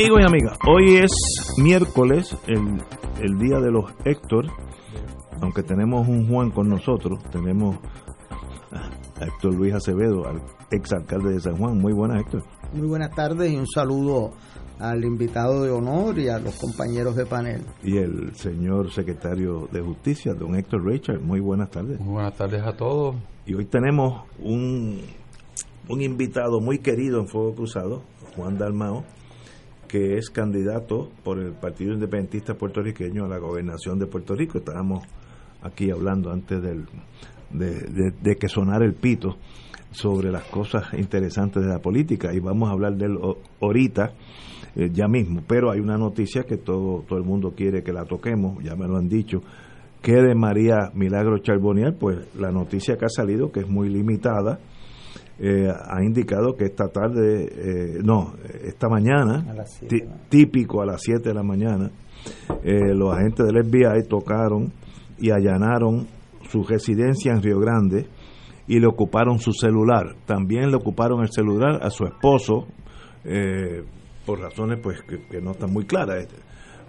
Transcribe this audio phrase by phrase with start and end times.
[0.00, 1.10] Amigos y amigas, hoy es
[1.58, 2.82] miércoles, el,
[3.20, 4.46] el día de los Héctor,
[5.42, 7.76] aunque tenemos un Juan con nosotros, tenemos
[8.72, 10.40] a Héctor Luis Acevedo, al
[10.70, 11.76] exalcalde de San Juan.
[11.76, 12.44] Muy buenas, Héctor.
[12.72, 14.30] Muy buenas tardes y un saludo
[14.78, 17.60] al invitado de honor y a los compañeros de panel.
[17.82, 21.20] Y el señor secretario de Justicia, don Héctor Richard.
[21.20, 22.00] Muy buenas tardes.
[22.00, 23.16] Muy buenas tardes a todos.
[23.44, 25.02] Y hoy tenemos un,
[25.90, 28.02] un invitado muy querido en Fuego Cruzado,
[28.34, 29.04] Juan Dalmao,
[29.90, 34.58] que es candidato por el Partido Independentista Puertorriqueño a la gobernación de Puerto Rico.
[34.58, 35.04] Estábamos
[35.62, 39.36] aquí hablando antes de, que sonara el pito
[39.90, 43.18] sobre las cosas interesantes de la política y vamos a hablar de él
[43.60, 44.12] ahorita,
[44.76, 45.42] eh, ya mismo.
[45.48, 48.86] Pero hay una noticia que todo, todo el mundo quiere que la toquemos, ya me
[48.86, 49.40] lo han dicho,
[50.00, 54.60] que de María Milagro Charbonier, pues la noticia que ha salido, que es muy limitada,
[55.42, 59.42] eh, ha indicado que esta tarde, eh, no, esta mañana,
[60.28, 61.90] típico a las 7 de la mañana,
[62.62, 64.70] eh, los agentes del FBI tocaron
[65.18, 66.06] y allanaron
[66.50, 68.06] su residencia en Río Grande
[68.66, 70.14] y le ocuparon su celular.
[70.26, 72.66] También le ocuparon el celular a su esposo,
[74.26, 76.28] por razones pues que, no están muy claras.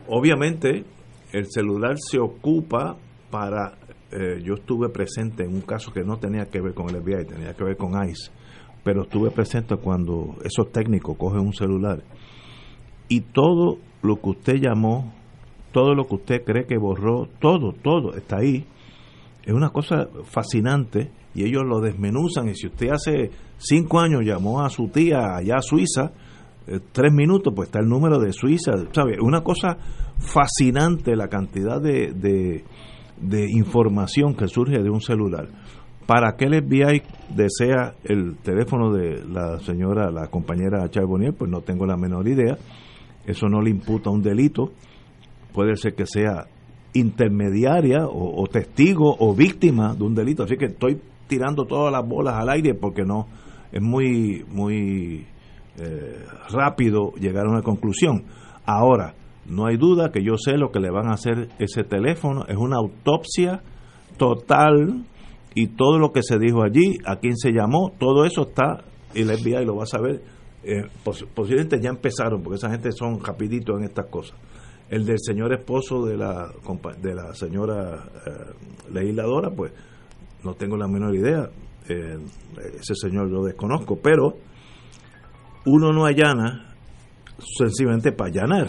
[0.10, 0.84] Obviamente,
[1.32, 2.98] el celular se ocupa
[3.30, 3.78] para
[4.44, 7.54] yo estuve presente en un caso que no tenía que ver con el FBI, tenía
[7.54, 8.41] que ver con ICE
[8.84, 12.04] pero estuve presente cuando esos técnicos cogen un celular
[13.12, 15.14] y todo lo que usted llamó,
[15.74, 18.66] todo lo que usted cree que borró, todo, todo está ahí.
[19.44, 24.62] Es una cosa fascinante y ellos lo desmenuzan y si usted hace cinco años llamó
[24.62, 26.14] a su tía allá a Suiza,
[26.68, 29.18] eh, tres minutos, pues está el número de Suiza, ¿sabe?
[29.22, 29.78] Una cosa
[30.18, 32.64] fascinante la cantidad de, de,
[33.20, 35.50] de información que surge de un celular.
[36.06, 37.02] ¿Para qué el FBI
[37.36, 41.34] desea el teléfono de la señora, la compañera Charbonnier?
[41.34, 42.58] Pues no tengo la menor idea.
[43.26, 44.72] Eso no le imputa un delito.
[45.54, 46.48] Puede ser que sea
[46.94, 50.44] intermediaria o, testigo o víctima de un delito.
[50.44, 53.28] Así que estoy tirando todas las bolas al aire porque no
[53.72, 55.26] es muy muy
[55.80, 58.26] eh, rápido llegar a una conclusión.
[58.66, 59.14] Ahora,
[59.48, 62.46] no hay duda que yo sé lo que le van a hacer ese teléfono.
[62.48, 63.62] Es una autopsia
[64.18, 65.06] total
[65.54, 69.22] y todo lo que se dijo allí, a quién se llamó, todo eso está, y
[69.22, 70.22] el FBI lo va a saber,
[70.64, 70.84] eh,
[71.34, 74.38] posiblemente ya empezaron, porque esa gente son rapiditos en estas cosas.
[74.90, 76.52] El del señor esposo de la,
[77.02, 79.74] de la señora eh, legisladora, pues
[80.44, 81.50] no tengo la menor idea,
[81.90, 82.18] eh,
[82.80, 84.36] ese señor lo desconozco, pero
[85.66, 86.76] uno no allana
[87.58, 88.68] sencillamente para allanar,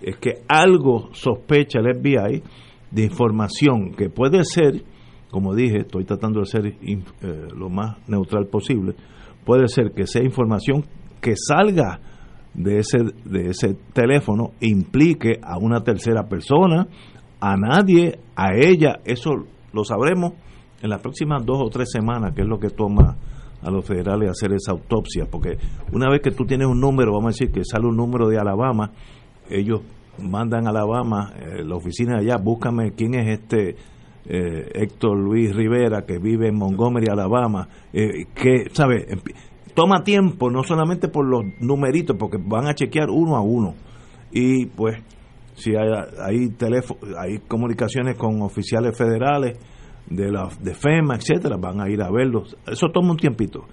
[0.00, 2.42] es que algo sospecha el FBI
[2.90, 4.82] de información que puede ser
[5.30, 8.94] como dije, estoy tratando de ser eh, lo más neutral posible,
[9.44, 10.84] puede ser que sea información
[11.20, 12.00] que salga
[12.54, 16.88] de ese, de ese teléfono implique a una tercera persona,
[17.40, 19.30] a nadie, a ella, eso
[19.72, 20.32] lo sabremos
[20.82, 23.16] en las próximas dos o tres semanas, que es lo que toma
[23.62, 25.58] a los federales hacer esa autopsia, porque
[25.92, 28.38] una vez que tú tienes un número, vamos a decir que sale un número de
[28.38, 28.92] Alabama,
[29.50, 29.80] ellos
[30.22, 33.76] mandan a Alabama, eh, la oficina de allá, búscame quién es este
[34.28, 39.06] eh, Héctor Luis Rivera, que vive en Montgomery, Alabama, eh, que, ¿sabe?
[39.74, 43.74] Toma tiempo, no solamente por los numeritos, porque van a chequear uno a uno.
[44.32, 44.96] Y pues,
[45.54, 45.88] si hay,
[46.20, 46.54] hay,
[47.18, 49.58] hay comunicaciones con oficiales federales
[50.08, 52.56] de la de FEMA, etcétera, van a ir a verlos.
[52.66, 53.64] Eso toma un tiempito.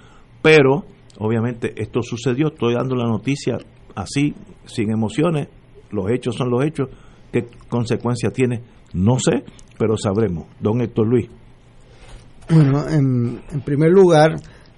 [0.42, 0.84] Pero,
[1.20, 3.58] obviamente, esto sucedió, estoy dando la noticia
[3.96, 4.34] así,
[4.66, 5.48] sin emociones,
[5.92, 6.90] los hechos son los hechos,
[7.32, 8.62] qué consecuencias tiene,
[8.94, 9.44] no sé,
[9.84, 10.46] pero sabremos.
[10.62, 11.30] Don Héctor Luis.
[12.50, 14.34] Bueno, en, primer lugar,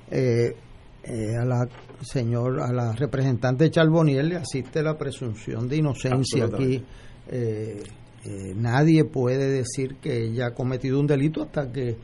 [0.09, 0.55] eh,
[1.03, 1.67] eh, a la
[2.01, 6.83] señor, a la representante Charboniel le asiste la presunción de inocencia aquí.
[7.27, 7.83] Eh,
[8.55, 11.95] nadie puede decir que ella ha cometido un delito hasta que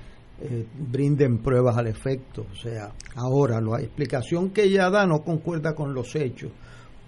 [0.91, 2.45] brinden pruebas al efecto.
[2.51, 6.51] O sea, ahora la explicación que ella da no concuerda con los hechos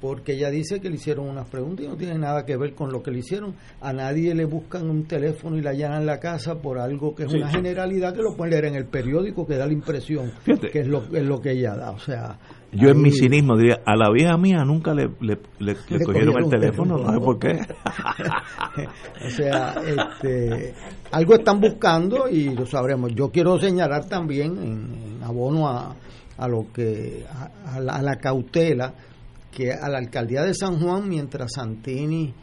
[0.03, 2.91] porque ella dice que le hicieron unas preguntas y no tiene nada que ver con
[2.91, 3.55] lo que le hicieron.
[3.79, 7.33] A nadie le buscan un teléfono y la allanan la casa por algo que es
[7.33, 10.87] una generalidad que lo pueden leer en el periódico, que da la impresión que es
[10.87, 11.91] lo, es lo que ella da.
[11.91, 12.37] O sea,
[12.73, 15.37] yo en mi cinismo diría, a la vieja mía nunca le, le,
[16.03, 17.61] cogieron, el teléfono, no sé por qué.
[19.25, 20.73] o sea, este,
[21.11, 23.15] algo están buscando y lo sabremos.
[23.15, 25.95] Yo quiero señalar también, en, abono a,
[26.37, 27.23] a, lo que
[27.65, 28.93] a, la, cautela,
[29.55, 32.33] que a la alcaldía de San Juan, mientras Santini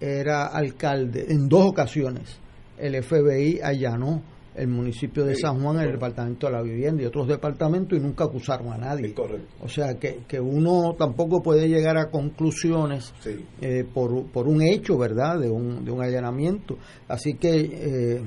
[0.00, 2.38] era alcalde, en dos ocasiones,
[2.78, 4.22] el FBI allanó
[4.56, 8.24] el municipio de San Juan, el departamento de la vivienda y otros departamentos y nunca
[8.24, 9.14] acusaron a nadie.
[9.62, 13.12] O sea que, que uno tampoco puede llegar a conclusiones
[13.60, 15.38] eh, por, por, un hecho, ¿verdad?
[15.38, 16.78] De un, de un allanamiento.
[17.06, 18.22] Así que, eh,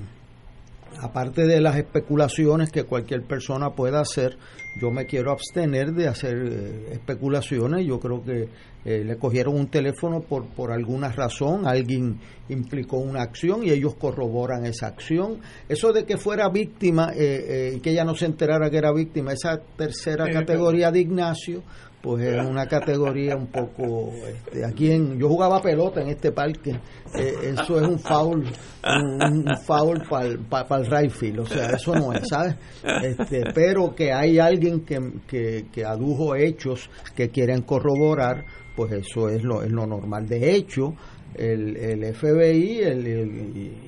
[1.01, 4.37] aparte de las especulaciones que cualquier persona pueda hacer,
[4.79, 7.85] yo me quiero abstener de hacer eh, especulaciones.
[7.85, 8.47] Yo creo que
[8.85, 13.95] eh, le cogieron un teléfono por, por alguna razón, alguien implicó una acción y ellos
[13.95, 15.39] corroboran esa acción.
[15.67, 19.33] Eso de que fuera víctima eh, y que ella no se enterara que era víctima,
[19.33, 21.61] esa tercera categoría de Ignacio,
[22.01, 26.71] pues es una categoría un poco este, aquí en yo jugaba pelota en este parque
[27.15, 30.01] eh, eso es un foul un, foul
[30.49, 32.55] para el right o sea eso no es sabes
[33.03, 38.45] este, pero que hay alguien que, que, adujo hechos que quieren corroborar
[38.75, 40.25] pues eso es lo, es lo normal.
[40.25, 40.93] De hecho
[41.35, 43.07] el, el FBI el,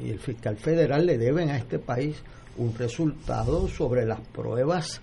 [0.03, 2.21] y el fiscal federal le deben a este país
[2.57, 5.01] un resultado sobre las pruebas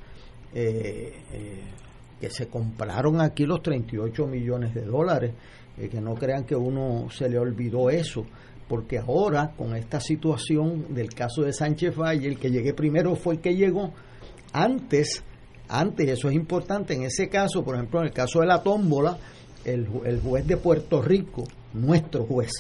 [0.55, 1.63] eh, eh,
[2.21, 5.33] que se compraron aquí los 38 millones de dólares,
[5.77, 8.25] eh, que no crean que uno se le olvidó eso,
[8.69, 13.35] porque ahora con esta situación del caso de Sánchez Valle, el que llegué primero fue
[13.35, 13.93] el que llegó
[14.53, 15.23] antes,
[15.69, 19.19] antes, eso es importante, en ese caso, por ejemplo, en el caso de la tómbola,
[19.65, 21.45] el, juez de Puerto Rico,
[21.75, 22.51] nuestro juez,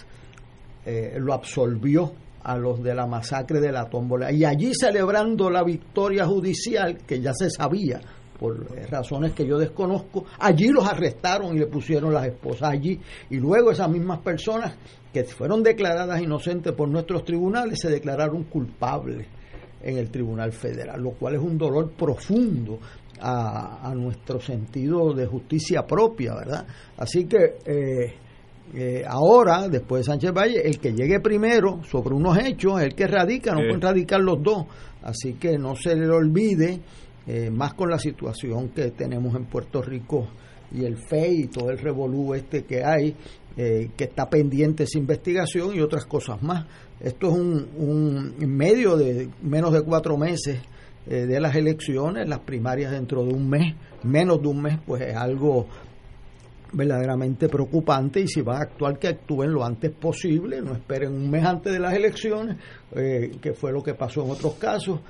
[0.85, 2.13] eh, lo absolvió
[2.43, 4.33] a los de la masacre de la tómbola.
[4.33, 8.01] Y allí celebrando la victoria judicial, que ya se sabía,
[8.39, 13.01] por razones que yo desconozco, allí los arrestaron y le pusieron las esposas allí.
[13.31, 14.77] Y luego esas mismas personas
[15.13, 19.27] que fueron declaradas inocentes por nuestros tribunales se declararon culpables
[19.83, 22.79] en el Tribunal Federal, lo cual es un dolor profundo
[23.21, 26.67] a, nuestro sentido de justicia propia, ¿verdad?
[26.97, 28.15] Así que eh,
[28.75, 33.07] eh, ahora, después de Sánchez Valle, el que llegue primero sobre unos hechos el que
[33.07, 34.67] radica, no pueden radicar los dos.
[35.03, 36.81] Así que no se le olvide
[37.31, 40.29] eh, más con la situación que tenemos en Puerto Rico
[40.73, 43.15] y el FEI y todo el revolú este que hay,
[43.55, 46.65] eh, que está pendiente esa investigación y otras cosas más.
[46.99, 50.59] Esto es un, un medio de menos de cuatro meses
[51.07, 55.03] eh, de las elecciones, las primarias dentro de un mes, menos de un mes, pues
[55.03, 55.67] es algo
[56.73, 61.29] verdaderamente preocupante y si va a actuar que actúen lo antes posible, no esperen un
[61.29, 62.57] mes antes de las elecciones,
[62.91, 65.01] que fue lo que pasó en otros casos,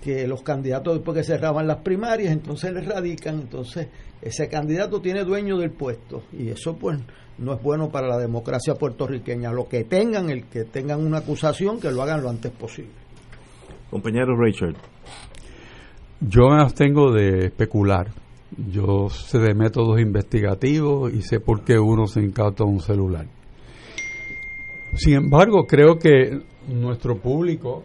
[0.00, 3.88] que los candidatos después que cerraban las primarias, entonces les radican, entonces
[4.22, 6.98] ese candidato tiene dueño del puesto y eso pues
[7.38, 9.52] no es bueno para la democracia puertorriqueña.
[9.52, 12.92] Lo que tengan, el que tengan una acusación, que lo hagan lo antes posible.
[13.90, 14.76] Compañero Richard.
[16.20, 18.08] Yo me abstengo de especular.
[18.70, 23.26] Yo sé de métodos investigativos y sé por qué uno se incauta un celular.
[24.96, 27.84] Sin embargo, creo que nuestro público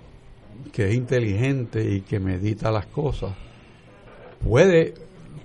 [0.71, 3.33] que es inteligente y que medita las cosas,
[4.43, 4.93] puede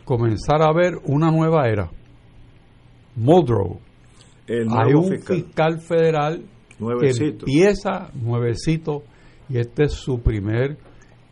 [0.05, 1.91] comenzar a ver una nueva era.
[3.17, 3.81] Muldrow.
[4.49, 6.43] Hay un fiscal, federal
[6.79, 9.05] que empieza nuevecito
[9.49, 10.77] y este es su primer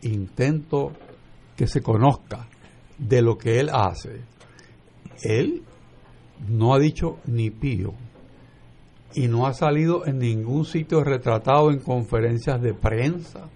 [0.02, 0.92] intento
[1.56, 2.46] que se conozca
[2.98, 4.20] de lo que él hace.
[5.22, 5.62] Él
[6.48, 7.94] no ha dicho ni pío
[9.14, 13.48] y no ha salido en ningún sitio retratado en conferencias de prensa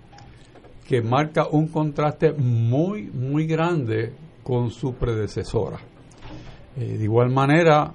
[0.86, 4.12] que marca un contraste muy, muy grande
[4.42, 5.78] con su predecesora.
[6.76, 7.94] Eh, de igual manera,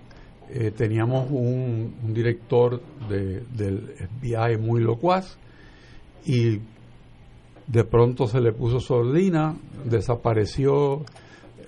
[0.49, 5.37] eh, teníamos un, director del FBI muy locuaz
[6.25, 6.59] y
[7.67, 11.03] de pronto se le puso sordina, desapareció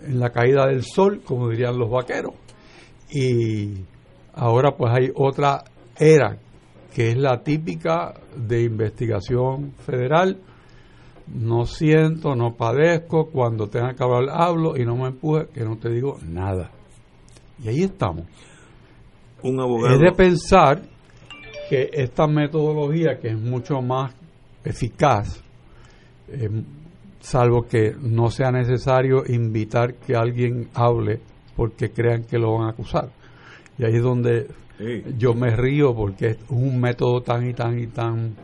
[0.05, 2.33] en la caída del sol, como dirían los vaqueros,
[3.11, 3.83] y
[4.33, 5.65] ahora pues hay otra
[5.97, 6.37] era
[6.93, 10.39] que es la típica de investigación federal
[11.33, 15.77] no siento, no padezco, cuando tenga que hablar hablo y no me empuje, que no
[15.77, 16.71] te digo nada.
[17.63, 18.25] Y ahí estamos.
[19.43, 19.95] Un abogado.
[19.95, 20.81] Es de pensar
[21.69, 24.13] que esta metodología, que es mucho más
[24.63, 25.43] eficaz,
[26.27, 26.49] eh,
[27.19, 31.19] salvo que no sea necesario invitar que alguien hable
[31.55, 33.09] porque crean que lo van a acusar.
[33.77, 34.47] Y ahí es donde
[35.17, 38.35] yo me río porque es un método tan y tan y tan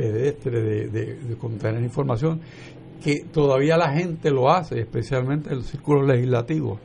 [0.00, 2.40] pedestre de, de, contener información
[3.04, 6.78] que todavía la gente lo hace, especialmente el círculo legislativo,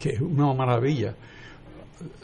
[0.00, 1.14] que es una maravilla.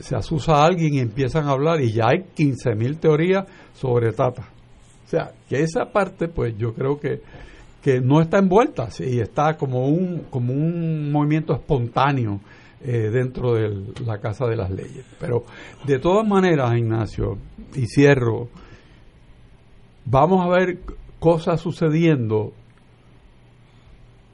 [0.01, 4.49] Se asusa a alguien y empiezan a hablar y ya hay 15.000 teorías sobre Tata.
[5.05, 7.21] O sea, que esa parte, pues yo creo que,
[7.81, 12.41] que no está envuelta, sí, está como un, como un movimiento espontáneo
[12.85, 15.05] eh, dentro de la Casa de las Leyes.
[15.21, 15.45] Pero
[15.87, 17.39] de todas maneras, Ignacio,
[17.75, 18.49] y cierro,
[20.05, 20.81] vamos a ver
[21.19, 22.53] cosas sucediendo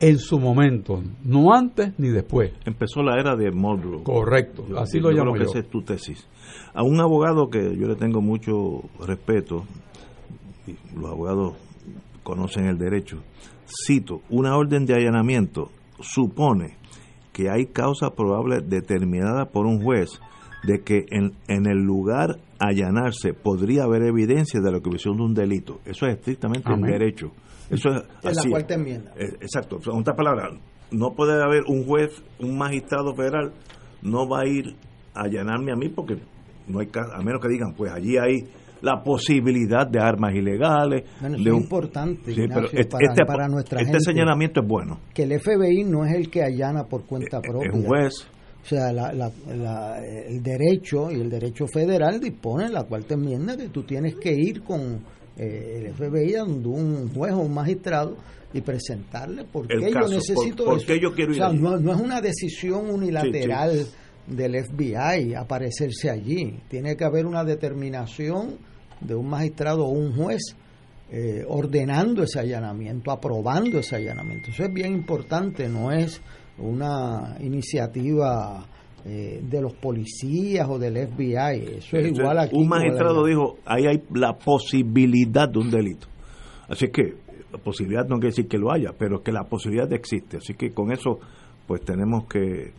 [0.01, 2.53] en su momento, no antes ni después.
[2.65, 4.05] Empezó la era de Mulgrew.
[4.05, 5.43] Correcto, así lo llamo yo.
[5.43, 6.27] Esa es tu tesis.
[6.73, 9.65] A un abogado que yo le tengo mucho respeto,
[10.67, 11.55] y los abogados
[12.23, 13.19] conocen el derecho,
[13.87, 15.71] cito, una orden de allanamiento
[16.01, 16.77] supone
[17.33, 20.21] que hay causa probable determinada por un juez
[20.65, 25.35] de que en, en el lugar allanarse podría haber evidencia de la comisión de un
[25.35, 25.81] delito.
[25.85, 27.33] Eso es estrictamente un derecho.
[27.71, 29.13] Eso es, la cuarta enmienda.
[29.17, 29.79] Eh, exacto.
[29.87, 30.59] En otras palabras,
[30.91, 33.53] no puede haber un juez, un magistrado federal,
[34.03, 34.75] no va a ir
[35.15, 36.17] a allanarme a mí porque
[36.67, 38.45] no hay a menos que digan, pues allí hay
[38.81, 41.05] la posibilidad de armas ilegales.
[41.21, 42.45] Bueno, es importante este,
[42.81, 45.01] este, para, nuestra este señalamiento es bueno.
[45.13, 47.71] Que el FBI no es el que allana por cuenta propia.
[47.71, 48.29] Es un juez.
[48.63, 53.85] O sea, el derecho y el derecho federal dispone en la cuarta enmienda que tú
[53.85, 55.01] tienes que ir con
[55.37, 58.17] eh, el FBI donde un juez o un magistrado
[58.53, 62.21] y presentarle por qué yo necesito por, Qué yo quiero o sea, no, es una
[62.21, 63.87] decisión unilateral
[64.27, 66.59] del FBI aparecerse allí.
[66.69, 68.59] Tiene que haber una determinación
[69.01, 70.57] de un magistrado o un juez
[71.11, 74.51] eh, ordenando ese allanamiento, aprobando ese allanamiento.
[74.51, 76.21] Eso es bien importante, no es
[76.59, 78.65] una iniciativa
[79.05, 81.79] eh, de los policías o del FBI.
[81.79, 82.57] Eso es igual aquí.
[82.57, 86.09] Un magistrado dijo, ahí hay la posibilidad de un delito.
[86.69, 87.15] Así que
[87.53, 90.39] la posibilidad no quiere decir que lo haya, pero que la posibilidad existe.
[90.39, 91.19] Así que con eso,
[91.67, 92.73] pues tenemos que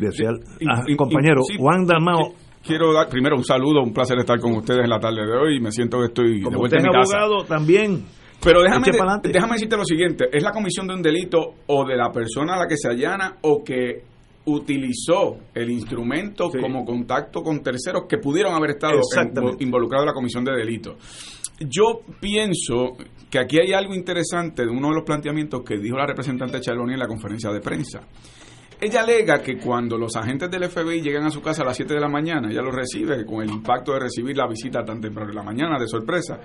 [0.00, 0.34] desear.
[0.70, 4.90] Ah, compañero, Juan Dalmao quiero dar primero un saludo, un placer estar con ustedes en
[4.90, 5.60] la tarde de hoy.
[5.60, 7.18] Me siento que estoy de vuelta en mi casa.
[7.18, 8.04] abogado también.
[8.44, 8.86] Pero déjame,
[9.22, 12.58] déjame decirte lo siguiente: es la comisión de un delito o de la persona a
[12.58, 14.02] la que se allana o que
[14.46, 19.00] utilizó el instrumento como contacto con terceros que pudieron haber estado
[19.58, 20.96] involucrados en la comisión de delito.
[21.60, 22.96] Yo pienso
[23.30, 26.94] que aquí hay algo interesante de uno de los planteamientos que dijo la representante Charbonnier
[26.94, 28.00] en la conferencia de prensa.
[28.80, 31.94] Ella alega que cuando los agentes del FBI llegan a su casa a las 7
[31.94, 35.30] de la mañana, ella lo recibe con el impacto de recibir la visita tan temprano
[35.30, 36.40] en la mañana, de sorpresa,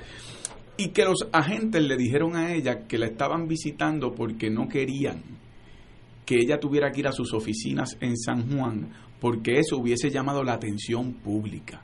[0.80, 5.22] y que los agentes le dijeron a ella que la estaban visitando porque no querían
[6.26, 10.42] que ella tuviera que ir a sus oficinas en San Juan, porque eso hubiese llamado
[10.42, 11.82] la atención pública.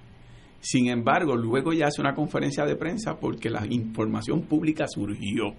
[0.62, 5.56] Sin embargo, luego ella hace una conferencia de prensa porque la información pública surgió.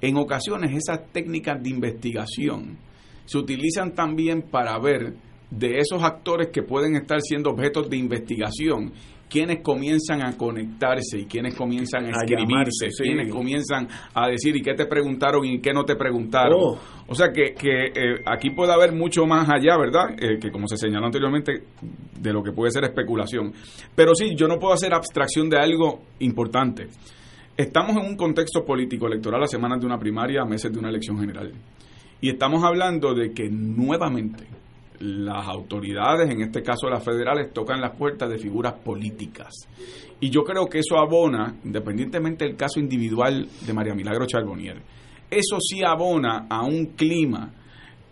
[0.00, 2.78] En ocasiones esas técnicas de investigación
[3.26, 5.14] se utilizan también para ver
[5.52, 8.92] de esos actores que pueden estar siendo objetos de investigación,
[9.32, 14.74] quienes comienzan a conectarse y quienes comienzan a escribirse, quienes comienzan a decir y qué
[14.74, 16.60] te preguntaron y qué no te preguntaron.
[16.60, 16.78] Oh.
[17.08, 20.10] O sea que, que eh, aquí puede haber mucho más allá, ¿verdad?
[20.18, 21.62] Eh, que como se señaló anteriormente,
[22.20, 23.54] de lo que puede ser especulación.
[23.94, 26.88] Pero sí, yo no puedo hacer abstracción de algo importante.
[27.56, 30.90] Estamos en un contexto político electoral a semanas de una primaria, a meses de una
[30.90, 31.52] elección general.
[32.20, 34.44] Y estamos hablando de que nuevamente
[35.02, 39.52] las autoridades, en este caso las federales, tocan las puertas de figuras políticas.
[40.20, 44.80] Y yo creo que eso abona, independientemente del caso individual de María Milagro Charbonnier,
[45.28, 47.52] eso sí abona a un clima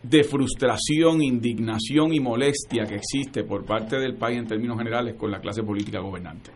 [0.03, 5.31] de frustración, indignación y molestia que existe por parte del país en términos generales con
[5.31, 6.51] la clase política gobernante.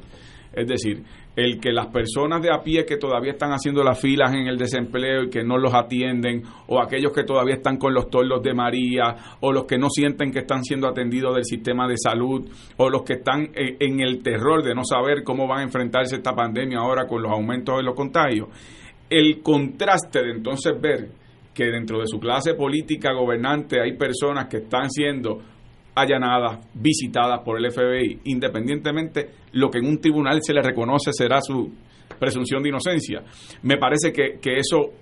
[0.53, 1.03] Es decir,
[1.37, 4.57] el que las personas de a pie que todavía están haciendo las filas en el
[4.57, 8.55] desempleo y que no los atienden, o aquellos que todavía están con los torlos de
[8.55, 12.88] María, o los que no sienten que están siendo atendidos del sistema de salud, o
[12.88, 16.35] los que están eh, en el terror de no saber cómo van a enfrentarse esta
[16.35, 18.49] pandemia ahora con los aumentos de los contagios.
[19.11, 21.09] El contraste de entonces ver
[21.53, 25.38] que dentro de su clase política gobernante hay personas que están siendo
[25.94, 31.40] allanadas, visitadas por el FBI, independientemente lo que en un tribunal se le reconoce será
[31.40, 31.70] su
[32.18, 33.22] presunción de inocencia.
[33.62, 34.92] Me parece que, eso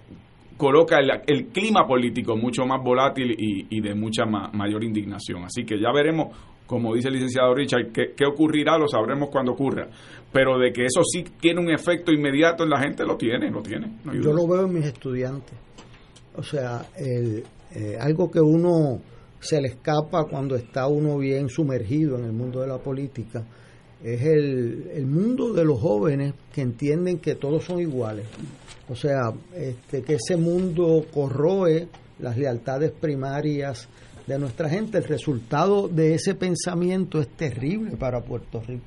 [0.56, 5.44] coloca el, clima político mucho más volátil y, de mucha mayor indignación.
[5.44, 9.88] Así que ya veremos, como dice el licenciado Richard, qué, ocurrirá, lo sabremos cuando ocurra.
[10.32, 13.62] Pero de que eso sí tiene un efecto inmediato en la gente, lo tiene, lo
[13.62, 13.99] tiene.
[14.12, 15.54] Yo lo veo en mis estudiantes.
[16.34, 17.44] O sea, el,
[17.75, 19.00] eh, algo que uno
[19.42, 23.44] se le escapa cuando está uno bien sumergido en el mundo de la política
[24.02, 28.26] es el, el mundo de los jóvenes que entienden que todos son iguales.
[28.88, 33.88] O sea, este, que ese mundo corroe las lealtades primarias
[34.26, 34.99] de nuestra gente.
[34.99, 38.84] El resultado de ese pensamiento es terrible para Puerto Rico.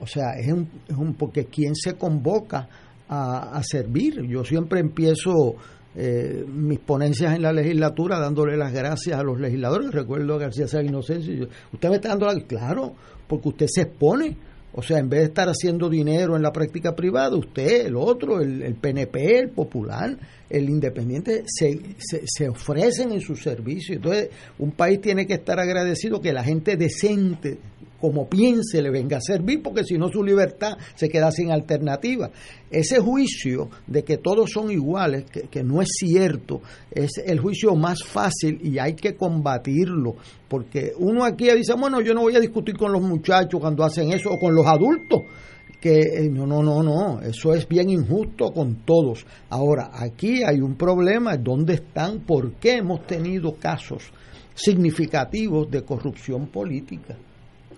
[0.00, 2.68] O sea, es un, es un porque ¿quién se convoca
[3.08, 4.22] a, a servir?
[4.22, 5.56] Yo siempre empiezo
[6.00, 9.90] eh, mis ponencias en la legislatura dándole las gracias a los legisladores.
[9.90, 11.48] Recuerdo a García Inocencio.
[11.72, 12.40] Usted me está dando la...
[12.46, 12.94] Claro,
[13.26, 14.36] porque usted se expone.
[14.74, 18.40] O sea, en vez de estar haciendo dinero en la práctica privada, usted, el otro,
[18.40, 20.16] el, PNP, el popular,
[20.48, 23.96] el independiente, se, se, se, ofrecen en su servicio.
[23.96, 24.28] Entonces,
[24.60, 27.58] un país tiene que estar agradecido que la gente decente
[28.00, 32.30] como piense le venga a servir, porque si no su libertad se queda sin alternativa.
[32.70, 38.04] Ese juicio de que todos son iguales, que, no es cierto, es el juicio más
[38.04, 40.16] fácil y hay que combatirlo,
[40.48, 44.12] porque uno aquí dice, bueno, yo no voy a discutir con los muchachos cuando hacen
[44.12, 45.22] eso o con los adultos
[45.80, 49.24] que eh, no, no, no, no, eso es bien injusto con todos.
[49.48, 52.20] Ahora, aquí hay un problema, ¿dónde están?
[52.20, 54.10] ¿Por qué hemos tenido casos
[54.54, 57.16] significativos de corrupción política?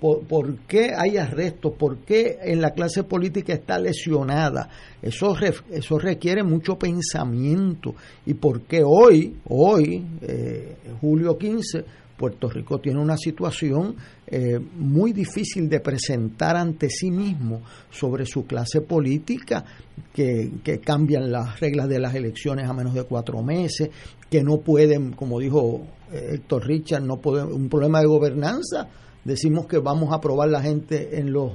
[0.00, 4.68] Por, qué hay arrestos, por qué en la clase política está lesionada.
[5.02, 5.36] Eso,
[5.70, 7.94] eso requiere mucho pensamiento.
[8.24, 11.84] Y por qué hoy, hoy, eh, julio 15,
[12.16, 13.94] Puerto Rico tiene una situación
[14.26, 19.64] eh, muy difícil de presentar ante sí mismo sobre su clase política,
[20.12, 23.90] que, que, cambian las reglas de las elecciones a menos de cuatro meses,
[24.28, 28.88] que no pueden, como dijo eh, Héctor Richard, no pueden, un problema de gobernanza
[29.24, 31.52] decimos que vamos a aprobar la gente en los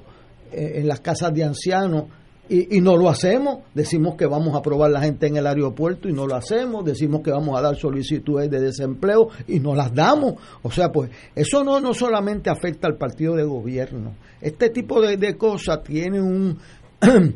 [0.51, 2.05] en las casas de ancianos
[2.47, 6.13] y, no lo hacemos, decimos que vamos a aprobar la gente en el aeropuerto y
[6.13, 10.35] no lo hacemos, decimos que vamos a dar solicitudes de desempleo y no las damos.
[10.61, 15.37] O sea, pues eso no, no solamente afecta al partido de gobierno, este tipo de,
[15.37, 16.57] cosas tiene un...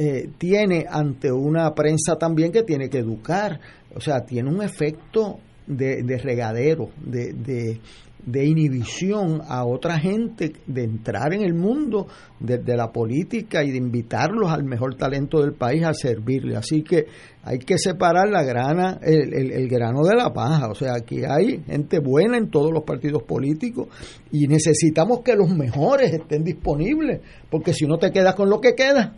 [0.00, 3.58] Eh, tiene ante una prensa también que tiene que educar,
[3.92, 7.80] o sea, tiene un efecto de, de regadero, de, de,
[8.30, 12.06] de inhibición a otra gente de entrar en el mundo
[12.38, 16.56] desde la política y de invitarlos al mejor talento del país a servirle.
[16.56, 17.06] Así que
[17.42, 20.68] hay que separar la grana, el, el, grano de la paja.
[20.68, 23.88] O sea, aquí hay gente buena en todos los partidos políticos
[24.30, 28.74] y necesitamos que los mejores estén disponibles, porque si no te quedas con lo que
[28.74, 29.14] queda.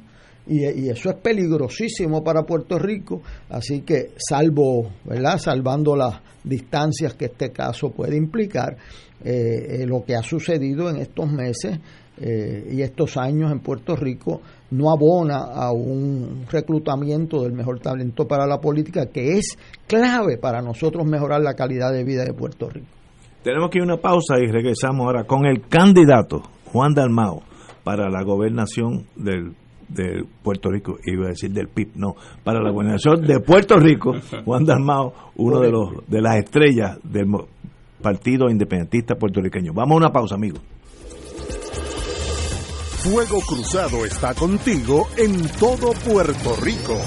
[0.47, 5.39] Y, eso es peligrosísimo para Puerto Rico, así que salvo, ¿verdad?
[5.39, 8.77] Salvando las distancias que este caso puede implicar,
[9.23, 11.79] eh, eh, lo que ha sucedido en estos meses
[12.19, 18.27] eh, y estos años en Puerto Rico no abona a un reclutamiento del mejor talento
[18.27, 22.69] para la política que es clave para nosotros mejorar la calidad de vida de Puerto
[22.71, 22.87] Rico.
[23.43, 27.43] Tenemos que ir a una pausa y regresamos ahora con el candidato Juan Dalmao
[27.85, 29.55] para la gobernación del
[29.91, 34.15] de Puerto Rico, iba a decir del PIB, no, para la gobernación de Puerto Rico,
[34.45, 37.27] Juan Dalmao, uno de los de las estrellas del
[38.01, 39.73] Partido Independentista Puertorriqueño.
[39.73, 40.61] Vamos a una pausa, amigos.
[43.03, 46.99] Fuego Cruzado está contigo en todo Puerto Rico.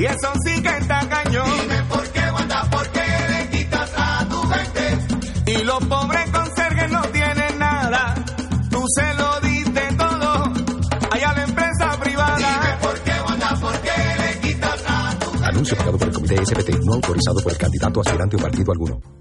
[0.00, 1.44] Y eso sí que está cañón.
[1.60, 5.52] Dime por qué, Wanda, por qué le quitas a tu gente.
[5.52, 8.14] Y los pobres conserjes no tienen nada.
[8.70, 10.44] Tú se lo diste todo.
[11.10, 12.36] Allá la empresa privada.
[12.38, 15.46] Dime por qué, Wanda, por qué le quitas a tu gente.
[15.48, 19.19] Anuncio pagado por el Comité SPT, no autorizado por el candidato aspirante o partido alguno.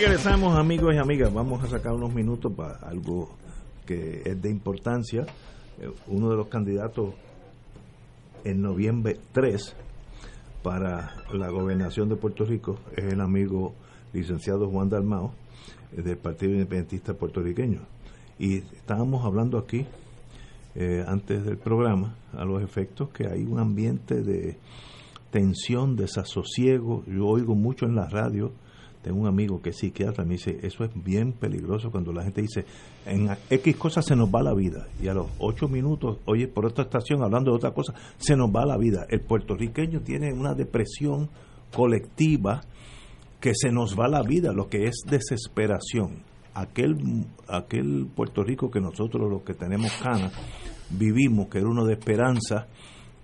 [0.00, 3.30] Regresamos amigos y amigas, vamos a sacar unos minutos para algo
[3.84, 5.26] que es de importancia.
[5.80, 7.14] Eh, uno de los candidatos
[8.44, 9.74] en noviembre 3
[10.62, 13.74] para la gobernación de Puerto Rico es el amigo
[14.12, 15.32] licenciado Juan Dalmao
[15.90, 17.80] eh, del Partido Independentista Puertorriqueño.
[18.38, 19.84] Y estábamos hablando aquí,
[20.76, 24.58] eh, antes del programa, a los efectos que hay un ambiente de
[25.32, 27.02] tensión, desasosiego.
[27.08, 28.52] Yo oigo mucho en la radio
[29.12, 32.64] un amigo que es psiquiatra, me dice, eso es bien peligroso cuando la gente dice,
[33.06, 34.88] en X cosas se nos va la vida.
[35.02, 38.50] Y a los ocho minutos, oye, por otra estación, hablando de otra cosa, se nos
[38.50, 39.06] va la vida.
[39.08, 41.28] El puertorriqueño tiene una depresión
[41.74, 42.62] colectiva
[43.40, 46.22] que se nos va la vida, lo que es desesperación.
[46.54, 46.96] Aquel,
[47.46, 50.32] aquel Puerto Rico que nosotros los que tenemos canas
[50.90, 52.66] vivimos, que era uno de esperanza,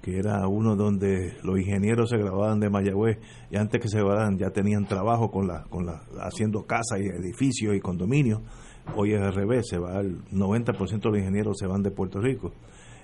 [0.04, 3.16] que era uno donde los ingenieros se grababan de Mayagüez
[3.50, 7.06] y antes que se grabaran ya tenían trabajo con la, con la, haciendo casas y
[7.06, 8.42] edificios y condominios.
[8.94, 12.20] Hoy es al revés, se va el 90% de los ingenieros se van de Puerto
[12.20, 12.52] Rico.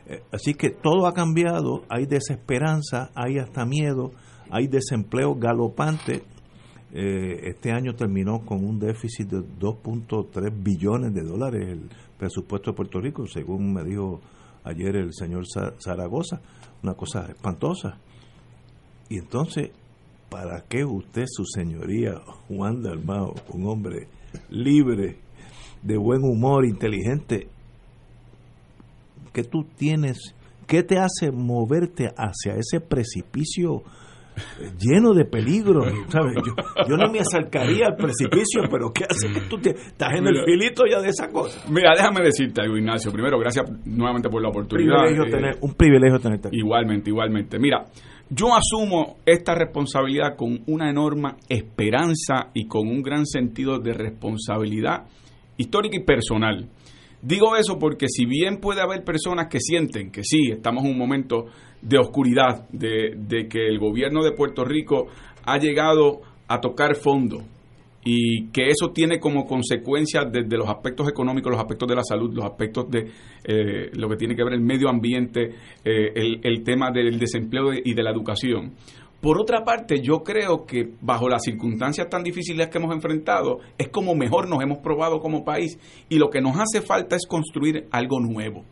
[0.09, 4.11] Eh, así que todo ha cambiado, hay desesperanza, hay hasta miedo,
[4.51, 6.23] hay desempleo galopante.
[6.93, 12.77] Eh, este año terminó con un déficit de 2.3 billones de dólares el presupuesto de
[12.77, 14.21] Puerto Rico, según me dijo
[14.64, 15.44] ayer el señor
[15.79, 16.40] Zaragoza
[16.83, 17.99] una cosa espantosa.
[19.09, 19.70] Y entonces,
[20.29, 24.09] ¿para qué usted, su señoría, Juan Dalmao, un hombre
[24.51, 25.18] libre,
[25.83, 27.49] de buen humor, inteligente,
[29.33, 30.35] que tú tienes,
[30.66, 33.83] qué te hace moverte hacia ese precipicio
[34.79, 36.37] lleno de peligro, ¿sabes?
[36.88, 39.49] Yo, no me acercaría al precipicio, pero ¿qué haces?
[39.49, 41.61] Tú estás en el filito ya de esa cosa.
[41.71, 43.12] Mira, déjame decirte algo, Ignacio.
[43.12, 45.07] Primero, gracias nuevamente por la oportunidad.
[45.07, 46.59] Eh, un privilegio tenerte aquí.
[46.59, 47.59] Igualmente, igualmente.
[47.59, 47.85] Mira,
[48.31, 55.07] yo asumo esta responsabilidad con una enorme esperanza y con un gran sentido de responsabilidad
[55.57, 56.69] histórica y personal.
[57.23, 60.99] Digo eso porque si bien puede haber personas que sienten que sí, estamos en un
[60.99, 61.47] momento
[61.83, 65.09] de oscuridad, de, de que el gobierno de Puerto Rico
[65.45, 67.45] ha llegado a tocar fondo
[68.05, 72.33] y que eso tiene como consecuencia desde los aspectos económicos, los aspectos de la salud,
[72.35, 73.11] los aspectos de
[73.45, 77.73] eh, lo que tiene que ver el medio ambiente, eh, el, el, tema del desempleo
[77.75, 78.73] y de la educación.
[79.21, 83.88] Por otra parte, yo creo que bajo las circunstancias tan difíciles que hemos enfrentado, es
[83.88, 87.87] como mejor nos hemos probado como país y lo que nos hace falta es construir
[87.90, 88.64] algo nuevo.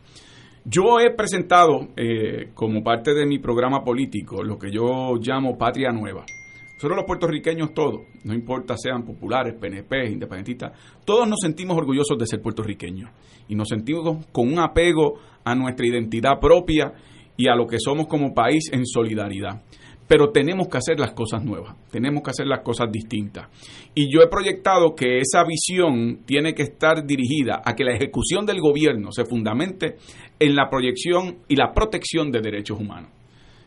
[0.65, 5.91] Yo he presentado eh, como parte de mi programa político lo que yo llamo Patria
[5.91, 6.25] Nueva.
[6.73, 10.71] Nosotros los puertorriqueños todos, no importa sean populares, PNP, independentistas,
[11.03, 13.09] todos nos sentimos orgullosos de ser puertorriqueños
[13.49, 16.93] y nos sentimos con un apego a nuestra identidad propia
[17.35, 19.61] y a lo que somos como país en solidaridad.
[20.09, 23.47] Pero tenemos que hacer las cosas nuevas, tenemos que hacer las cosas distintas.
[23.93, 28.43] Y yo he proyectado que esa visión tiene que estar dirigida a que la ejecución
[28.43, 29.97] del gobierno se fundamente
[30.39, 33.11] en la proyección y la protección de derechos humanos.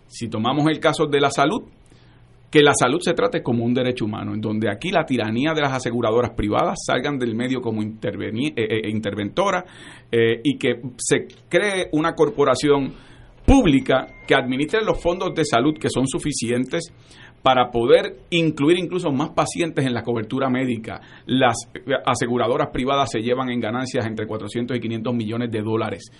[0.08, 1.62] Si tomamos el caso de la salud,
[2.50, 5.60] que la salud se trate como un derecho humano, en donde aquí la tiranía de
[5.60, 7.88] las aseguradoras privadas salgan del medio como eh,
[8.56, 9.64] eh, interventora
[10.10, 12.92] eh, y que se cree una corporación
[13.44, 16.92] pública que administre los fondos de salud que son suficientes
[17.42, 21.00] para poder incluir incluso más pacientes en la cobertura médica.
[21.26, 21.56] Las
[22.06, 26.10] aseguradoras privadas se llevan en ganancias entre 400 y 500 millones de dólares.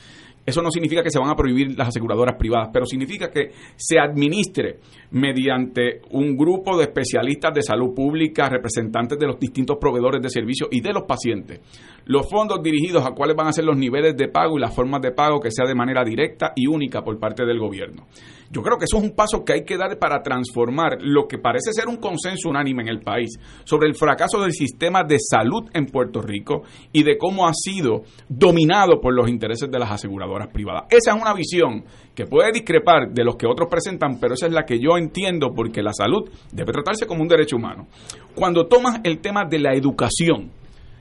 [0.44, 3.98] Eso no significa que se van a prohibir las aseguradoras privadas, pero significa que se
[3.98, 4.80] administre
[5.12, 10.68] mediante un grupo de especialistas de salud pública, representantes de los distintos proveedores de servicios
[10.72, 11.60] y de los pacientes.
[12.06, 15.00] Los fondos dirigidos a cuáles van a ser los niveles de pago y las formas
[15.00, 18.06] de pago que sea de manera directa y única por parte del gobierno.
[18.52, 21.38] Yo creo que eso es un paso que hay que dar para transformar lo que
[21.38, 23.30] parece ser un consenso unánime en el país
[23.64, 26.62] sobre el fracaso del sistema de salud en Puerto Rico
[26.92, 30.84] y de cómo ha sido dominado por los intereses de las aseguradoras privadas.
[30.90, 31.82] Esa es una visión
[32.14, 35.54] que puede discrepar de los que otros presentan, pero esa es la que yo entiendo
[35.56, 37.86] porque la salud debe tratarse como un derecho humano.
[38.34, 40.50] Cuando tomas el tema de la educación,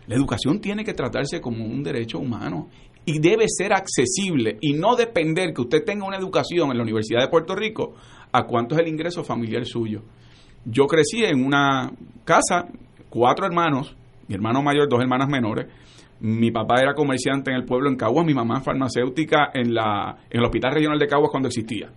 [0.08, 2.70] la educación tiene que tratarse como un derecho humano
[3.06, 7.22] y debe ser accesible y no depender que usted tenga una educación en la Universidad
[7.22, 7.96] de Puerto Rico
[8.32, 10.04] a cuánto es el ingreso familiar suyo.
[10.66, 11.92] Yo crecí en una
[12.24, 12.68] casa,
[13.10, 13.96] cuatro hermanos,
[14.28, 15.68] mi hermano mayor, dos hermanas menores.
[16.20, 20.40] Mi papá era comerciante en el pueblo en Caguas, mi mamá farmacéutica en, la, en
[20.40, 21.92] el Hospital Regional de Caguas cuando existía,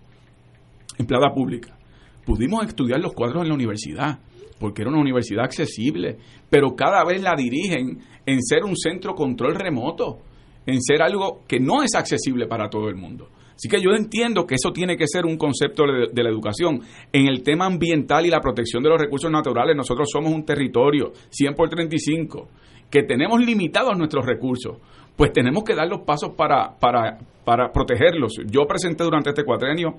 [0.97, 1.77] empleada pública.
[2.25, 4.19] Pudimos estudiar los cuadros en la universidad,
[4.59, 6.17] porque era una universidad accesible,
[6.49, 10.21] pero cada vez la dirigen en ser un centro control remoto
[10.67, 13.29] en ser algo que no es accesible para todo el mundo.
[13.55, 16.81] Así que yo entiendo que eso tiene que ser un concepto de, la educación.
[17.13, 21.13] En el tema ambiental y la protección de los recursos naturales, nosotros somos un territorio
[21.31, 22.49] 100 por 35,
[22.91, 24.79] que tenemos limitados nuestros recursos.
[25.17, 28.33] Pues tenemos que dar los pasos para, para, para protegerlos.
[28.47, 29.99] Yo presenté durante este cuatrenio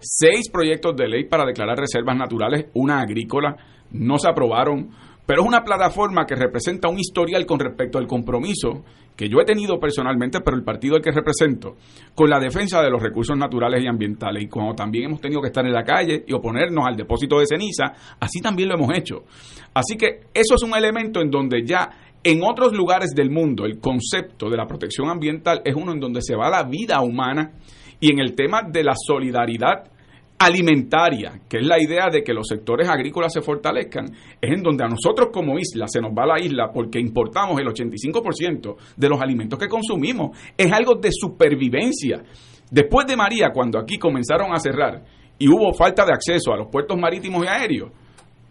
[0.00, 3.56] seis proyectos de ley para declarar reservas naturales, una agrícola,
[3.90, 4.90] no se aprobaron
[5.26, 8.84] pero es una plataforma que representa un historial con respecto al compromiso
[9.16, 11.76] que yo he tenido personalmente, pero el partido al que represento,
[12.14, 14.42] con la defensa de los recursos naturales y ambientales.
[14.42, 17.46] Y como también hemos tenido que estar en la calle y oponernos al depósito de
[17.46, 19.24] ceniza, así también lo hemos hecho.
[19.72, 21.90] Así que eso es un elemento en donde ya
[22.22, 26.22] en otros lugares del mundo el concepto de la protección ambiental es uno en donde
[26.22, 27.52] se va la vida humana
[28.00, 29.90] y en el tema de la solidaridad
[30.38, 34.06] alimentaria, que es la idea de que los sectores agrícolas se fortalezcan,
[34.40, 37.68] es en donde a nosotros como isla se nos va la isla porque importamos el
[37.68, 40.36] 85% de los alimentos que consumimos.
[40.56, 42.22] Es algo de supervivencia.
[42.70, 45.04] Después de María, cuando aquí comenzaron a cerrar
[45.38, 47.90] y hubo falta de acceso a los puertos marítimos y aéreos,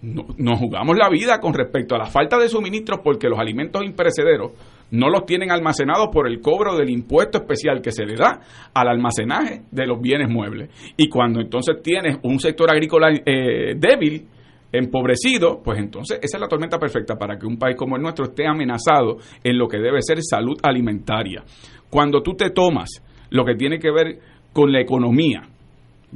[0.02, 4.52] nos jugamos la vida con respecto a la falta de suministros porque los alimentos imperecederos
[4.94, 8.40] no los tienen almacenados por el cobro del impuesto especial que se le da
[8.74, 10.70] al almacenaje de los bienes muebles.
[10.96, 14.28] Y cuando entonces tienes un sector agrícola eh, débil,
[14.72, 18.26] empobrecido, pues entonces esa es la tormenta perfecta para que un país como el nuestro
[18.26, 21.44] esté amenazado en lo que debe ser salud alimentaria.
[21.90, 22.90] Cuando tú te tomas
[23.32, 24.20] lo que tiene que ver
[24.52, 25.42] con la economía,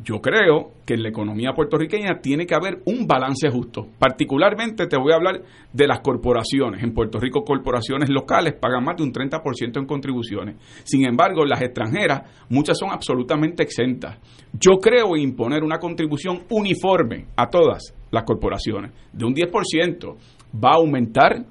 [0.03, 3.87] yo creo que en la economía puertorriqueña tiene que haber un balance justo.
[3.97, 5.41] Particularmente te voy a hablar
[5.73, 6.83] de las corporaciones.
[6.83, 10.55] En Puerto Rico corporaciones locales pagan más de un 30% en contribuciones.
[10.83, 14.17] Sin embargo, las extranjeras, muchas son absolutamente exentas.
[14.53, 20.15] Yo creo imponer una contribución uniforme a todas las corporaciones de un 10%.
[20.63, 21.43] Va a aumentar,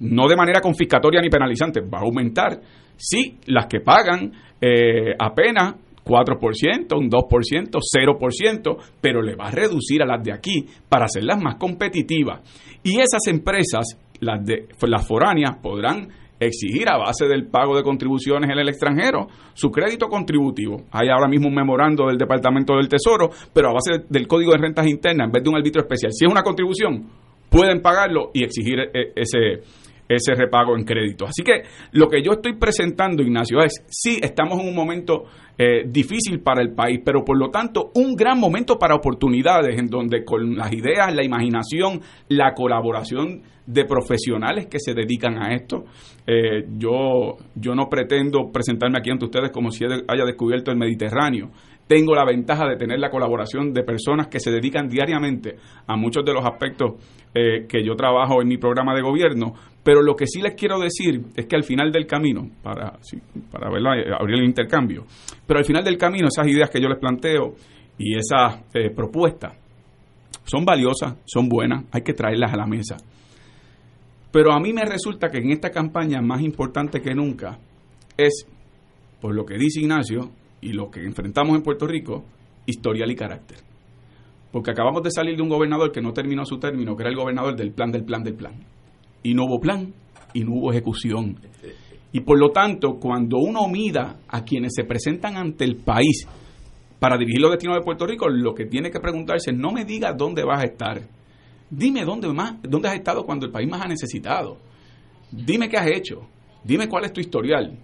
[0.00, 2.60] no de manera confiscatoria ni penalizante, va a aumentar
[2.96, 5.74] si las que pagan eh, apenas
[6.04, 11.42] 4%, un 2%, 0%, pero le va a reducir a las de aquí para hacerlas
[11.42, 12.40] más competitivas.
[12.82, 16.08] Y esas empresas, las, de, las foráneas, podrán
[16.40, 20.84] exigir a base del pago de contribuciones en el extranjero su crédito contributivo.
[20.90, 24.58] Hay ahora mismo un memorando del Departamento del Tesoro, pero a base del Código de
[24.58, 27.06] Rentas Internas, en vez de un arbitrio especial, si es una contribución,
[27.50, 29.62] pueden pagarlo y exigir e, ese,
[30.10, 31.24] ese repago en crédito.
[31.24, 35.24] Así que lo que yo estoy presentando, Ignacio, es sí, estamos en un momento
[35.56, 39.86] eh, difícil para el país, pero por lo tanto un gran momento para oportunidades en
[39.86, 45.84] donde con las ideas, la imaginación, la colaboración de profesionales que se dedican a esto,
[46.26, 51.50] eh, yo, yo no pretendo presentarme aquí ante ustedes como si haya descubierto el Mediterráneo
[51.90, 55.56] tengo la ventaja de tener la colaboración de personas que se dedican diariamente
[55.88, 56.92] a muchos de los aspectos
[57.34, 60.78] eh, que yo trabajo en mi programa de gobierno, pero lo que sí les quiero
[60.78, 62.98] decir es que al final del camino, para,
[63.50, 65.06] para abrir el intercambio,
[65.46, 67.54] pero al final del camino esas ideas que yo les planteo
[67.98, 69.54] y esas eh, propuestas
[70.44, 72.96] son valiosas, son buenas, hay que traerlas a la mesa.
[74.32, 77.58] Pero a mí me resulta que en esta campaña más importante que nunca
[78.16, 78.46] es,
[79.20, 82.24] por lo que dice Ignacio y lo que enfrentamos en Puerto Rico,
[82.66, 83.58] historial y carácter.
[84.52, 87.16] Porque acabamos de salir de un gobernador que no terminó su término, que era el
[87.16, 88.54] gobernador del plan, del plan, del plan.
[89.22, 89.92] Y no hubo plan
[90.32, 91.36] y no hubo ejecución.
[92.12, 96.26] Y por lo tanto, cuando uno mida a quienes se presentan ante el país
[96.98, 99.84] para dirigir los destinos de Puerto Rico, lo que tiene que preguntarse es no me
[99.84, 101.00] digas dónde vas a estar.
[101.70, 104.58] Dime dónde más, dónde has estado cuando el país más ha necesitado.
[105.30, 106.26] Dime qué has hecho.
[106.64, 107.78] Dime cuál es tu historial.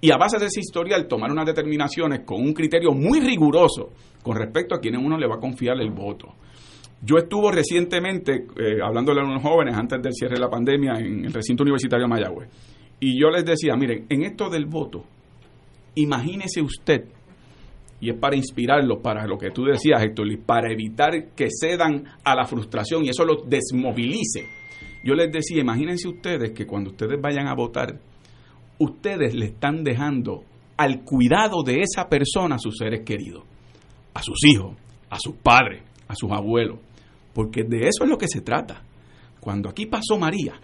[0.00, 4.36] Y a base de ese historial tomar unas determinaciones con un criterio muy riguroso con
[4.36, 6.34] respecto a quienes uno le va a confiar el voto.
[7.02, 11.26] Yo estuve recientemente eh, hablándole a unos jóvenes antes del cierre de la pandemia en
[11.26, 12.48] el recinto universitario de Mayagüez.
[13.00, 15.04] Y yo les decía, miren, en esto del voto,
[15.94, 17.04] imagínese usted,
[18.00, 22.34] y es para inspirarlos, para lo que tú decías, Héctor, para evitar que cedan a
[22.34, 24.46] la frustración y eso los desmovilice.
[25.04, 28.00] Yo les decía, imagínense ustedes que cuando ustedes vayan a votar,
[28.78, 30.44] ustedes le están dejando
[30.76, 33.44] al cuidado de esa persona a sus seres queridos,
[34.14, 34.76] a sus hijos,
[35.08, 36.78] a sus padres, a sus abuelos,
[37.36, 38.82] porque de eso es lo que se trata.
[39.40, 40.54] Cuando aquí pasó María,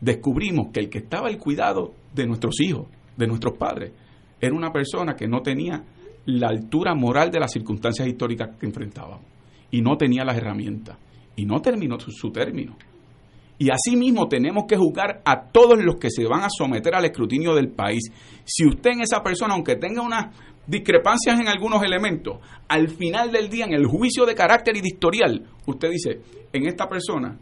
[0.00, 3.92] descubrimos que el que estaba al cuidado de nuestros hijos, de nuestros padres,
[4.40, 5.84] era una persona que no tenía
[6.26, 9.20] la altura moral de las circunstancias históricas que enfrentábamos
[9.70, 10.98] y no tenía las herramientas
[11.36, 12.76] y no terminó su, término.
[13.58, 17.54] Y asimismo tenemos que juzgar a todos los que se van a someter al escrutinio
[17.54, 18.10] del país.
[18.44, 20.34] Si usted en esa persona, aunque tenga unas
[20.66, 25.90] discrepancias en algunos elementos, al final del día, en el juicio de carácter historial, usted
[25.90, 26.20] dice,
[26.52, 27.36] en esta persona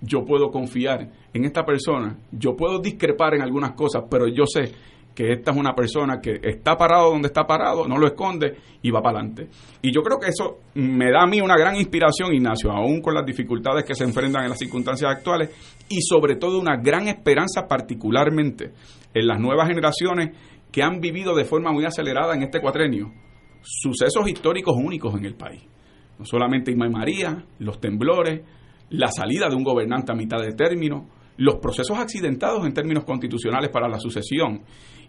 [0.00, 4.72] yo puedo confiar en esta persona, yo puedo discrepar en algunas cosas, pero yo sé
[5.14, 8.90] que esta es una persona que está parado donde está parado, no lo esconde y
[8.90, 9.48] va para adelante.
[9.82, 13.14] Y yo creo que eso me da a mí una gran inspiración, Ignacio, aún con
[13.14, 15.50] las dificultades que se enfrentan en las circunstancias actuales
[15.88, 18.72] y sobre todo una gran esperanza particularmente
[19.12, 20.30] en las nuevas generaciones
[20.72, 23.12] que han vivido de forma muy acelerada en este cuatrenio
[23.62, 25.62] sucesos históricos únicos en el país.
[26.18, 28.42] No solamente Irma María, los temblores,
[28.90, 33.70] la salida de un gobernante a mitad de término, los procesos accidentados en términos constitucionales
[33.70, 34.62] para la sucesión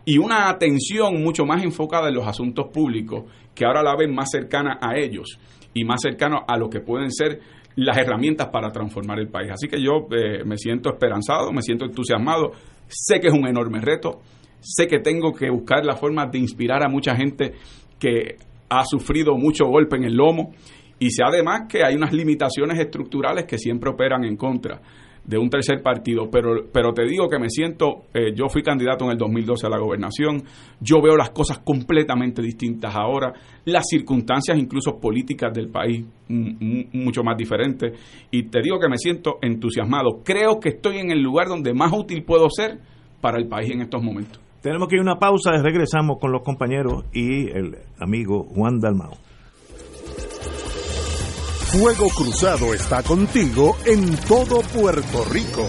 [0.05, 4.29] y una atención mucho más enfocada en los asuntos públicos que ahora la ven más
[4.31, 5.37] cercana a ellos
[5.73, 7.39] y más cercana a lo que pueden ser
[7.75, 9.51] las herramientas para transformar el país.
[9.51, 12.51] Así que yo eh, me siento esperanzado, me siento entusiasmado,
[12.87, 14.21] sé que es un enorme reto,
[14.61, 17.53] sé que tengo que buscar la forma de inspirar a mucha gente
[17.99, 18.37] que
[18.69, 20.53] ha sufrido mucho golpe en el lomo.
[20.99, 24.79] Y sé además que hay unas limitaciones estructurales que siempre operan en contra
[25.23, 29.05] de un tercer partido, pero, pero te digo que me siento, eh, yo fui candidato
[29.05, 30.43] en el 2012 a la gobernación,
[30.79, 33.31] yo veo las cosas completamente distintas ahora,
[33.65, 37.93] las circunstancias incluso políticas del país mucho más diferentes,
[38.31, 41.91] y te digo que me siento entusiasmado, creo que estoy en el lugar donde más
[41.93, 42.79] útil puedo ser
[43.21, 44.50] para el país en estos momentos.
[44.61, 49.17] Tenemos que ir a una pausa, regresamos con los compañeros y el amigo Juan Dalmao.
[51.71, 55.65] Fuego Cruzado está contigo en todo Puerto Rico.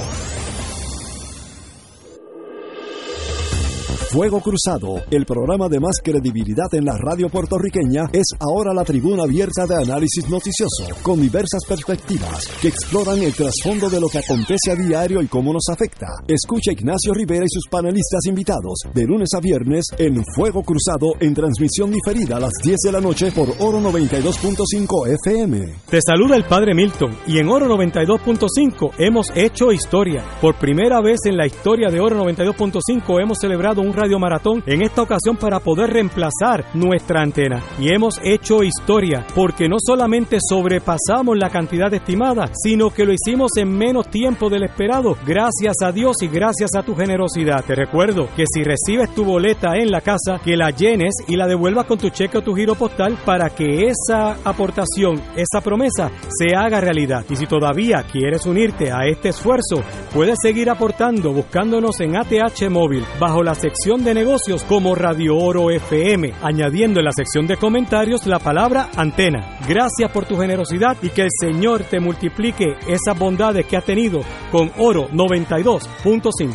[4.12, 9.22] Fuego Cruzado, el programa de más credibilidad en la radio puertorriqueña, es ahora la tribuna
[9.22, 14.70] abierta de análisis noticioso, con diversas perspectivas que exploran el trasfondo de lo que acontece
[14.70, 16.09] a diario y cómo nos afecta.
[16.29, 21.33] Escucha Ignacio Rivera y sus panelistas invitados de lunes a viernes en Fuego Cruzado en
[21.33, 25.75] transmisión diferida a las 10 de la noche por Oro 92.5 FM.
[25.88, 30.22] Te saluda el Padre Milton y en Oro 92.5 hemos hecho historia.
[30.38, 34.82] Por primera vez en la historia de Oro 92.5 hemos celebrado un Radio Maratón en
[34.82, 37.62] esta ocasión para poder reemplazar nuestra antena.
[37.78, 43.52] Y hemos hecho historia porque no solamente sobrepasamos la cantidad estimada, sino que lo hicimos
[43.58, 47.64] en menos tiempo del esperado, gracias a Dios y gracias a tu generosidad.
[47.64, 51.46] Te recuerdo que si recibes tu boleta en la casa, que la llenes y la
[51.46, 56.56] devuelvas con tu cheque o tu giro postal para que esa aportación, esa promesa, se
[56.56, 57.24] haga realidad.
[57.30, 63.04] Y si todavía quieres unirte a este esfuerzo, puedes seguir aportando buscándonos en ATH Móvil
[63.20, 68.26] bajo la sección de negocios como Radio Oro FM, añadiendo en la sección de comentarios
[68.26, 69.59] la palabra antena.
[69.68, 74.22] Gracias por tu generosidad y que el Señor te multiplique esas bondades que ha tenido
[74.50, 76.55] con Oro 92.5.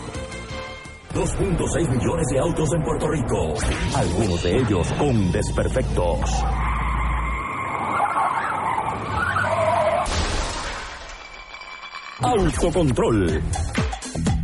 [1.13, 3.54] 2.6 millones de autos en Puerto Rico,
[3.95, 6.43] algunos de ellos con desperfectos.
[12.19, 13.44] Autocontrol.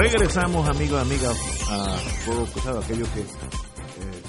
[0.00, 3.24] Regresamos, amigos y amigas, a Fuego Cruzado, aquellos que eh,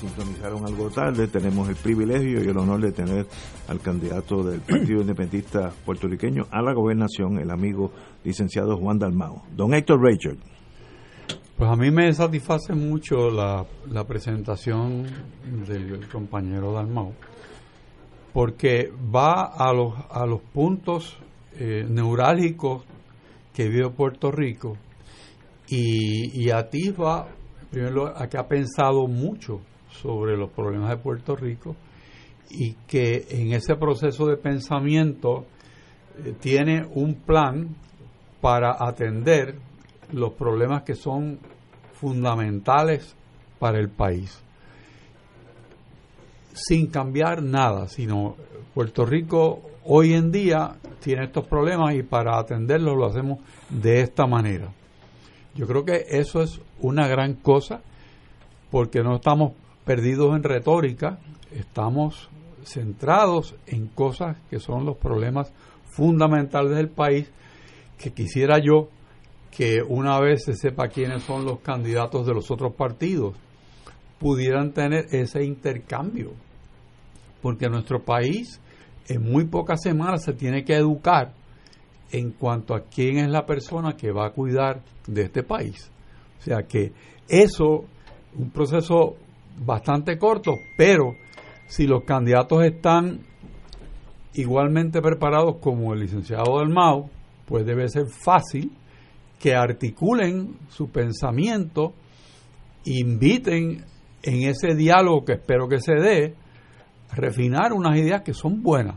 [0.02, 1.30] sintonizaron algo tarde.
[1.30, 3.26] Tenemos el privilegio y el honor de tener
[3.70, 7.94] al candidato del Partido Independentista puertorriqueño a la gobernación, el amigo
[8.26, 9.44] licenciado Juan Dalmao.
[9.56, 10.36] Don Héctor Richard.
[11.56, 13.66] Pues a mí me satisface mucho la,
[14.06, 15.06] presentación
[15.66, 17.14] del compañero Dalmao,
[18.34, 21.18] porque va a los, a los puntos
[21.58, 22.84] eh, neurálgicos
[23.54, 24.76] que vive Puerto Rico
[25.72, 27.28] y, y atisba,
[28.16, 31.76] a que ha pensado mucho sobre los problemas de Puerto Rico
[32.50, 35.46] y que en ese proceso de pensamiento
[36.18, 37.70] eh, tiene un plan
[38.42, 39.56] para atender
[40.12, 41.40] los problemas que son
[41.94, 43.16] fundamentales
[43.58, 44.44] para el país.
[46.52, 48.36] Sin cambiar nada, sino
[48.74, 54.28] Puerto Rico hoy en día tiene estos problemas y para atenderlos lo hacemos de esta
[54.28, 54.74] manera.
[55.56, 57.82] Yo creo que eso es una gran cosa
[58.70, 59.54] porque no estamos
[59.86, 61.20] perdidos en retórica,
[61.52, 62.30] estamos
[62.64, 65.52] centrados en cosas que son los problemas
[65.86, 67.30] fundamentales del país,
[67.98, 68.90] que quisiera yo
[69.52, 73.36] que una vez se sepa quiénes son los candidatos de los otros partidos,
[74.18, 76.32] pudieran tener ese intercambio.
[77.42, 78.62] Porque nuestro país
[79.08, 81.34] en muy pocas semanas se tiene que educar
[82.12, 85.90] en cuanto a quién es la persona que va a cuidar de este país.
[86.40, 86.92] O sea que
[87.28, 87.86] eso,
[88.38, 89.16] un proceso
[89.64, 91.16] bastante corto, pero
[91.68, 93.22] si los candidatos están
[94.34, 97.10] igualmente preparados como el licenciado del MAU,
[97.46, 98.72] pues debe ser fácil
[99.40, 101.94] que articulen su pensamiento,
[102.86, 103.84] inviten
[104.24, 106.36] en ese diálogo que espero que se dé,
[107.14, 108.96] refinar unas ideas que son buenas.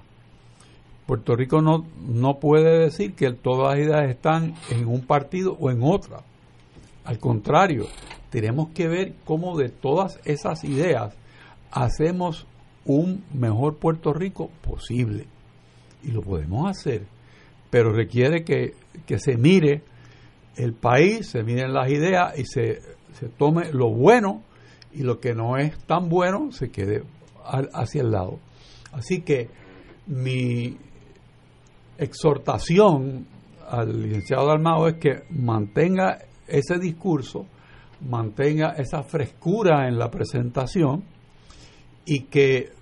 [1.06, 5.70] Puerto Rico no, no puede decir que todas las ideas están en un partido o
[5.70, 6.22] en otra.
[7.04, 7.86] Al contrario,
[8.30, 11.14] tenemos que ver cómo de todas esas ideas
[11.70, 12.46] hacemos
[12.86, 15.26] un mejor Puerto Rico posible.
[16.02, 17.02] Y lo podemos hacer,
[17.70, 18.74] pero requiere que,
[19.18, 19.82] se mire
[20.56, 22.80] el país, se miren las ideas y se,
[23.12, 24.42] se tome lo bueno
[24.92, 27.02] y lo que no es tan bueno se quede
[27.44, 28.38] hacia el lado.
[28.92, 29.48] Así que
[30.06, 30.76] mi
[31.98, 33.26] exhortación
[33.68, 37.46] al licenciado Dalmao es que mantenga ese discurso,
[38.08, 41.04] mantenga esa frescura en la presentación
[42.04, 42.72] y que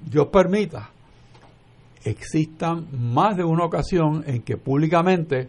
[0.00, 0.90] Dios permita
[2.04, 5.48] existan más de una ocasión en que públicamente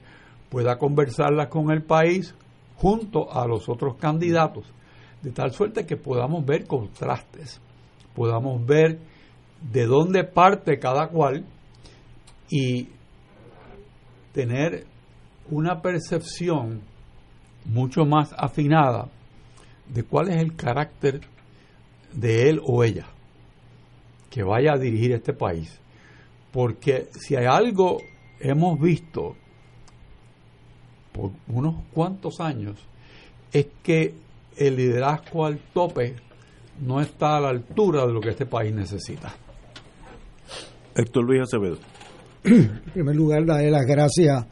[0.50, 2.36] pueda conversarlas con el país
[2.76, 4.66] junto a los otros candidatos,
[5.22, 7.62] de tal suerte que podamos ver contrastes,
[8.16, 9.00] podamos ver
[9.72, 11.46] de dónde parte cada cual
[12.52, 12.90] y
[14.34, 14.86] tener
[15.50, 16.82] una percepción
[17.66, 19.08] mucho más afinada
[19.88, 21.22] de cuál es el carácter
[22.14, 23.08] de él o ella
[24.30, 25.80] que vaya a dirigir este país.
[26.52, 28.00] Porque si hay algo
[28.40, 29.36] hemos visto
[31.12, 32.78] por unos cuantos años,
[33.52, 34.16] es que
[34.58, 36.16] el liderazgo al tope
[36.82, 39.34] no está a la altura de lo que este país necesita.
[40.96, 41.78] Héctor Luis Acevedo.
[42.44, 44.46] En primer lugar, darle las gracias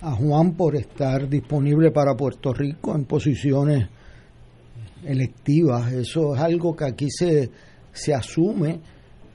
[0.00, 3.88] a Juan por estar disponible para Puerto Rico en posiciones
[5.04, 5.92] electivas.
[5.92, 7.50] Eso es algo que aquí se,
[7.92, 8.80] se asume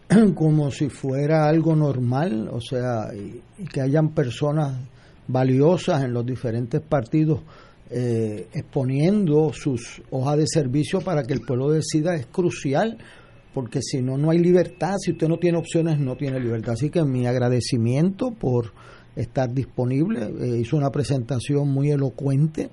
[0.35, 4.79] como si fuera algo normal, o sea, y, que hayan personas
[5.27, 7.41] valiosas en los diferentes partidos
[7.89, 12.97] eh, exponiendo sus hojas de servicio para que el pueblo decida es crucial,
[13.53, 16.73] porque si no, no hay libertad, si usted no tiene opciones, no tiene libertad.
[16.73, 18.71] Así que mi agradecimiento por
[19.15, 20.23] estar disponible.
[20.39, 22.69] Eh, hizo una presentación muy elocuente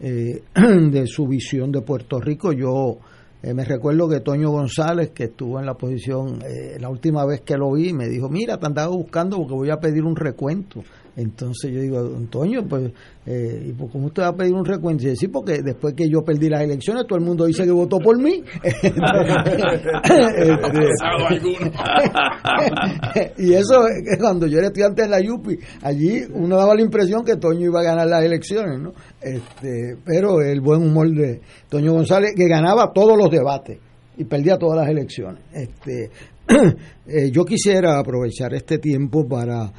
[0.00, 0.42] eh,
[0.90, 2.52] de su visión de Puerto Rico.
[2.52, 2.98] Yo
[3.42, 6.38] eh, me recuerdo que Toño González, que estuvo en la posición,
[6.78, 9.80] la última vez que lo vi, me dijo, mira, te andaba buscando porque voy a
[9.80, 10.82] pedir un recuento.
[11.16, 12.90] Entonces yo digo, Antonio, pues,
[13.26, 15.02] eh, ¿y cómo usted va a pedir un recuento?
[15.02, 17.70] Y dice, sí, porque después que yo perdí las elecciones, todo el mundo dice que
[17.70, 18.42] votó por mí.
[23.38, 23.84] y eso,
[24.18, 27.80] cuando yo era estudiante en la YUPI, allí uno daba la impresión que Toño iba
[27.80, 28.92] a ganar las elecciones, ¿no?
[29.20, 33.78] Este, pero el buen humor de Toño González, que ganaba todos los debates
[34.16, 35.42] y perdía todas las elecciones.
[35.52, 36.10] Este,
[37.06, 39.72] eh, yo quisiera aprovechar este tiempo para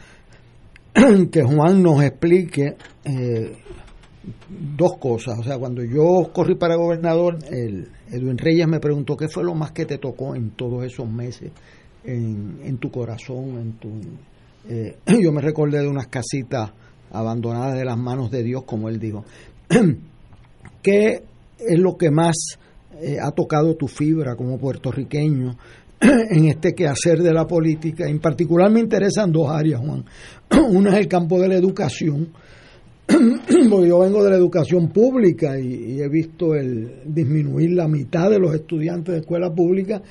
[1.32, 3.58] que Juan nos explique eh,
[4.78, 5.40] dos cosas.
[5.40, 9.56] O sea, cuando yo corrí para gobernador, el Edwin Reyes me preguntó qué fue lo
[9.56, 11.52] más que te tocó en todos esos meses,
[12.04, 13.90] en, tu corazón, en tu...
[14.70, 16.72] Eh, yo me recordé de unas casitas
[17.12, 19.26] abandonadas de las manos de Dios, como él dijo.
[20.82, 21.24] ¿Qué
[21.60, 22.58] es lo que más
[23.02, 25.58] eh, ha tocado tu fibra como puertorriqueño
[26.30, 28.08] en este quehacer de la política?
[28.08, 30.04] En particular me interesan dos áreas, Juan.
[30.72, 32.30] Una es el campo de la educación,
[33.08, 38.40] porque yo vengo de la educación pública y, he visto el disminuir la mitad de
[38.40, 40.02] los estudiantes de escuela pública,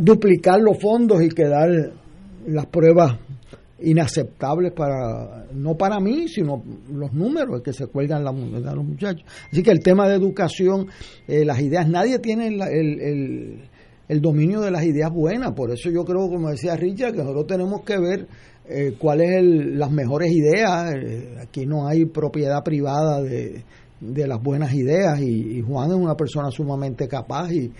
[0.00, 1.70] duplicar los fondos y quedar
[2.46, 3.18] las pruebas
[3.80, 9.62] inaceptables para no para mí sino los números que se cuelgan la, los muchachos así
[9.62, 10.88] que el tema de educación
[11.28, 13.60] eh, las ideas nadie tiene el, el, el,
[14.08, 17.82] dominio de las ideas buenas por eso yo creo como decía Richard que nosotros tenemos
[17.82, 18.26] que ver
[18.68, 23.62] eh, cuáles son las mejores ideas eh, aquí no hay propiedad privada de,
[24.00, 27.70] de las buenas ideas y, Juan es una persona sumamente capaz y,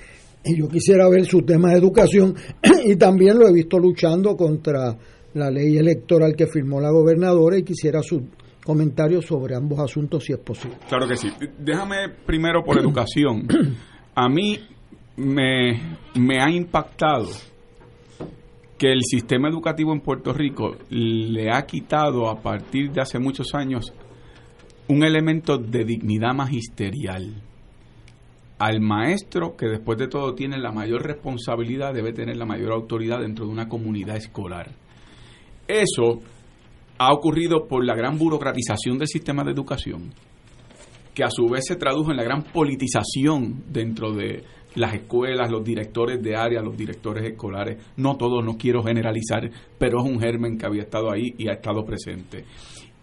[0.45, 2.35] y yo quisiera ver su tema de educación
[2.85, 4.97] y también lo he visto luchando contra
[5.35, 8.27] la ley electoral que firmó la gobernadora y quisiera su
[8.65, 10.77] comentario sobre ambos asuntos si es posible.
[10.89, 11.31] Claro que sí.
[11.59, 13.47] Déjame primero por educación.
[14.15, 14.59] A mí
[15.19, 17.29] me, me ha impactado
[18.79, 23.53] que el sistema educativo en Puerto Rico le ha quitado a partir de hace muchos
[23.55, 23.93] años
[24.87, 27.43] un elemento de dignidad magisterial.
[28.59, 33.21] Al maestro, que después de todo tiene la mayor responsabilidad, debe tener la mayor autoridad
[33.21, 34.71] dentro de una comunidad escolar.
[35.67, 36.21] Eso
[36.99, 40.13] ha ocurrido por la gran burocratización del sistema de educación,
[41.15, 44.43] que a su vez se tradujo en la gran politización dentro de
[44.75, 47.79] las escuelas, los directores de área, los directores escolares.
[47.97, 51.55] No todos, no quiero generalizar, pero es un germen que había estado ahí y ha
[51.55, 52.45] estado presente.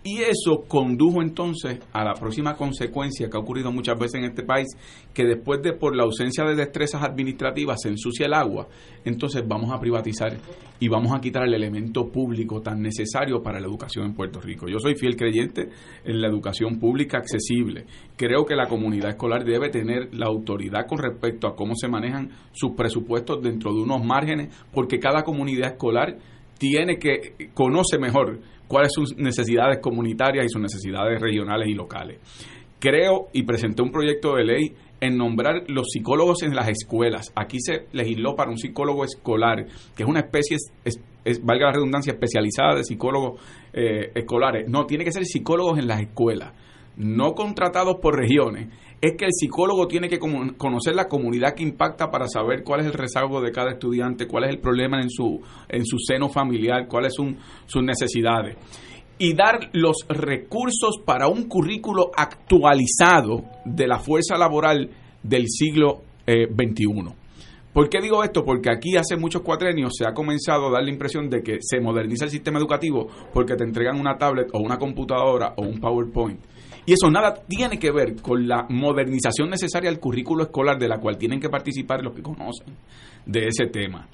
[0.07, 4.43] Y eso condujo entonces a la próxima consecuencia que ha ocurrido muchas veces en este
[4.43, 4.67] país,
[5.15, 8.67] que después de por la ausencia de destrezas administrativas se ensucia el agua,
[9.03, 10.37] entonces vamos a privatizar
[10.79, 14.67] y vamos a quitar el elemento público tan necesario para la educación en Puerto Rico.
[14.67, 15.69] Yo soy fiel creyente
[16.03, 17.87] en la educación pública accesible.
[18.15, 22.29] Creo que la comunidad escolar debe tener la autoridad con respecto a cómo se manejan
[22.51, 26.15] sus presupuestos dentro de unos márgenes, porque cada comunidad escolar
[26.59, 32.20] tiene que conoce mejor cuáles son sus necesidades comunitarias y sus necesidades regionales y locales.
[32.80, 37.32] Creo y presenté un proyecto de ley en nombrar los psicólogos en las escuelas.
[37.36, 42.13] Aquí se legisló para un psicólogo escolar, que es una especie, es, valga la redundancia,
[42.13, 43.41] especializada de psicólogos
[43.74, 44.70] eh, escolares.
[44.70, 46.53] No, tiene que ser psicólogos en las escuelas,
[46.97, 48.70] no contratados por regiones
[49.05, 52.87] es que el psicólogo tiene que conocer la comunidad que impacta para saber cuál es
[52.87, 56.87] el rezago de cada estudiante, cuál es el problema en su, en su seno familiar,
[56.87, 58.57] cuáles son sus necesidades.
[59.17, 64.89] Y dar los recursos para un currículo actualizado de la fuerza laboral
[65.21, 66.83] del siglo XXI.
[66.85, 67.15] Eh,
[67.71, 68.43] ¿Por qué digo esto?
[68.43, 71.79] Porque aquí hace muchos cuatrenios se ha comenzado a dar la impresión de que se
[71.79, 76.39] moderniza el sistema educativo porque te entregan una tablet o una computadora o un PowerPoint
[76.86, 80.99] y eso nada tiene que ver con la modernización necesaria del currículo escolar de la
[80.99, 82.75] cual tienen que participar los que conocen
[83.25, 84.07] de ese tema.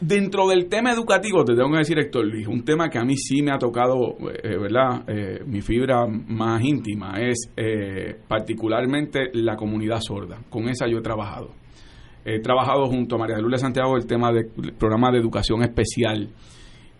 [0.00, 3.16] Dentro del tema educativo, te tengo que decir, Héctor Luis, un tema que a mí
[3.16, 5.04] sí me ha tocado, eh, ¿verdad?
[5.08, 10.40] Eh, mi fibra más íntima es eh, particularmente la comunidad sorda.
[10.50, 11.52] Con esa yo he trabajado.
[12.24, 16.30] He trabajado junto a María de Santiago el tema del programa de educación especial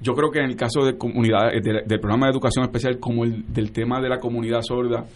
[0.00, 3.24] yo creo que en el caso de comunidad, eh, del programa de educación especial como
[3.24, 5.06] el del tema de la comunidad sorda,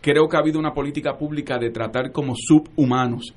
[0.00, 3.34] creo que ha habido una política pública de tratar como subhumanos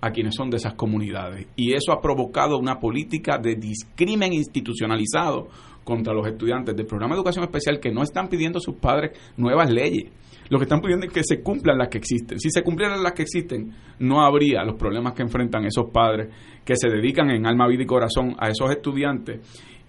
[0.00, 1.46] a quienes son de esas comunidades.
[1.56, 5.48] Y eso ha provocado una política de discrimen institucionalizado
[5.84, 9.18] contra los estudiantes del programa de educación especial que no están pidiendo a sus padres
[9.36, 10.10] nuevas leyes.
[10.48, 12.40] Lo que están pidiendo es que se cumplan las que existen.
[12.40, 16.28] Si se cumplieran las que existen, no habría los problemas que enfrentan esos padres
[16.64, 19.40] que se dedican en alma, vida y corazón a esos estudiantes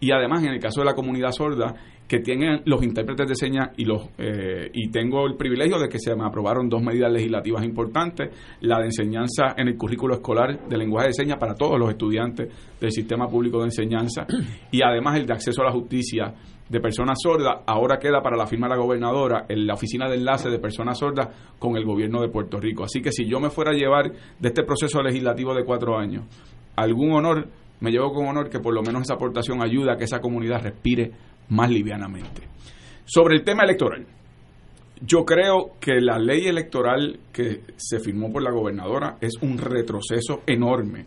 [0.02, 1.74] y además en el caso de la comunidad sorda
[2.08, 5.98] que tienen los intérpretes de señas y los eh, y tengo el privilegio de que
[5.98, 8.30] se me aprobaron dos medidas legislativas importantes
[8.62, 12.50] la de enseñanza en el currículo escolar de lenguaje de señas para todos los estudiantes
[12.82, 14.26] del sistema público de enseñanza
[14.72, 16.34] y además el de acceso a la justicia
[16.68, 17.60] de personas sordas.
[17.68, 20.98] Ahora queda para la firma de la gobernadora en la oficina de enlace de personas
[20.98, 21.30] sordas
[21.60, 22.84] con el gobierno de Puerto Rico.
[22.86, 26.26] Así que si yo me fuera a llevar de este proceso legislativo de cuatro años
[26.76, 27.48] algún honor
[27.82, 30.64] me llevo con honor que por lo menos esa aportación ayuda a que esa comunidad
[30.64, 31.12] respire
[31.50, 32.48] más livianamente.
[33.06, 34.06] Sobre el tema electoral,
[35.02, 40.44] yo creo que la ley electoral que se firmó por la gobernadora es un retroceso
[40.46, 41.06] enorme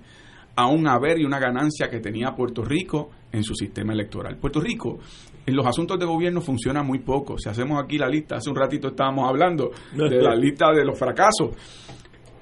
[0.57, 4.37] a un haber y una ganancia que tenía Puerto Rico en su sistema electoral.
[4.37, 4.99] Puerto Rico
[5.47, 7.39] en los asuntos de gobierno funciona muy poco.
[7.39, 10.99] Si hacemos aquí la lista, hace un ratito estábamos hablando de la lista de los
[10.99, 11.51] fracasos,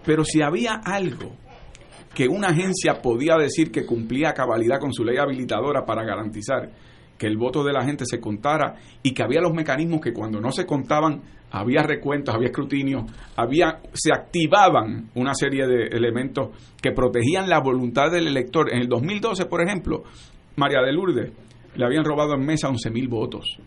[0.04, 1.36] pero si había algo
[2.14, 6.70] que una agencia podía decir que cumplía cabalidad con su ley habilitadora para garantizar
[7.18, 10.40] que el voto de la gente se contara y que había los mecanismos que cuando
[10.40, 13.06] no se contaban había recuentos, había escrutinio,
[13.36, 16.48] había se activaban una serie de elementos
[16.80, 18.72] que protegían la voluntad del elector.
[18.72, 20.02] En el 2012, por ejemplo,
[20.56, 21.32] María de Lourdes
[21.76, 23.58] le habían robado en mesa 11.000 votos.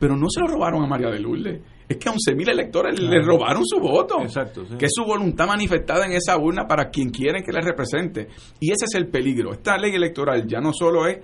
[0.00, 1.60] Pero no se lo robaron a María de Lourdes.
[1.86, 4.22] Es que a 11.000 electores le robaron su voto.
[4.22, 4.64] Exacto.
[4.78, 8.28] Que es su voluntad manifestada en esa urna para quien quieren que le represente.
[8.58, 9.52] Y ese es el peligro.
[9.52, 11.18] Esta ley electoral ya no solo es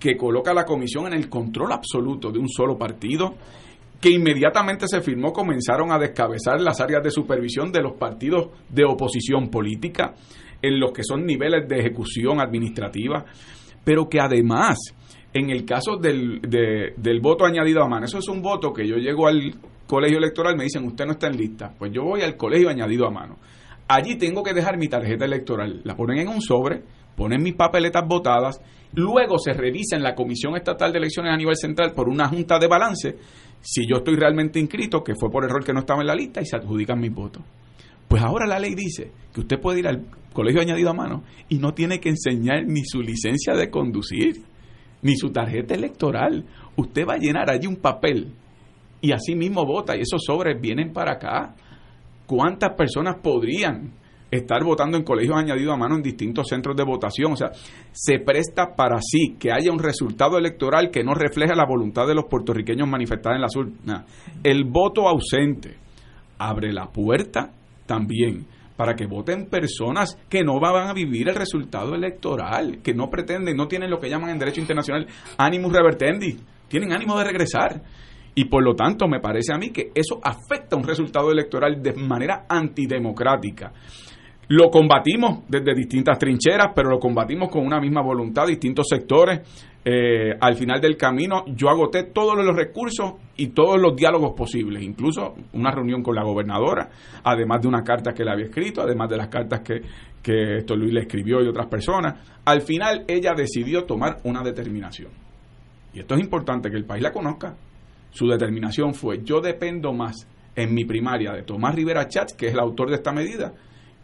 [0.00, 3.34] que coloca a la comisión en el control absoluto de un solo partido,
[4.00, 8.84] que inmediatamente se firmó comenzaron a descabezar las áreas de supervisión de los partidos de
[8.84, 10.14] oposición política,
[10.60, 13.24] en los que son niveles de ejecución administrativa,
[13.84, 14.78] pero que además
[15.34, 18.96] en el caso del, del voto añadido a mano, eso es un voto que yo
[18.96, 19.54] llego al
[19.86, 21.74] colegio electoral, me dicen, usted no está en lista.
[21.78, 23.36] Pues yo voy al colegio añadido a mano.
[23.88, 25.80] Allí tengo que dejar mi tarjeta electoral.
[25.84, 26.82] La ponen en un sobre,
[27.16, 28.60] ponen mis papeletas votadas,
[28.94, 32.58] luego se revisa en la Comisión Estatal de Elecciones a nivel central por una junta
[32.58, 33.16] de balance
[33.62, 36.40] si yo estoy realmente inscrito, que fue por error que no estaba en la lista,
[36.42, 37.42] y se adjudican mis votos.
[38.08, 41.58] Pues ahora la ley dice que usted puede ir al colegio añadido a mano y
[41.58, 44.42] no tiene que enseñar ni su licencia de conducir
[45.02, 46.44] ni su tarjeta electoral.
[46.76, 48.32] Usted va a llenar allí un papel
[49.00, 51.54] y así mismo vota y esos sobres vienen para acá.
[52.26, 53.90] ¿Cuántas personas podrían
[54.30, 57.32] estar votando en colegios añadidos a mano en distintos centros de votación?
[57.32, 57.50] O sea,
[57.90, 62.14] se presta para sí que haya un resultado electoral que no refleje la voluntad de
[62.14, 64.04] los puertorriqueños manifestada en la urnas.
[64.42, 65.76] El voto ausente
[66.38, 67.50] abre la puerta
[67.86, 68.46] también
[68.82, 73.56] para que voten personas que no van a vivir el resultado electoral, que no pretenden,
[73.56, 75.06] no tienen lo que llaman en derecho internacional
[75.38, 77.80] animus revertendi, tienen ánimo de regresar.
[78.34, 81.92] Y por lo tanto, me parece a mí que eso afecta un resultado electoral de
[81.92, 83.72] manera antidemocrática.
[84.54, 89.40] Lo combatimos desde distintas trincheras, pero lo combatimos con una misma voluntad, distintos sectores.
[89.82, 94.82] Eh, al final del camino yo agoté todos los recursos y todos los diálogos posibles,
[94.82, 96.90] incluso una reunión con la gobernadora,
[97.24, 99.80] además de una carta que le había escrito, además de las cartas que,
[100.22, 102.20] que esto Luis le escribió y otras personas.
[102.44, 105.12] Al final ella decidió tomar una determinación.
[105.94, 107.56] Y esto es importante que el país la conozca.
[108.10, 112.52] Su determinación fue, yo dependo más en mi primaria de Tomás Rivera Chats, que es
[112.52, 113.54] el autor de esta medida,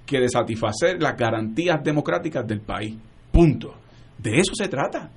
[0.08, 2.96] que de satisfacer las garantías democráticas del país.
[3.30, 3.74] Punto.
[4.16, 5.10] De eso se trata.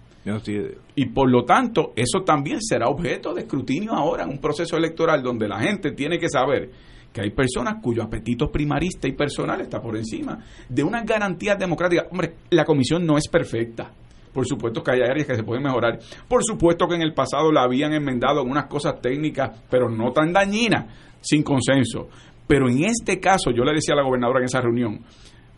[0.95, 5.23] Y por lo tanto, eso también será objeto de escrutinio ahora en un proceso electoral
[5.23, 6.69] donde la gente tiene que saber
[7.11, 10.39] que hay personas cuyo apetito primarista y personal está por encima
[10.69, 12.07] de unas garantías democráticas.
[12.11, 13.91] Hombre, la comisión no es perfecta.
[14.33, 15.99] Por supuesto que hay áreas que se pueden mejorar.
[16.27, 20.11] Por supuesto que en el pasado la habían enmendado en unas cosas técnicas, pero no
[20.11, 20.85] tan dañinas,
[21.21, 22.07] sin consenso.
[22.47, 25.01] Pero en este caso, yo le decía a la gobernadora en esa reunión,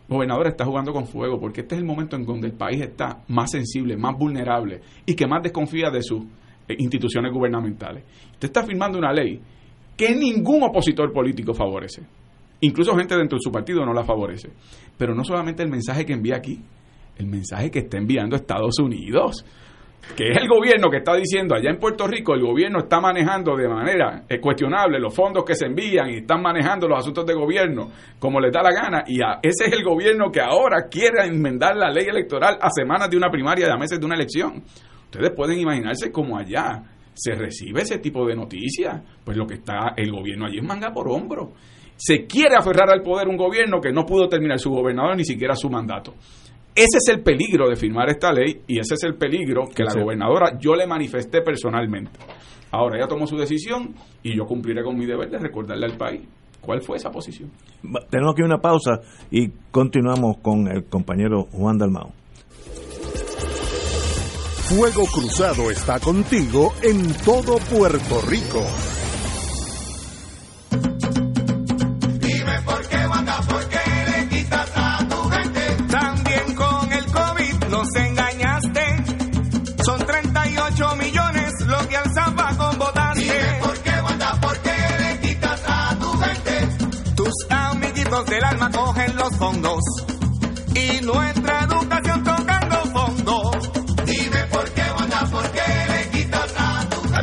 [0.08, 3.22] gobernadora está jugando con fuego porque este es el momento en donde el país está
[3.28, 6.22] más sensible, más vulnerable y que más desconfía de sus
[6.68, 8.04] eh, instituciones gubernamentales.
[8.32, 9.40] Usted está firmando una ley
[9.96, 12.02] que ningún opositor político favorece.
[12.60, 14.50] Incluso gente dentro de su partido no la favorece.
[14.96, 16.60] Pero no solamente el mensaje que envía aquí,
[17.16, 19.44] el mensaje que está enviando Estados Unidos
[20.16, 23.56] que es el gobierno que está diciendo allá en Puerto Rico, el gobierno está manejando
[23.56, 27.34] de manera eh, cuestionable los fondos que se envían y están manejando los asuntos de
[27.34, 31.76] gobierno como les da la gana, y ese es el gobierno que ahora quiere enmendar
[31.76, 34.62] la ley electoral a semanas de una primaria y a meses de una elección.
[35.04, 36.82] Ustedes pueden imaginarse cómo allá
[37.14, 40.92] se recibe ese tipo de noticias, pues lo que está el gobierno allí es manga
[40.92, 41.52] por hombro.
[41.96, 45.54] Se quiere aferrar al poder un gobierno que no pudo terminar su gobernador ni siquiera
[45.54, 46.14] su mandato.
[46.74, 49.94] Ese es el peligro de firmar esta ley y ese es el peligro que la
[49.94, 52.18] gobernadora yo le manifesté personalmente.
[52.72, 53.94] Ahora ella tomó su decisión
[54.24, 56.22] y yo cumpliré con mi deber de recordarle al país
[56.60, 57.52] cuál fue esa posición.
[58.10, 59.00] Tenemos aquí una pausa
[59.30, 62.12] y continuamos con el compañero Juan Dalmao.
[64.64, 68.64] Fuego Cruzado está contigo en todo Puerto Rico.
[88.22, 89.82] Del alma cogen los fondos.
[90.72, 92.53] Y nuestra educación tocando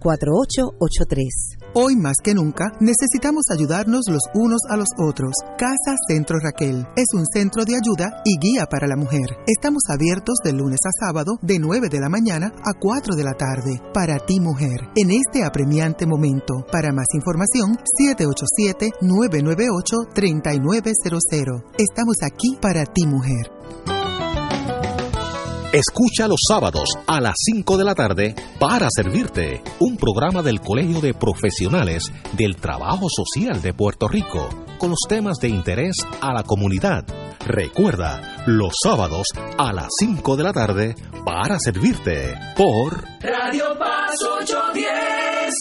[0.01, 1.61] 510-4883.
[1.75, 5.35] Hoy más que nunca necesitamos ayudarnos los unos a los otros.
[5.57, 9.39] Casa Centro Raquel es un centro de ayuda y guía para la mujer.
[9.47, 13.33] Estamos abiertos de lunes a sábado de 9 de la mañana a 4 de la
[13.33, 14.89] tarde para ti mujer.
[14.95, 17.77] En este apremiante momento, para más información,
[19.01, 21.65] 787-998-3900.
[21.79, 23.51] Estamos aquí para ti mujer.
[25.73, 31.01] Escucha los sábados a las 5 de la tarde para servirte un programa del Colegio
[31.01, 34.49] de Profesionales del Trabajo Social de Puerto Rico
[34.81, 37.05] con los temas de interés a la comunidad.
[37.47, 39.27] Recuerda, los sábados
[39.59, 45.55] a las 5 de la tarde para servirte por Radio Paz 810.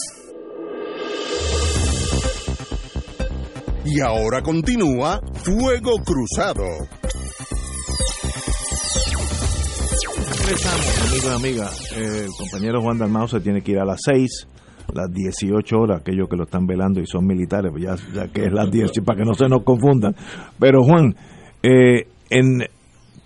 [3.84, 6.64] Y ahora continúa Fuego Cruzado.
[10.40, 11.92] Regresamos, amigos y amigas.
[11.92, 14.48] El compañero Juan Dalmau se tiene que ir a las 6,
[14.94, 18.44] las 18 horas, aquellos que lo están velando y son militares, pues ya, ya que
[18.44, 20.14] es las 10, para que no se nos confundan.
[20.58, 21.14] Pero Juan,
[21.62, 22.62] eh, en,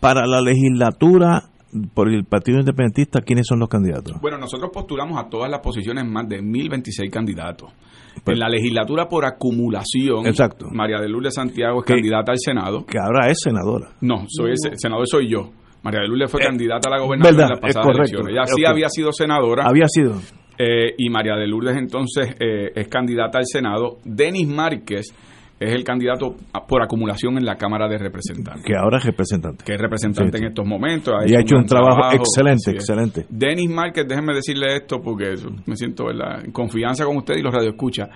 [0.01, 1.45] para la legislatura
[1.93, 4.21] por el Partido Independentista, ¿quiénes son los candidatos?
[4.21, 7.71] Bueno, nosotros postulamos a todas las posiciones más de 1026 candidatos.
[8.27, 10.67] en la legislatura por acumulación, Exacto.
[10.71, 12.87] María de Lourdes Santiago es candidata al Senado.
[12.87, 13.89] Que ahora es senadora.
[14.03, 15.51] No, soy ese- senador soy yo.
[15.83, 18.29] María de Lourdes fue candidata a la gobernación en las pasadas elecciones.
[18.31, 19.65] Ella sí había sido senadora.
[19.67, 20.15] Había sido.
[20.59, 23.99] Eh, y María de Lourdes entonces eh, es candidata al Senado.
[24.05, 25.13] Denis Márquez
[25.59, 28.65] es el candidato a- por acumulación en la Cámara de Representantes.
[28.65, 29.65] Que ahora es representante.
[29.65, 30.45] Que es representante Sí.
[30.45, 31.15] en estos momentos.
[31.27, 33.27] Y ha hecho un trabajo excelente, excelente.
[33.29, 35.35] Denis Márquez, déjenme decirle esto porque
[35.67, 36.45] me siento ¿verdad?
[36.45, 38.09] en confianza con usted y los radioescucha.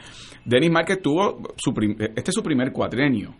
[0.45, 3.35] Denis Márquez tuvo su prim- este es su primer cuatrenio.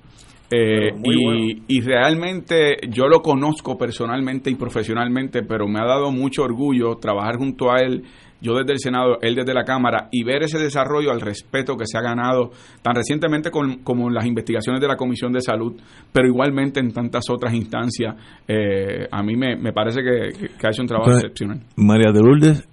[0.51, 1.63] Eh, y, bueno.
[1.69, 7.37] y realmente yo lo conozco personalmente y profesionalmente, pero me ha dado mucho orgullo trabajar
[7.37, 8.03] junto a él,
[8.41, 11.85] yo desde el Senado, él desde la Cámara, y ver ese desarrollo al respeto que
[11.87, 12.51] se ha ganado
[12.83, 15.75] tan recientemente con- como en las investigaciones de la Comisión de Salud,
[16.13, 18.15] pero igualmente en tantas otras instancias.
[18.47, 21.61] Eh, a mí me, me parece que, que ha hecho un trabajo Entonces, excepcional.
[21.77, 22.69] María de Lourdes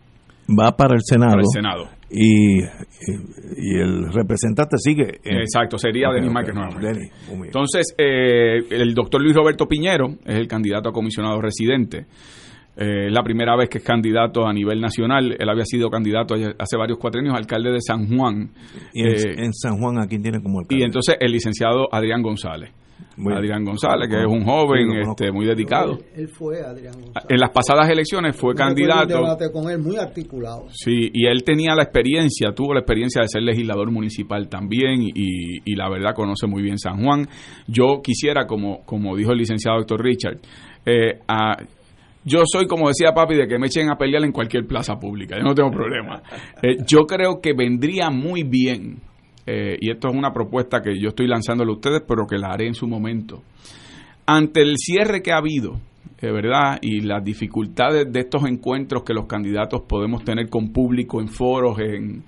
[0.48, 1.32] va para el Senado.
[1.32, 1.90] Para el Senado.
[2.08, 5.20] Y, y, el representante sigue.
[5.24, 6.88] en- Exacto, sería Denis Márquez nuevamente.
[6.88, 7.12] Denis.
[7.46, 12.06] Entonces, eh, el doctor Luis Roberto Piñero es el candidato a comisionado residente.
[12.78, 15.36] Eh, es la primera vez que es candidato a nivel nacional.
[15.40, 18.52] Él había sido candidato hace varios cuatrenios, alcalde de San Juan.
[18.94, 20.82] Y en, Eh, en San Juan, ¿a quién tiene como alcalde?
[20.82, 22.72] y entonces el licenciado Adrián González.
[23.34, 25.98] Adrián González, que es un joven este, muy dedicado.
[26.18, 27.28] Él fue Adrián González.
[27.30, 29.22] En las pasadas elecciones fue Yo recuerdo un candidato.
[29.24, 30.66] debate con él muy articulado.
[30.72, 35.12] Sí, y él tenía la experiencia, tuvo la experiencia de ser legislador municipal también y,
[35.64, 37.26] y la verdad conoce muy bien San Juan.
[37.68, 40.40] Yo quisiera, como, como dijo el licenciado doctor Richard,
[40.86, 41.56] eh, a-
[42.26, 45.38] yo soy, como decía papi, de que me echen a pelear en cualquier plaza pública,
[45.38, 46.24] yo no tengo problema.
[46.62, 48.98] Eh, yo creo que vendría muy bien,
[49.46, 52.50] eh, y esto es una propuesta que yo estoy lanzándole a ustedes, pero que la
[52.50, 53.44] haré en su momento.
[54.26, 55.80] Ante el cierre que ha habido,
[56.20, 56.80] eh, ¿verdad?
[56.82, 61.78] Y las dificultades de estos encuentros que los candidatos podemos tener con público en foros,
[61.80, 62.24] en...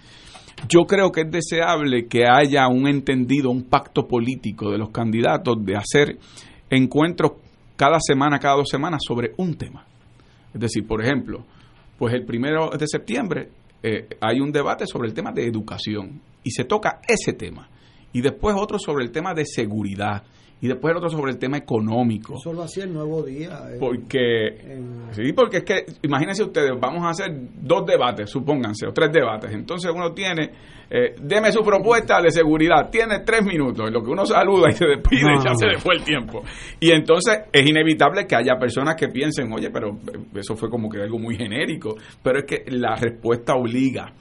[0.69, 5.63] Yo creo que es deseable que haya un entendido, un pacto político de los candidatos
[5.63, 6.17] de hacer
[6.69, 7.33] encuentros
[7.77, 9.85] cada semana, cada dos semanas sobre un tema.
[10.53, 11.45] Es decir, por ejemplo,
[11.97, 13.49] pues el primero de septiembre
[13.81, 17.69] eh, hay un debate sobre el tema de educación y se toca ese tema.
[18.11, 20.23] Y después otro sobre el tema de seguridad.
[20.59, 22.35] Y después otro sobre el tema económico.
[22.37, 23.59] Eso lo hacía el nuevo día.
[23.71, 27.31] eh, Porque, en- sí, porque es que, imagínense ustedes, vamos a hacer
[27.61, 29.51] dos debates, supónganse, o tres debates.
[29.51, 30.49] Entonces uno tiene,
[30.89, 34.73] eh, deme su propuesta de seguridad, tiene tres minutos, en lo que uno saluda y
[34.73, 36.41] se despide y ya se le fue el tiempo.
[36.79, 40.89] Y entonces es inevitable que haya personas que piensen, oye, pero eh, eso fue como
[40.89, 41.95] que algo muy genérico.
[42.23, 44.11] Pero es que la respuesta obliga.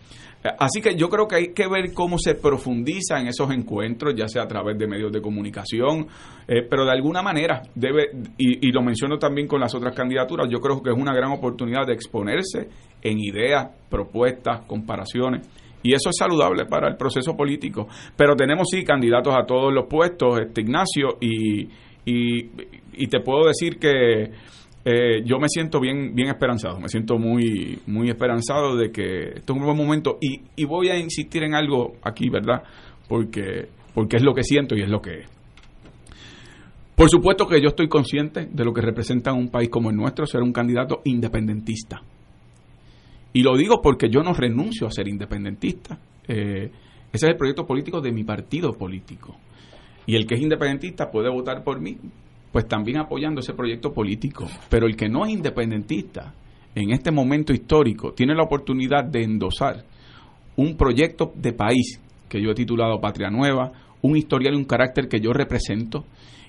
[0.58, 4.28] Así que yo creo que hay que ver cómo se profundiza en esos encuentros, ya
[4.28, 6.06] sea a través de medios de comunicación,
[6.46, 10.58] eh, pero de alguna manera debe, y, lo menciono también con las otras candidaturas, yo
[10.60, 12.68] creo que es una gran oportunidad de exponerse
[13.02, 15.48] en ideas, propuestas, comparaciones.
[15.82, 17.86] Y eso es saludable para el proceso político.
[18.16, 21.68] Pero tenemos sí candidatos a todos los puestos, este Ignacio, y,
[22.04, 24.30] y te puedo decir que
[24.88, 29.52] eh, yo me siento bien, bien esperanzado, me siento muy, muy esperanzado de que esto
[29.52, 32.62] es un buen momento y, y voy a insistir en algo aquí, ¿verdad?
[33.08, 35.26] Porque, porque es lo que siento y es lo que es.
[36.94, 40.24] Por supuesto que yo estoy consciente de lo que representa un país como el nuestro
[40.24, 42.00] ser un candidato independentista.
[43.32, 45.98] Y lo digo porque yo no renuncio a ser independentista.
[46.28, 46.70] Eh,
[47.12, 49.34] ese es el proyecto político de mi partido político.
[50.06, 51.98] Y el que es independentista puede votar por mí,
[52.52, 54.46] pues también apoyando ese proyecto político.
[54.68, 56.34] Pero el que no es independentista
[56.74, 59.84] en este momento histórico tiene la oportunidad de endosar
[60.56, 63.72] un proyecto de país que yo he titulado Patria Nueva,
[64.02, 66.04] un historial y un carácter que yo represento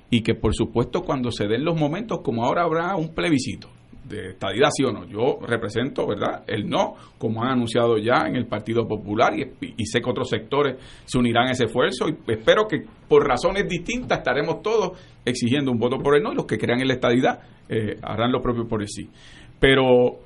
[0.10, 3.70] y que por supuesto cuando se den los momentos como ahora habrá un plebiscito
[4.08, 5.05] de estadidad sí o no.
[5.05, 10.01] Yo represento, ¿verdad?, el no, como han anunciado ya en el Partido Popular y, sé
[10.01, 14.62] que otros sectores se unirán a ese esfuerzo y espero que por razones distintas estaremos
[14.62, 17.39] todos exigiendo un voto por el no y los que crean en la estadidad
[17.70, 19.10] eh, harán lo propio por el sí.
[19.60, 20.20] Pero,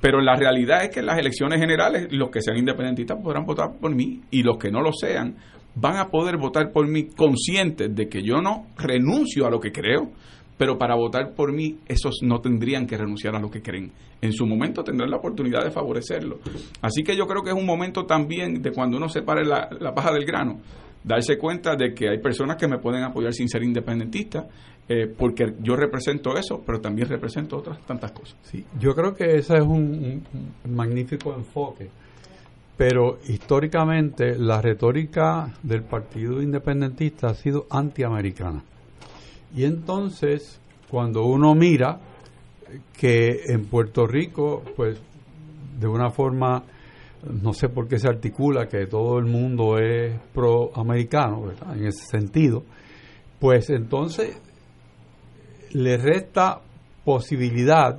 [0.00, 3.76] pero la realidad es que en las elecciones generales los que sean independentistas podrán votar
[3.80, 5.36] por mí y los que no lo sean
[5.76, 9.72] van a poder votar por mí conscientes de que yo no renuncio a lo que
[9.72, 10.10] creo,
[10.56, 13.92] pero para votar por mí, esos no tendrían que renunciar a lo que creen.
[14.20, 16.38] En su momento tendrán la oportunidad de favorecerlo.
[16.80, 19.94] Así que yo creo que es un momento también de cuando uno separe la, la
[19.94, 20.60] paja del grano,
[21.04, 24.46] darse cuenta de que hay personas que me pueden apoyar sin ser independentistas,
[24.88, 28.36] eh, porque yo represento eso, pero también represento otras tantas cosas.
[28.42, 30.22] Sí, yo creo que ese es un
[30.68, 31.88] magnífico enfoque.
[32.76, 38.62] Pero históricamente la retórica del Partido Independentista ha sido antiamericana.
[39.56, 41.98] Y entonces, cuando uno mira
[42.96, 45.00] que en Puerto Rico, pues
[45.80, 46.62] de una forma,
[47.42, 52.64] no sé por qué se articula que todo el mundo es proamericano, en ese sentido,
[53.40, 54.38] pues entonces
[55.72, 56.60] le resta
[57.02, 57.98] posibilidad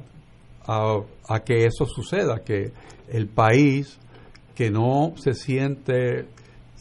[0.68, 2.72] a, a que eso suceda, que
[3.10, 3.98] el país
[4.54, 6.28] que no se siente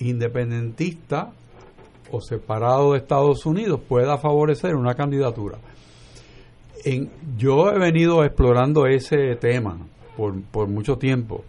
[0.00, 1.32] independentista
[2.10, 5.58] o separado de Estados Unidos pueda favorecer una candidatura.
[6.84, 9.78] En, yo he venido explorando ese tema
[10.16, 11.44] por, mucho tiempo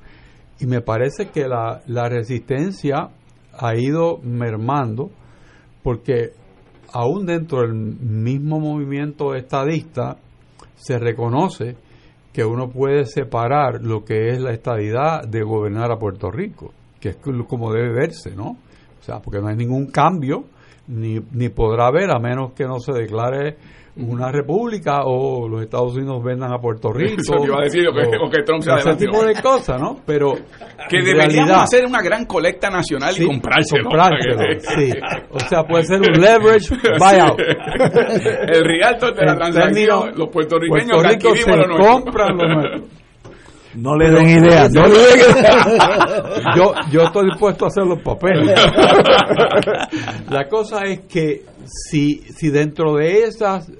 [0.59, 3.09] y me parece que la, la resistencia
[3.53, 5.11] ha ido mermando
[5.83, 6.31] porque
[6.91, 10.17] aún dentro del mismo movimiento estadista
[10.75, 11.75] se reconoce
[12.33, 17.09] que uno puede separar lo que es la estadidad de gobernar a Puerto Rico, que
[17.09, 18.57] es como debe verse, ¿no?
[19.07, 20.43] O sea, porque no hay ningún cambio,
[20.87, 23.55] ni, ni podrá haber a menos que no se declare
[23.95, 27.21] una república o los Estados Unidos vendan a Puerto Rico.
[27.21, 27.93] Eso iba a decir, o,
[28.29, 29.95] que, Trump se Ese tipo de cosas, ¿no?
[30.05, 30.33] Pero.
[30.89, 33.85] Que deberíamos hacer una gran colecta nacional y comprárselo.
[33.85, 34.91] comprárselo sí.
[35.31, 37.39] O sea, puede ser un leverage buyout.
[37.39, 42.81] El realtor de la transacción, los puertorriqueños Puerto Rico se compran los
[43.77, 44.71] no le den ideas.
[44.73, 45.35] No le den
[46.55, 48.59] yo, yo estoy dispuesto a hacer los papeles.
[50.29, 53.71] La cosa es que si, si dentro de esas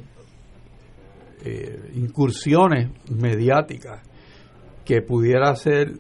[1.44, 4.02] eh, incursiones mediáticas
[4.86, 5.94] que pudiera hacer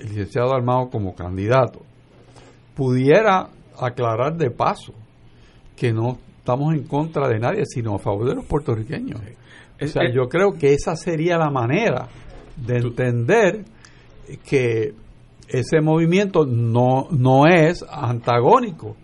[0.00, 1.82] el licenciado Armado como candidato,
[2.74, 4.94] pudiera aclarar de paso
[5.76, 9.20] que no estamos en contra de nadie, sino a favor de los puertorriqueños.
[9.80, 12.08] O sea, yo creo que esa sería la manera
[12.56, 13.64] de entender
[14.48, 14.94] que
[15.48, 18.96] ese movimiento no, no es antagónico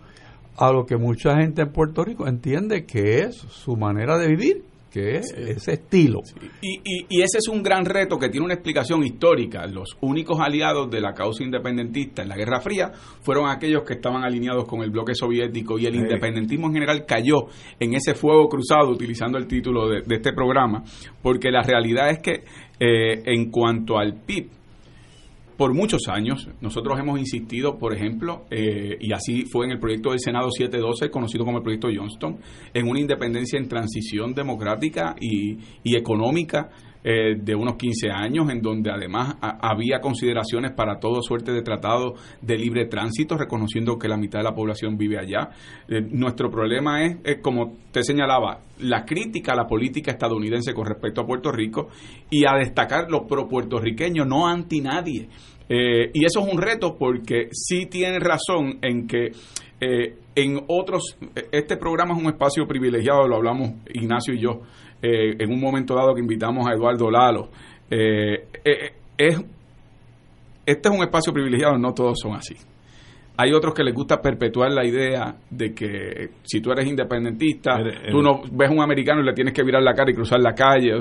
[0.57, 4.63] a lo que mucha gente en Puerto Rico entiende que es su manera de vivir,
[4.91, 6.19] que es ese estilo.
[6.61, 9.65] Y, y, ese es un gran reto que tiene una explicación histórica.
[9.67, 12.91] Los únicos aliados de la causa independentista en la Guerra Fría
[13.21, 17.47] fueron aquellos que estaban alineados con el bloque soviético y el independentismo en general cayó
[17.79, 20.83] en ese fuego cruzado, utilizando el título de, de este programa,
[21.21, 22.43] porque la realidad es que
[22.79, 24.49] eh, en cuanto al PIB,
[25.59, 30.11] por muchos años nosotros hemos insistido, por ejemplo, eh, y así fue en el proyecto
[30.11, 32.37] del Senado 712, conocido como el proyecto Johnston,
[32.73, 36.69] en una independencia en transición democrática y, y económica
[37.03, 42.15] eh, de unos 15 años, en donde además había consideraciones para todo suerte de tratado
[42.41, 45.49] de libre tránsito, reconociendo que la mitad de la población vive allá.
[45.87, 51.21] Eh, nuestro problema es, como te señalaba, la crítica a la política estadounidense con respecto
[51.21, 51.87] a Puerto Rico
[52.29, 55.29] y a destacar los pro puertorriqueños, no anti nadie.
[55.69, 59.31] Eh, y eso es un reto porque sí tiene razón en que
[59.79, 61.15] eh, en otros,
[61.51, 64.61] este programa es un espacio privilegiado, lo hablamos Ignacio y yo,
[65.01, 67.49] eh, en un momento dado que invitamos a Eduardo Lalo.
[67.89, 68.91] es,
[70.65, 72.55] este es un espacio privilegiado, no todos son así.
[73.41, 77.79] Hay otros que les gusta perpetuar la idea de que si tú eres independentista,
[78.11, 80.53] tú no ves un americano y le tienes que virar la cara y cruzar la
[80.53, 80.91] calle.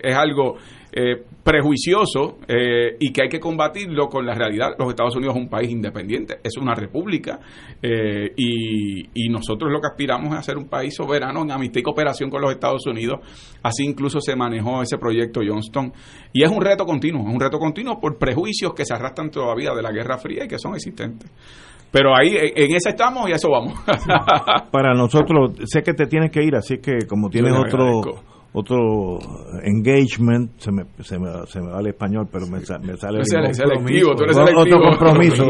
[0.00, 0.54] es, algo
[0.92, 4.76] eh, prejuicioso eh, y que hay que combatirlo con la realidad.
[4.78, 7.40] Los Estados Unidos es un país independiente, es una república
[7.82, 11.82] eh, y, nosotros lo que aspiramos es a ser un país soberano en amistad y
[11.82, 13.18] cooperación con los Estados Unidos.
[13.64, 15.92] Así incluso se manejó ese proyecto Johnston.
[16.32, 19.74] Y es un reto continuo, es un reto continuo por prejuicios que se arrastran todavía
[19.74, 21.28] de la Guerra Fría y que son existentes.
[21.94, 23.72] Pero ahí, en ese estamos y a eso vamos.
[24.72, 28.02] Para nosotros, sé que te tienes que ir, así que como tienes otro
[28.56, 29.18] otro
[29.64, 34.56] engagement, se me, se me, se me va el español, pero me, me sale el
[34.56, 35.44] otro compromiso.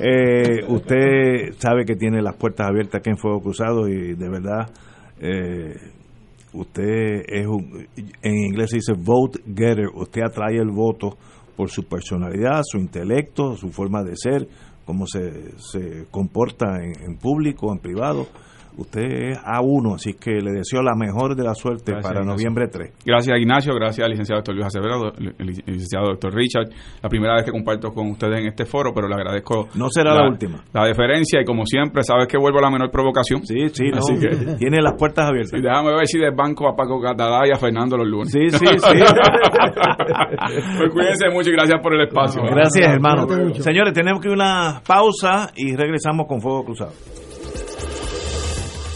[0.00, 4.70] eh, usted sabe que tiene las puertas abiertas aquí en Fuego Cruzado y de verdad
[5.20, 5.74] eh,
[6.52, 7.86] usted es un,
[8.22, 11.16] en inglés se dice vote getter, usted atrae el voto
[11.56, 14.46] por su personalidad, su intelecto, su forma de ser,
[14.84, 18.26] cómo se, se comporta en, público, en privado.
[18.76, 22.92] Usted es A1, así que le deseo la mejor de la suerte para noviembre 3.
[23.04, 23.74] Gracias, Ignacio.
[23.74, 26.68] Gracias al licenciado doctor Luis Acevedo, licenciado doctor Richard.
[27.02, 29.68] La primera vez que comparto con ustedes en este foro, pero le agradezco.
[29.74, 30.64] No será la, última.
[30.72, 33.46] La deferencia y, como siempre, sabes que vuelvo a la menor provocación.
[33.46, 35.56] Sí, sí, así que tiene las puertas abiertas.
[35.58, 38.32] Y déjame ver si del banco a Paco Catalá y a Fernando los lunes.
[38.32, 38.66] Sí, sí, sí.
[40.78, 42.42] pues cuídense mucho y gracias por el espacio.
[42.42, 43.28] Gracias, hermano.
[43.60, 46.92] Señores, tenemos que ir una pausa y regresamos con Fuego Cruzado.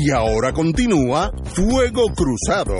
[0.00, 2.76] Y ahora continúa Fuego Cruzado.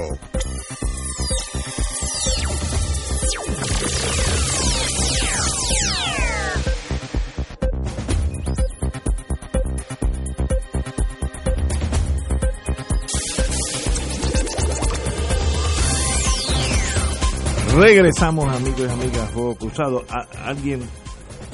[17.76, 20.04] Regresamos amigos y amigas Fuego Cruzado.
[20.44, 20.82] alguien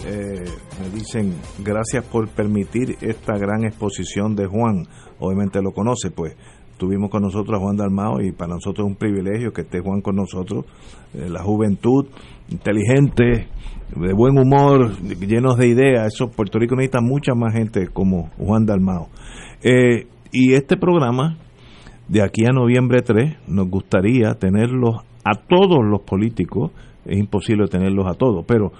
[0.06, 0.44] eh,
[0.80, 1.34] me dicen
[1.64, 4.86] gracias por permitir esta gran exposición de Juan
[5.18, 6.36] obviamente lo conoce, pues.
[6.76, 10.00] Tuvimos con nosotros a Juan Dalmao y para nosotros es un privilegio que esté Juan
[10.00, 10.64] con nosotros,
[11.14, 12.06] eh, la juventud
[12.50, 13.46] inteligente,
[13.94, 18.66] de buen humor, llenos de ideas, eso Puerto Rico necesita mucha más gente como Juan
[18.66, 19.08] Dalmao.
[19.62, 21.38] Eh, y este programa,
[22.08, 26.72] de aquí a noviembre 3, nos gustaría tenerlos a todos los políticos,
[27.04, 28.72] es imposible tenerlos a todos, pero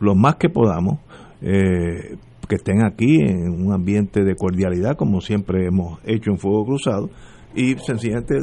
[0.00, 0.98] lo más que podamos,
[1.42, 2.16] eh,
[2.48, 7.10] que estén aquí en un ambiente de cordialidad, como siempre hemos hecho en Fuego Cruzado,
[7.54, 8.34] y sencillamente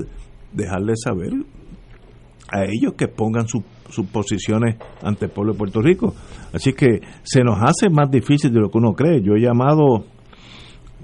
[0.53, 1.33] dejarles saber
[2.51, 3.63] a ellos que pongan sus
[4.11, 6.13] posiciones ante el pueblo de Puerto Rico.
[6.53, 9.21] Así que se nos hace más difícil de lo que uno cree.
[9.21, 10.05] Yo he llamado,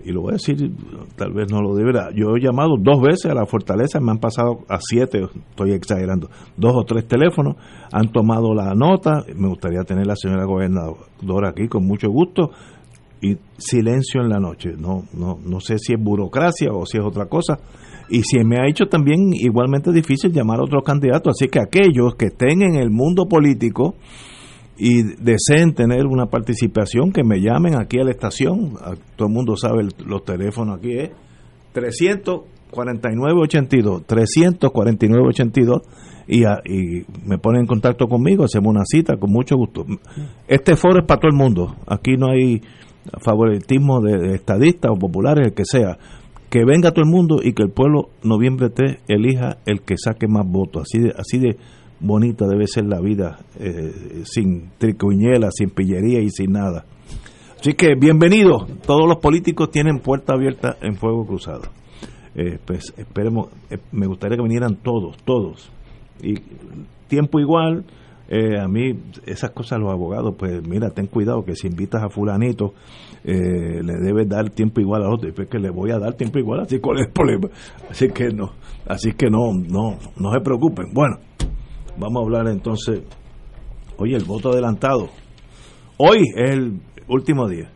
[0.05, 0.71] y lo voy a decir,
[1.15, 4.19] tal vez no lo deberá, yo he llamado dos veces a la fortaleza, me han
[4.19, 7.55] pasado a siete, estoy exagerando, dos o tres teléfonos,
[7.91, 12.51] han tomado la nota, me gustaría tener la señora gobernadora aquí con mucho gusto,
[13.23, 14.73] y silencio en la noche.
[14.77, 17.57] No, no, no sé si es burocracia o si es otra cosa.
[18.09, 21.35] Y si me ha hecho también igualmente difícil llamar a otros candidatos.
[21.37, 23.95] Así que aquellos que estén en el mundo político
[24.77, 28.73] y deseen tener una participación, que me llamen aquí a la estación.
[29.15, 31.11] Todo el mundo sabe los teléfonos aquí es
[31.73, 35.81] 349-82, 349-82
[36.27, 39.85] y, y me ponen en contacto conmigo, hacemos una cita con mucho gusto.
[40.47, 41.75] Este foro es para todo el mundo.
[41.87, 42.61] Aquí no hay
[43.21, 45.97] favoritismo de, estadistas o populares, el que sea,
[46.49, 50.27] que venga todo el mundo y que el pueblo noviembre 3 elija el que saque
[50.27, 50.83] más votos.
[50.83, 51.57] Así de, así de
[52.03, 56.83] bonita debe ser la vida, eh, sin tricuñela, sin pillería y sin nada.
[57.57, 61.61] Así que bienvenidos, todos los políticos tienen puerta abierta en Fuego Cruzado.
[62.35, 65.71] Eh, pues esperemos, eh, me gustaría que vinieran todos, todos.
[66.21, 66.35] Y
[67.07, 67.85] tiempo igual,
[68.59, 72.73] a mí esas cosas los abogados, pues mira, ten cuidado que si invitas a fulanito,
[73.23, 76.39] le debes dar tiempo igual a otro, y pues que le voy a dar tiempo
[76.39, 77.49] igual, así cuál es el problema.
[77.91, 78.53] Así que no,
[78.87, 80.93] así que no, no, no se preocupen.
[80.93, 81.17] Bueno,
[81.97, 83.01] vamos a hablar entonces,
[83.97, 85.09] oye, el voto adelantado.
[85.97, 87.69] Hoy es el último día.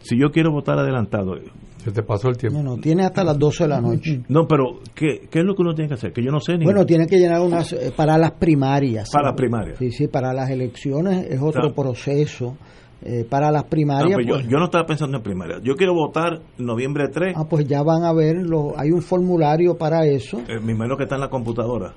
[0.00, 1.36] Si yo quiero votar adelantado,
[1.78, 2.60] se te pasó el tiempo.
[2.60, 4.20] Bueno, tiene hasta las 12 de la noche.
[4.28, 6.12] No, pero ¿qué, ¿qué, es lo que uno tiene que hacer?
[6.12, 6.64] Que yo no sé ni.
[6.64, 7.72] Bueno, tiene que llenar unas.
[7.72, 9.10] Eh, para las primarias.
[9.12, 9.78] Para las primarias.
[9.78, 12.56] Sí, sí, para las elecciones es otro proceso.
[13.04, 14.16] Eh, para las primarias.
[14.16, 15.60] No, pues, yo, no estaba pensando en primarias.
[15.64, 17.34] Yo quiero votar noviembre 3.
[17.36, 18.36] Ah, pues ya van a ver.
[18.46, 20.38] Lo, hay un formulario para eso.
[20.48, 21.94] Eh, mi menos que está en la computadora.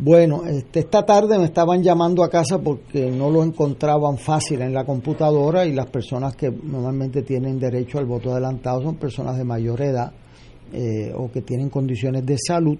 [0.00, 4.72] Bueno, este, esta tarde me estaban llamando a casa porque no lo encontraban fácil en
[4.72, 9.44] la computadora y las personas que normalmente tienen derecho al voto adelantado son personas de
[9.44, 10.12] mayor edad
[10.72, 12.78] eh, o que tienen condiciones de salud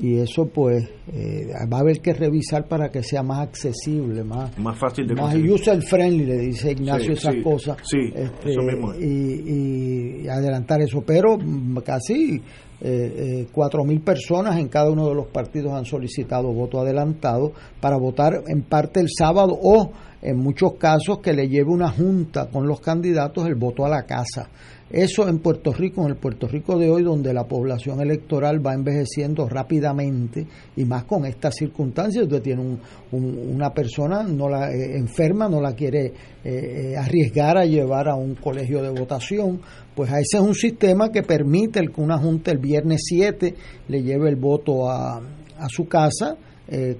[0.00, 4.56] y eso pues eh, va a haber que revisar para que sea más accesible, más,
[4.58, 7.78] más fácil de más user friendly, le dice Ignacio esas cosas.
[7.82, 11.38] Sí, este, eso mismo y, y, adelantar eso, pero
[11.84, 12.40] casi
[12.80, 17.96] eh, cuatro mil personas en cada uno de los partidos han solicitado voto adelantado para
[17.96, 19.90] votar en parte el sábado o
[20.22, 24.04] en muchos casos que le lleve una junta con los candidatos el voto a la
[24.04, 24.48] casa.
[24.90, 28.72] Eso en Puerto Rico, en el Puerto Rico de hoy, donde la población electoral va
[28.72, 32.78] envejeciendo rápidamente y más con estas circunstancias, usted tiene
[33.12, 36.12] una persona no la eh, enferma, no la quiere eh,
[36.42, 39.60] eh, arriesgar a llevar a un colegio de votación,
[39.98, 43.52] pues ese es un sistema que permite que una junta el viernes 7
[43.88, 46.36] le lleve el voto a, a su casa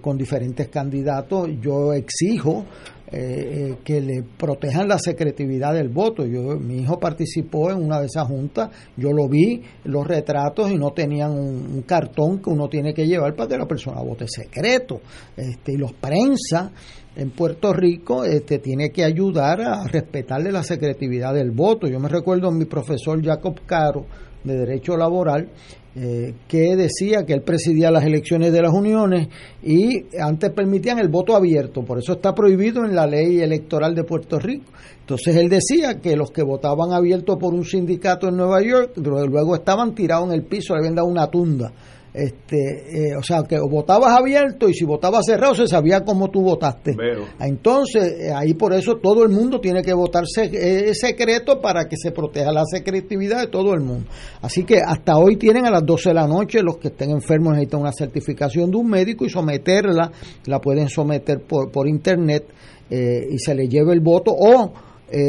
[0.01, 1.47] con diferentes candidatos.
[1.61, 2.65] Yo exijo
[3.11, 6.27] eh, eh, que le protejan la secretividad del voto.
[6.27, 8.69] Yo, mi hijo participó en una de esas juntas,
[8.99, 13.35] yo lo vi, los retratos y no tenían un, cartón que uno tiene que llevar
[13.35, 15.01] para que la persona vote secreto.
[15.35, 16.71] Este, y los prensa
[17.19, 21.89] en Puerto Rico este, tiene que ayudar a respetarle la secretividad del voto.
[21.89, 24.07] Yo me recuerdo a mi profesor Jacob Caro
[24.45, 25.49] de Derecho Laboral,
[25.97, 29.27] eh, que decía que él presidía las elecciones de las uniones
[29.65, 34.05] y antes permitían el voto abierto, por eso está prohibido en la ley electoral de
[34.05, 34.71] Puerto Rico.
[35.01, 39.57] Entonces él decía que los que votaban abierto por un sindicato en Nueva York luego
[39.57, 41.73] estaban tirados en el piso, le habían dado una tunda
[42.19, 46.43] este, eh, o sea, que votabas abierto y si votabas cerrado se sabía cómo tú
[46.43, 46.97] votaste.
[47.39, 51.97] Entonces, eh, ahí por eso todo el mundo tiene que votar eh, secreto para que
[51.97, 54.09] se proteja la secretividad de todo el mundo.
[54.43, 57.53] Así que hasta hoy tienen a las 12 de la noche, los que estén enfermos
[57.53, 60.11] necesitan una certificación de un médico y someterla,
[60.47, 62.47] la pueden someter por, por internet
[62.91, 64.73] y se le lleve el voto o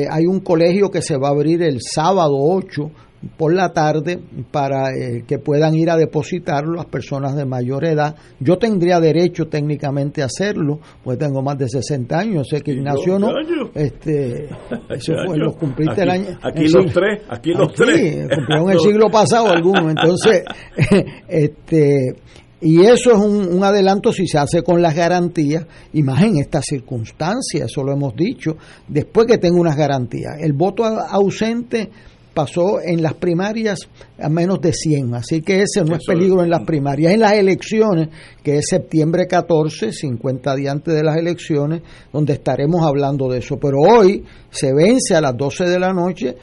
[0.09, 2.89] hay un colegio que se va a abrir el sábado 8
[3.37, 4.19] por la tarde
[4.51, 8.15] para eh, que puedan ir a depositarlo las personas de mayor edad.
[8.39, 13.19] Yo tendría derecho técnicamente a hacerlo, pues tengo más de 60 años, sé que Ignacio
[13.19, 13.31] no.
[13.73, 14.45] Este,
[14.89, 16.39] eso fue, lo cumpliste el año.
[16.41, 18.27] Aquí los tres, aquí los tres.
[18.35, 20.43] Cumplieron el siglo pasado algunos, entonces,
[21.27, 22.15] este
[22.61, 26.37] y eso es un, un, adelanto si se hace con las garantías, y más en
[26.37, 30.33] estas circunstancias, eso lo hemos dicho, después que tenga unas garantías.
[30.41, 31.89] El voto ausente
[32.33, 33.79] pasó en las primarias
[34.19, 37.13] a menos de 100, así que ese no es peligro en las primarias.
[37.13, 38.09] En las elecciones,
[38.43, 41.81] que es septiembre 14, 50 días antes de las elecciones,
[42.11, 43.57] donde estaremos hablando de eso.
[43.59, 46.35] Pero hoy se vence a las 12 de la noche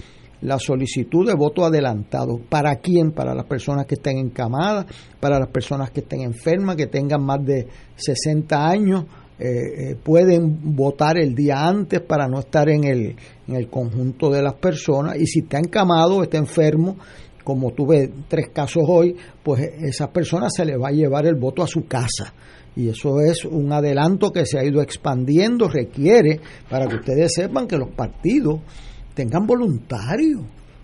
[0.43, 2.39] la solicitud de voto adelantado.
[2.49, 3.13] ¿Para quién?
[3.13, 4.87] Para las personas que estén encamadas,
[5.19, 9.05] para las personas que estén enfermas, que tengan más de 60 años,
[9.39, 14.31] eh, eh, pueden votar el día antes para no estar en el, en el conjunto
[14.31, 15.17] de las personas.
[15.17, 16.97] Y si está encamado está enfermo,
[17.45, 21.63] como tuve tres casos hoy, pues esa persona se le va a llevar el voto
[21.63, 22.33] a su casa.
[22.75, 27.67] Y eso es un adelanto que se ha ido expandiendo, requiere, para que ustedes sepan
[27.67, 28.61] que los partidos
[29.15, 30.43] tengan voluntarios.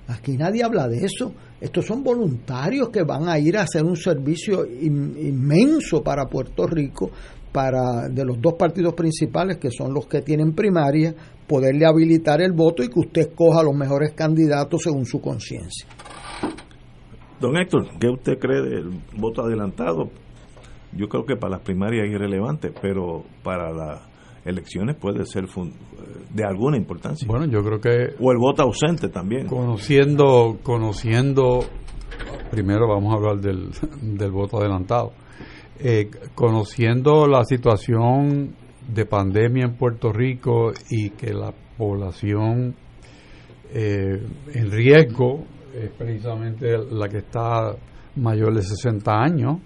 [0.08, 1.32] Aquí nadie habla de eso.
[1.60, 7.10] Estos son voluntarios que van a ir a hacer un servicio inmenso para Puerto Rico,
[7.52, 11.14] para de los dos partidos principales, que son los que tienen primaria,
[11.46, 15.86] poderle habilitar el voto y que usted escoja los mejores candidatos según su conciencia.
[17.40, 20.10] Don Héctor, ¿qué usted cree del voto adelantado?
[20.96, 24.00] Yo creo que para las primarias es irrelevante, pero para las
[24.44, 25.46] elecciones puede ser
[26.32, 27.26] de alguna importancia.
[27.28, 28.14] Bueno, yo creo que...
[28.20, 29.46] O el voto ausente también.
[29.46, 31.60] Conociendo, conociendo,
[32.50, 33.70] primero vamos a hablar del,
[34.00, 35.12] del voto adelantado.
[35.84, 38.54] Eh, conociendo la situación
[38.86, 42.76] de pandemia en Puerto Rico y que la población
[43.74, 45.44] eh, en riesgo
[45.74, 47.74] es precisamente la que está
[48.14, 49.58] mayor de 60 años,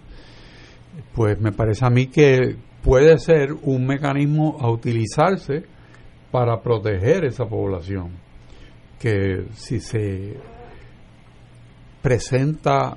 [1.15, 5.65] pues me parece a mí que puede ser un mecanismo a utilizarse
[6.31, 8.13] para proteger esa población,
[8.99, 10.35] que si se
[12.01, 12.97] presenta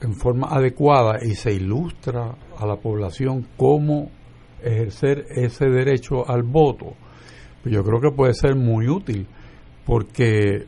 [0.00, 4.10] en forma adecuada y se ilustra a la población cómo
[4.62, 6.94] ejercer ese derecho al voto,
[7.62, 9.26] pues yo creo que puede ser muy útil,
[9.84, 10.66] porque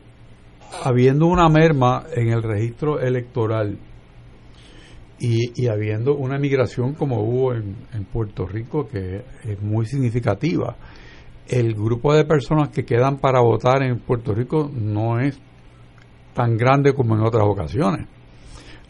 [0.83, 3.77] habiendo una merma en el registro electoral
[5.19, 10.75] y, habiendo una migración como hubo en, en Puerto Rico, que es muy significativa,
[11.47, 15.39] el grupo de personas que quedan para votar en Puerto Rico no es
[16.33, 18.07] tan grande como en otras ocasiones.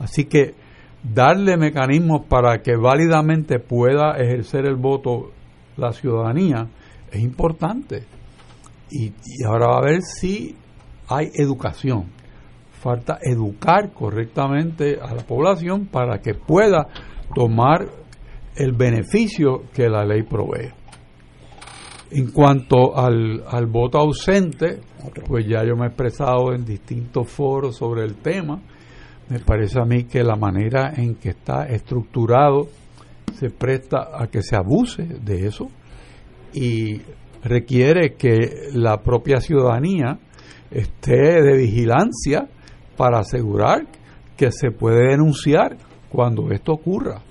[0.04, 0.54] Así que
[1.02, 5.32] darle mecanismos para que válidamente pueda ejercer el voto
[5.78, 6.68] la ciudadanía
[7.10, 8.04] es importante.
[8.92, 9.14] Y,
[9.48, 10.58] ahora va a ver si
[11.08, 12.12] hay educación.
[12.74, 16.88] Falta educar correctamente a la población para que pueda
[17.34, 17.88] tomar
[18.58, 20.74] el beneficio que la ley provee.
[22.12, 24.82] En cuanto al, al voto ausente,
[25.26, 28.62] pues ya yo me he expresado en distintos foros sobre el tema
[29.30, 32.68] me parece a mí que la manera en que está estructurado
[33.34, 35.70] se presta a que se abuse de eso
[36.54, 37.02] y
[37.44, 40.20] requiere que la propia ciudadanía
[40.72, 42.48] esté de vigilancia
[42.96, 43.88] para asegurar
[44.38, 45.78] que se puede denunciar
[46.10, 47.22] cuando esto ocurra.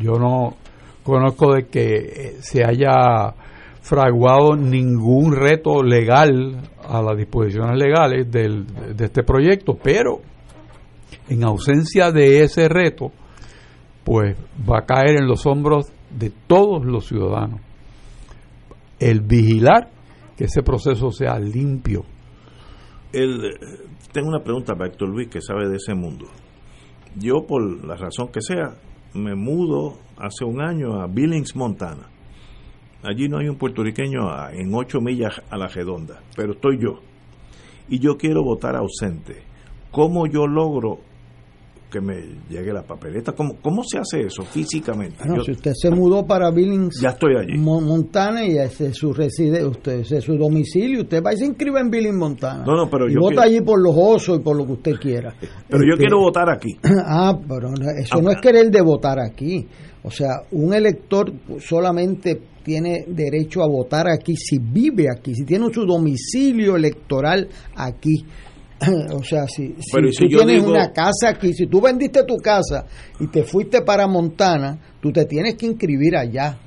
[0.00, 0.56] Yo no
[1.02, 3.34] conozco de que se haya
[3.80, 8.64] fraguado ningún reto legal a las disposiciones legales del,
[8.96, 10.20] de este proyecto, pero
[11.28, 13.12] en ausencia de ese reto,
[14.04, 14.36] pues
[14.68, 17.60] va a caer en los hombros de todos los ciudadanos.
[18.98, 19.90] El vigilar
[20.36, 22.04] que ese proceso sea limpio.
[23.12, 23.58] El,
[24.12, 26.26] tengo una pregunta para Héctor Luis, que sabe de ese mundo.
[27.16, 28.74] Yo, por la razón que sea,
[29.14, 32.08] me mudo hace un año a Billings, Montana.
[33.02, 37.00] Allí no hay un puertorriqueño en ocho millas a la redonda, pero estoy yo.
[37.88, 39.42] Y yo quiero votar ausente.
[39.92, 40.98] ¿Cómo yo logro
[41.92, 42.14] que me
[42.48, 43.32] llegue la papeleta.
[43.32, 45.18] ¿Cómo, cómo se hace eso físicamente?
[45.44, 47.58] si usted se mudó para Billings, ya estoy allí.
[47.58, 51.44] Montana y ese es su reside, usted ese es su domicilio, usted va y se
[51.44, 52.64] inscribe en Billings, Montana.
[52.64, 54.92] No, no, pero y yo vota allí por los osos y por lo que usted
[54.98, 55.34] quiera.
[55.68, 56.76] Pero yo este, quiero votar aquí.
[57.14, 59.66] Ah, pero eso no es querer de votar aquí.
[60.04, 65.66] O sea, un elector solamente tiene derecho a votar aquí si vive aquí, si tiene
[65.72, 68.24] su domicilio electoral aquí.
[69.12, 72.84] o sea, si, si, tú tienes una casa aquí, si tú vendiste tu casa
[73.20, 76.58] y te fuiste para Montana, tú te tienes que inscribir allá.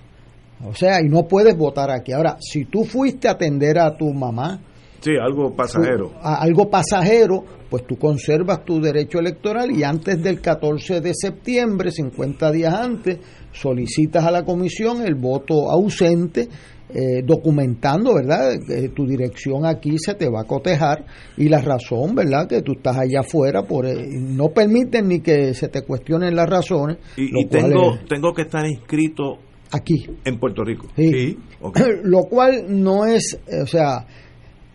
[0.64, 2.14] O sea, y no puedes votar aquí.
[2.14, 4.62] Ahora, si tú fuiste a atender a tu mamá,
[5.02, 6.14] Sí, algo pasajero.
[6.24, 12.52] algo pasajero, pues tú conservas tu derecho electoral y antes del 14 de septiembre, 50
[12.52, 13.20] días antes,
[13.52, 16.50] solicitas a la comisión el voto ausente
[16.88, 18.53] eh, documentando, ¿verdad?
[18.95, 21.03] tu dirección aquí se te va a cotejar
[21.36, 22.48] y la razón, ¿verdad?
[22.48, 26.48] Que tú estás allá afuera, por eh, no permiten ni que se te cuestionen las
[26.48, 26.98] razones.
[27.18, 29.40] Y, tengo, tengo que estar inscrito
[29.72, 30.06] aquí.
[30.24, 30.88] En Puerto Rico.
[30.95, 31.38] Sí.
[32.03, 34.06] Lo cual no es, eh, o sea,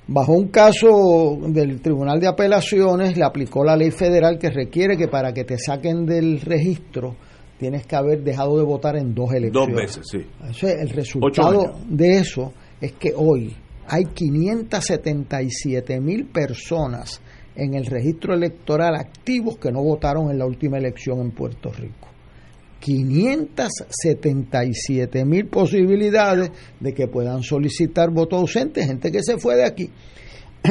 [0.08, 5.06] bajo un caso del Tribunal de Apelaciones le aplicó la ley federal que requiere que
[5.06, 7.14] para que te saquen del registro
[7.60, 9.52] tienes que haber dejado de votar en dos elecciones.
[9.52, 10.26] Dos veces, sí.
[10.66, 13.54] el resultado de eso es que hoy
[13.86, 17.20] hay 577 mil personas
[17.54, 22.08] en el registro electoral activos que no votaron en la última elección en Puerto Rico.
[22.78, 26.50] 577 mil posibilidades
[26.80, 29.90] de que puedan solicitar voto ausente, gente que se fue de aquí.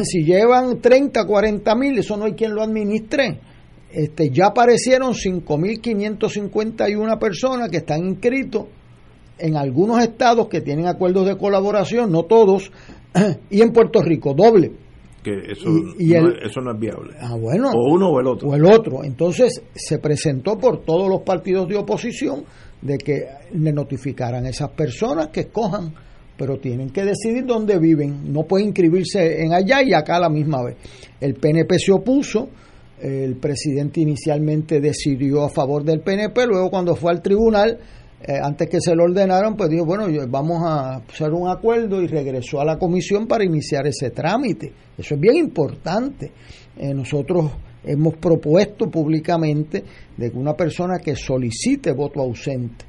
[0.03, 3.41] Si llevan 30, 40 mil, eso no hay quien lo administre
[3.91, 8.65] este, ya aparecieron 5.551 personas que están inscritos
[9.37, 12.71] en algunos estados que tienen acuerdos de colaboración, no todos,
[13.49, 14.71] y en Puerto Rico, doble.
[15.23, 17.13] Que eso, no, eso no es viable.
[17.19, 17.71] Ah, bueno.
[17.71, 18.49] O uno o el otro.
[18.49, 19.03] O el otro.
[19.03, 22.45] Entonces se presentó por todos los partidos de oposición
[22.81, 25.93] de que le notificaran a esas personas que escojan,
[26.37, 28.31] pero tienen que decidir dónde viven.
[28.31, 30.77] No pueden inscribirse en allá y acá a la misma vez.
[31.19, 32.47] El PNP se opuso
[33.01, 37.79] el presidente inicialmente decidió a favor del PNP, luego cuando fue al tribunal,
[38.21, 42.07] eh, antes que se lo ordenaron, pues dijo, bueno, vamos a hacer un acuerdo y
[42.07, 44.73] regresó a la comisión para iniciar ese trámite.
[44.97, 46.31] Eso es bien importante.
[46.77, 47.51] Eh, nosotros
[47.83, 49.83] hemos propuesto públicamente
[50.17, 52.85] de que una persona que solicite voto ausente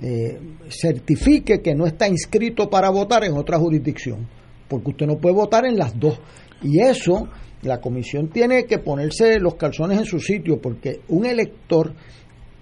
[0.00, 0.36] eh,
[0.68, 4.26] certifique que no está inscrito para votar en otra jurisdicción,
[4.66, 6.18] porque usted no puede votar en las dos.
[6.60, 7.28] Y eso
[7.62, 11.92] la comisión tiene que ponerse los calzones en su sitio porque un elector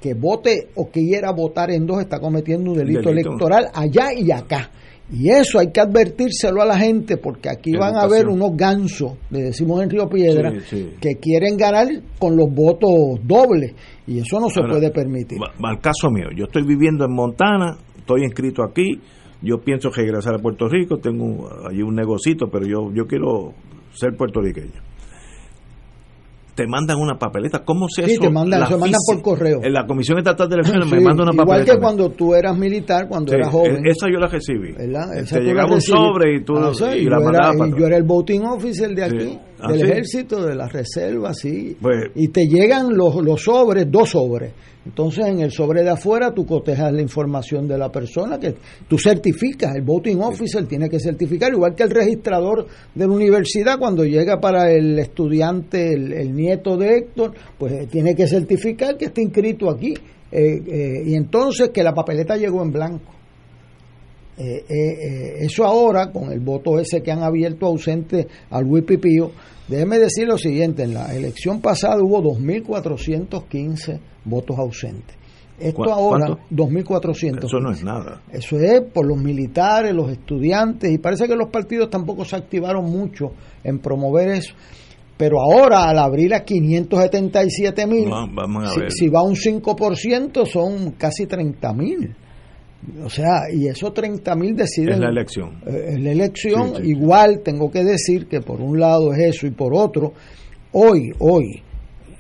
[0.00, 4.30] que vote o que quiera votar en dos está cometiendo un delito, electoral allá y
[4.30, 4.70] acá.
[5.12, 9.14] Y eso hay que advertírselo a la gente porque aquí van a haber unos gansos,
[9.30, 10.52] le decimos en Río Piedra,
[11.00, 13.74] que quieren ganar con los votos dobles
[14.06, 15.38] y eso no se puede permitir.
[15.62, 19.00] Al caso mío, yo estoy viviendo en Montana, estoy inscrito aquí,
[19.42, 23.52] yo pienso regresar a Puerto Rico, tengo allí un negocito, pero yo, yo quiero
[23.92, 24.89] ser puertorriqueño
[26.60, 27.64] te mandan una papeleta.
[27.64, 29.60] ¿Cómo se sí, te mandan, se mandan por correo.
[29.62, 31.62] En la Comisión Estatal de Elecciones me manda una papeleta.
[31.62, 33.86] Igual que cuando tú eras militar, cuando eras joven.
[33.86, 34.74] Esa yo la recibí.
[34.74, 37.70] te llegaba un sobre y tú ah, y la mandabas.
[37.78, 41.76] yo era el voting officer de aquí, ah, del ejército, de la reserva, sí.
[41.80, 44.52] Pues, y te llegan los, los sobres, dos sobres
[44.84, 48.54] entonces, en el sobre de afuera, tú cotejas la información de la persona, que
[48.88, 53.78] tú certificas, el voting officer tiene que certificar, igual que el registrador de la universidad,
[53.78, 59.06] cuando llega para el estudiante, el, nieto de Héctor, pues eh, tiene que certificar que
[59.06, 59.92] está inscrito aquí.
[60.32, 63.19] Eh, eh, y entonces que la papeleta llegó en blanco.
[64.36, 69.30] Eso ahora, con el voto ese que han abierto ausente al WIPIPIO,
[69.68, 75.20] déjeme decir lo siguiente, en la elección pasada hubo 2.415 votos ausentes.
[75.60, 77.44] Esto ahora, 2.400.
[77.44, 78.22] Eso no es nada.
[78.32, 82.86] Eso es por los militares, los estudiantes, y parece que los partidos tampoco se activaron
[82.86, 83.32] mucho
[83.62, 84.54] en promover eso.
[85.18, 88.08] Pero ahora, al abrir a 577 mil,
[88.88, 92.16] si, va un 5%, son casi 30 mil.
[93.04, 94.94] O sea, y esos 30 mil deciden.
[94.94, 95.62] Es la elección.
[95.66, 96.84] Eh, es la elección.
[96.84, 100.14] Igual tengo que decir que por un lado es eso y por otro,
[100.72, 101.62] hoy, hoy,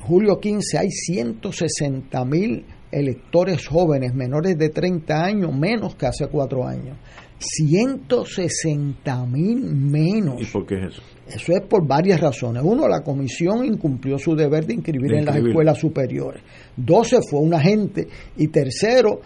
[0.00, 6.66] julio 15 hay 160 mil electores jóvenes menores de 30 años menos que hace cuatro
[6.66, 6.96] años.
[7.38, 10.42] 160 mil menos.
[10.42, 11.02] ¿Y por qué es eso?
[11.26, 12.62] Eso es por varias razones.
[12.64, 16.42] Uno, la comisión incumplió su deber de inscribir, en las escuelas superiores.
[16.76, 18.08] Dos, fue un agente.
[18.36, 19.20] Y tercero,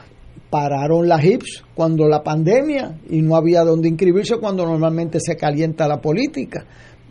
[0.55, 5.89] pararon las HIPS cuando la pandemia y no había donde inscribirse cuando normalmente se calienta
[5.89, 6.65] la política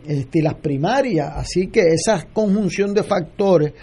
[0.06, 1.30] este, las primarias.
[1.36, 3.74] Así que esa conjunción de factores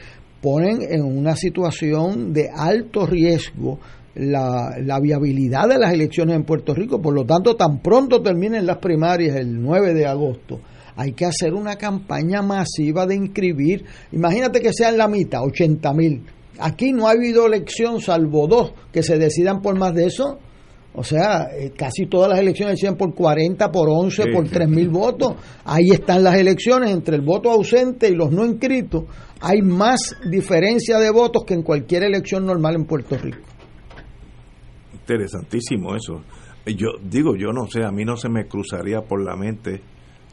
[0.42, 3.78] ponen en una situación de alto riesgo
[4.16, 7.00] la, la, viabilidad de las elecciones en Puerto Rico.
[7.00, 10.60] Por lo tanto, tan pronto terminen las primarias el 9 de agosto,
[10.96, 13.86] hay que hacer una campaña masiva de inscribir.
[14.12, 16.24] Imagínate que sean la mitad, 80 mil.
[16.62, 20.40] Aquí no ha habido elección salvo dos que se decidan por más de eso
[20.94, 24.90] o sea, eh, casi todas las elecciones decían por 40, por 11, por 3 mil
[24.90, 25.36] votos.
[25.64, 29.06] Ahí están las elecciones entre el voto ausente y los no inscritos.
[29.40, 33.40] Hay más diferencia de votos que en cualquier elección normal en Puerto Rico.
[34.94, 36.24] Interesantísimo eso.
[36.66, 39.82] Yo digo, yo no sé, a mí no se me cruzaría por la mente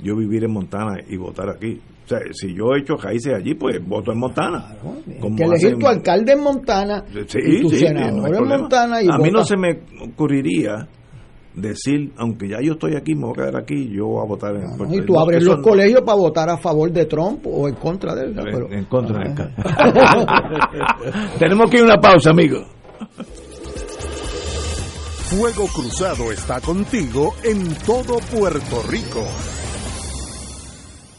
[0.01, 1.81] yo vivir en Montana y votar aquí.
[2.09, 4.75] O sea, si yo he hecho raíces allí, pues voto en Montana.
[5.37, 9.03] que elegir tu alcalde en Montana y tu senador en Montana.
[9.03, 10.89] Y a mí no se me ocurriría
[11.55, 14.57] decir, aunque ya yo estoy aquí, me voy a quedar aquí, yo voy a votar
[14.57, 17.75] en Puerto Y tú abres los colegios para votar a favor de Trump o en
[17.75, 18.35] contra de él.
[18.71, 19.35] En, contra de él.
[21.39, 22.65] Tenemos que ir a una pausa, amigo.
[25.29, 29.27] Fuego Cruzado está contigo en todo Puerto Rico.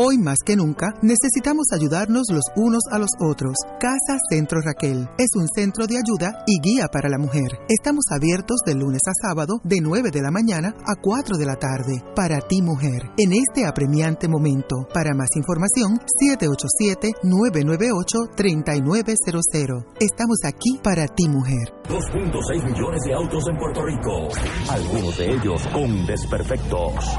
[0.00, 3.56] Hoy más que nunca necesitamos ayudarnos los unos a los otros.
[3.80, 7.58] Casa Centro Raquel es un centro de ayuda y guía para la mujer.
[7.68, 11.56] Estamos abiertos de lunes a sábado de 9 de la mañana a 4 de la
[11.56, 12.04] tarde.
[12.14, 14.86] Para ti mujer, en este apremiante momento.
[14.94, 15.98] Para más información,
[17.18, 19.84] 787-998-3900.
[19.98, 21.74] Estamos aquí para ti mujer.
[21.88, 24.28] 2.6 millones de autos en Puerto Rico,
[24.70, 27.18] algunos de ellos con desperfectos.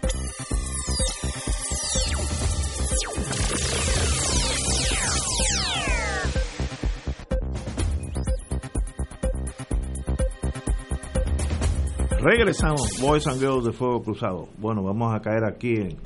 [12.23, 14.47] Regresamos, Boys and Girls de Fuego Cruzado.
[14.59, 15.97] Bueno, vamos a caer aquí en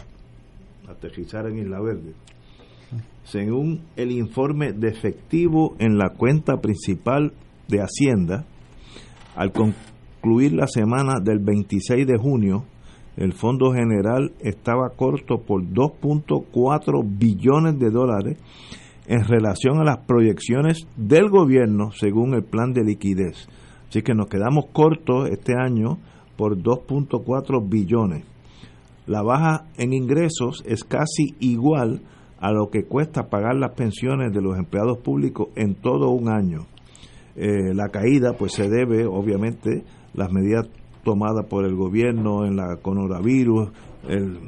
[0.87, 2.13] aterrizar en Isla Verde.
[3.25, 7.33] Según el informe de efectivo en la cuenta principal
[7.67, 8.45] de Hacienda,
[9.35, 12.63] al concluir la semana del 26 de junio,
[13.17, 18.37] el Fondo General estaba corto por 2.4 billones de dólares
[19.07, 23.49] en relación a las proyecciones del gobierno según el plan de liquidez.
[23.89, 25.99] Así que nos quedamos cortos este año
[26.35, 28.23] por 2.4 billones.
[29.07, 32.01] La baja en ingresos es casi igual
[32.39, 36.65] a lo que cuesta pagar las pensiones de los empleados públicos en todo un año.
[37.35, 39.83] Eh, la caída pues se debe obviamente
[40.13, 40.67] las medidas
[41.03, 43.69] tomadas por el gobierno en la coronavirus,
[44.07, 44.39] el,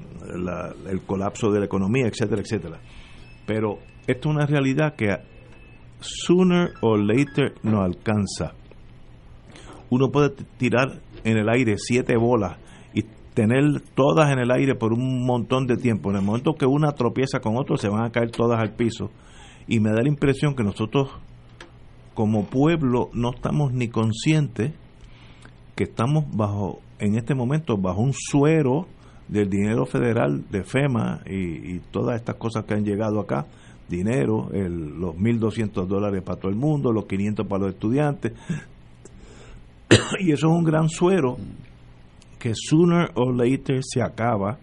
[0.89, 2.79] el colapso de la economía, etcétera, etcétera.
[3.45, 3.77] Pero
[4.07, 5.07] esto es una realidad que
[5.99, 8.53] sooner or later no alcanza
[9.89, 12.57] uno puede tirar en el aire siete bolas
[12.93, 13.03] y
[13.33, 16.09] tener todas en el aire por un montón de tiempo.
[16.09, 19.11] En el momento que una tropieza con otro, se van a caer todas al piso.
[19.67, 21.09] Y me da la impresión que nosotros,
[22.13, 24.73] como pueblo, no estamos ni conscientes
[25.75, 28.87] que estamos bajo, en este momento, bajo un suero
[29.27, 33.45] del dinero federal de FEMA y, todas estas cosas que han llegado acá
[33.87, 38.33] dinero, el, los 1.200 dólares para todo el mundo, los 500 para los estudiantes,
[40.19, 41.37] y eso es un gran suero
[42.39, 44.59] que sooner or later se acaba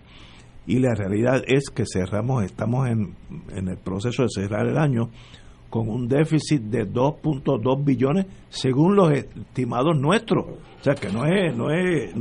[0.66, 3.14] y la realidad es que cerramos, estamos en,
[3.54, 5.10] en el proceso de cerrar el año
[5.74, 10.46] con un déficit de 2.2 billones según los estimados nuestros.
[10.46, 12.14] O sea que no es, no es,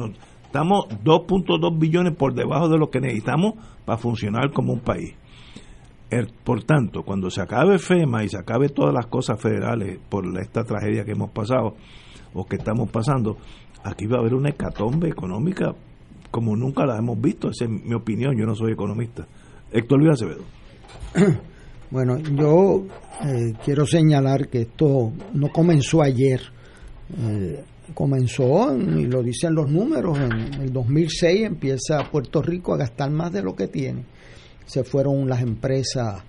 [0.45, 3.53] Estamos 2.2 billones por debajo de lo que necesitamos
[3.85, 5.15] para funcionar como un país.
[6.43, 10.63] por tanto, cuando se acabe FEMA y se acabe todas las cosas federales por esta
[10.63, 11.75] tragedia que hemos pasado
[12.33, 13.37] o que estamos pasando,
[13.83, 15.73] aquí va a haber una hecatombe económica
[16.31, 17.49] como nunca la hemos visto.
[17.49, 19.27] Esa es mi opinión, yo no soy economista.
[19.71, 20.43] Héctor Luis Acevedo.
[21.93, 22.85] Bueno, yo
[23.23, 26.41] eh, quiero señalar que esto no comenzó ayer.
[27.15, 33.11] Eh, comenzó, y lo dicen los números, en el 2006 empieza Puerto Rico a gastar
[33.11, 34.05] más de lo que tiene.
[34.65, 36.23] Se fueron las empresas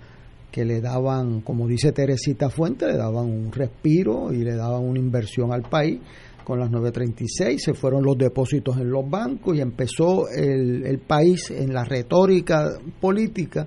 [0.55, 5.01] que le daban, como dice Teresita Fuente, le daban un respiro y le daban una
[5.01, 6.01] inversión al país.
[6.45, 11.51] Con las 936, se fueron los depósitos en los bancos y empezó el, el país
[11.51, 12.69] en la retórica
[13.01, 13.67] política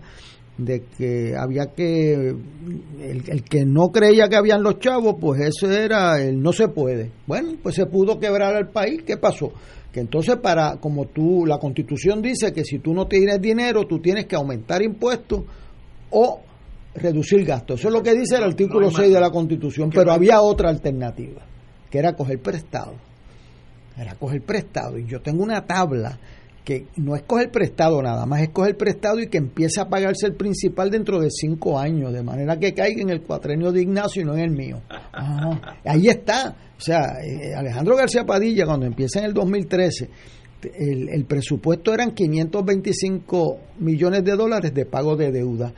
[0.58, 6.22] de que había que el, que no creía que habían los chavos pues eso era
[6.22, 7.12] el no se puede.
[7.26, 9.02] Bueno pues se pudo quebrar al país.
[9.06, 9.52] Qué pasó
[9.92, 14.00] que entonces para como tú la constitución dice que si tú no tienes dinero tú
[14.00, 15.44] tienes que aumentar impuestos
[16.12, 16.42] o
[16.98, 20.42] reducir gastos eso es lo que dice el artículo 6 de la constitución pero había
[20.42, 21.42] otra alternativa
[21.90, 22.94] que era coger prestado
[23.98, 26.18] era coger prestado y yo tengo una tabla
[26.68, 30.26] que no es coger prestado nada más, es coger prestado y que empiece a pagarse
[30.26, 34.22] el principal dentro de cinco años, de manera que caiga en el cuatrenio de Ignacio
[34.22, 34.82] y no en el mío.
[35.86, 36.54] ahí está.
[36.78, 40.10] O sea, eh, Alejandro García Padilla, cuando empieza en el 2013,
[40.78, 45.74] el, el presupuesto eran 525 millones de dólares de pago de deuda.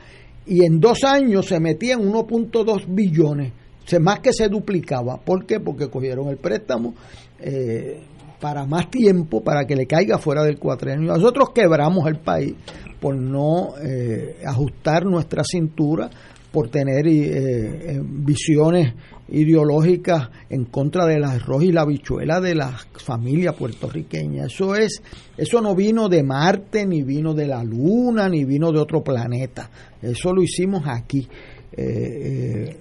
[0.46, 3.52] Y en dos años se metía en 1.2 billones.
[3.92, 5.18] O más que se duplicaba.
[5.18, 5.60] ¿Por qué?
[5.60, 6.94] Porque cogieron el préstamo.
[7.40, 8.00] Eh,
[8.40, 11.12] para más tiempo, para que le caiga fuera del cuatrenio.
[11.12, 12.54] Nosotros quebramos el país
[13.00, 16.10] por no eh, ajustar nuestra cintura,
[16.52, 18.94] por tener eh, eh, visiones
[19.28, 24.46] ideológicas en contra del arroz y la bichuela de la familia puertorriqueña.
[24.46, 25.02] Eso es,
[25.36, 29.70] eso no vino de Marte, ni vino de la Luna, ni vino de otro planeta.
[30.02, 31.28] Eso lo hicimos aquí.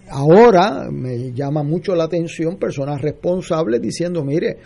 [0.10, 4.58] ahora me llama mucho la atención personas responsables diciendo, mire,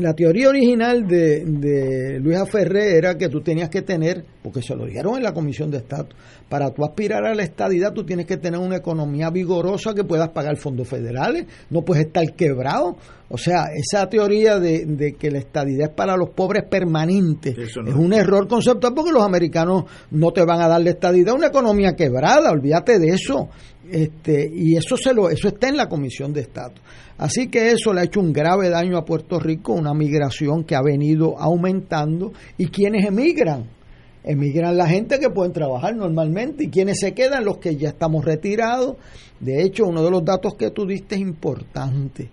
[0.00, 4.74] la teoría original de, de Luisa Ferré era que tú tenías que tener, porque se
[4.74, 6.16] lo dijeron en la Comisión de Estatus,
[6.48, 10.30] para tú aspirar a la estadidad tú tienes que tener una economía vigorosa que puedas
[10.30, 12.96] pagar fondos federales, no puedes estar quebrado.
[13.28, 18.12] O sea, esa teoría de, que la estadidad es para los pobres permanentes es un
[18.12, 22.50] error conceptual porque los americanos no te van a dar la estadidad, una economía quebrada,
[22.50, 23.48] olvídate de eso.
[23.90, 26.80] Este, y eso se lo eso está en la Comisión de Estatus.
[27.18, 30.76] Así que eso le ha hecho un grave daño a Puerto Rico, una migración que
[30.76, 32.32] ha venido aumentando.
[32.56, 33.68] ¿Y quienes emigran?
[34.22, 38.24] Emigran la gente que pueden trabajar normalmente y quienes se quedan los que ya estamos
[38.24, 38.96] retirados.
[39.40, 42.30] De hecho, uno de los datos que tú diste es importante.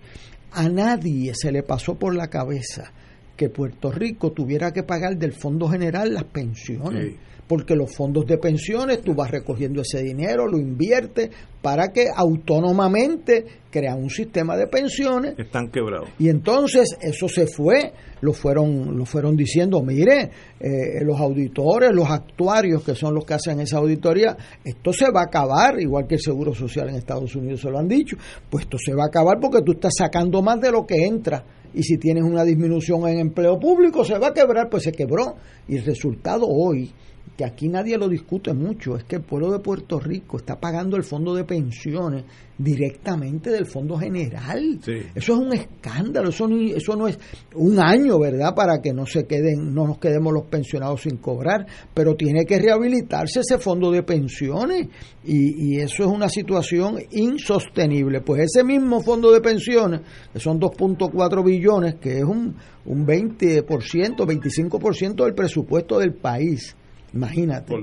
[0.52, 2.92] A nadie se le pasó por la cabeza
[3.36, 7.14] que Puerto Rico tuviera que pagar del Fondo General las pensiones
[7.48, 11.30] porque los fondos de pensiones tú vas recogiendo ese dinero, lo inviertes
[11.62, 15.34] para que autónomamente crean un sistema de pensiones.
[15.38, 16.10] Están quebrados.
[16.18, 20.30] Y entonces eso se fue, lo fueron, lo fueron diciendo, mire,
[20.60, 25.22] eh, los auditores, los actuarios que son los que hacen esa auditoría, esto se va
[25.22, 28.16] a acabar, igual que el Seguro Social en Estados Unidos se lo han dicho,
[28.50, 31.44] pues esto se va a acabar porque tú estás sacando más de lo que entra
[31.74, 35.36] y si tienes una disminución en empleo público se va a quebrar, pues se quebró.
[35.68, 36.90] Y el resultado hoy
[37.38, 40.96] que aquí nadie lo discute mucho, es que el pueblo de Puerto Rico está pagando
[40.96, 42.24] el fondo de pensiones
[42.58, 44.80] directamente del fondo general.
[45.14, 47.16] Eso es un escándalo, eso no, eso no es
[47.54, 48.56] un año, ¿verdad?
[48.56, 52.58] Para que no se queden, no nos quedemos los pensionados sin cobrar, pero tiene que
[52.58, 54.88] rehabilitarse ese fondo de pensiones
[55.22, 58.20] y, y eso es una situación insostenible.
[58.20, 60.00] Pues ese mismo fondo de pensiones,
[60.32, 66.74] que son 2.4 billones, que es un, un 20%, 25% del presupuesto del país,
[67.14, 67.74] Imagínate.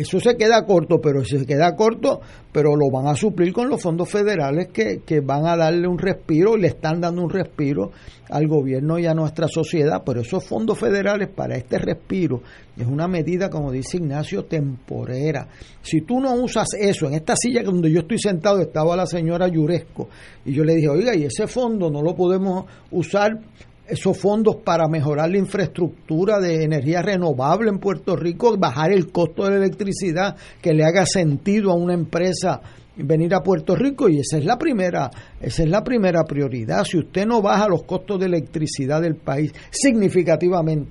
[0.00, 2.20] Eso se queda corto, pero se queda corto,
[2.52, 5.98] pero lo van a suplir con los fondos federales que, que van a darle un
[5.98, 7.92] respiro y le están dando un respiro
[8.30, 10.02] al gobierno y a nuestra sociedad.
[10.06, 12.40] Pero esos fondos federales para este respiro
[12.76, 15.46] es una medida, como dice Ignacio, temporera.
[15.82, 19.48] Si tú no usas eso, en esta silla donde yo estoy sentado estaba la señora
[19.48, 20.08] Yuresco
[20.46, 23.38] y yo le dije, oiga, y ese fondo no lo podemos usar
[23.86, 29.44] esos fondos para mejorar la infraestructura de energía renovable en Puerto Rico, bajar el costo
[29.44, 32.60] de la electricidad, que le haga sentido a una empresa
[32.96, 36.84] venir a Puerto Rico y esa es la primera, esa es la primera prioridad.
[36.84, 40.90] Si usted no baja los costos de electricidad del país significativamente,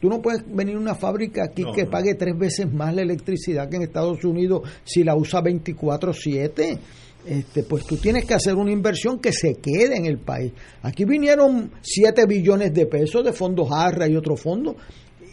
[0.00, 3.68] tú no puedes venir a una fábrica aquí que pague tres veces más la electricidad
[3.68, 6.78] que en Estados Unidos si la usa 24/7
[7.26, 10.52] este, pues tú tienes que hacer una inversión que se quede en el país.
[10.82, 14.76] Aquí vinieron 7 billones de pesos de fondos Jarra y otros fondos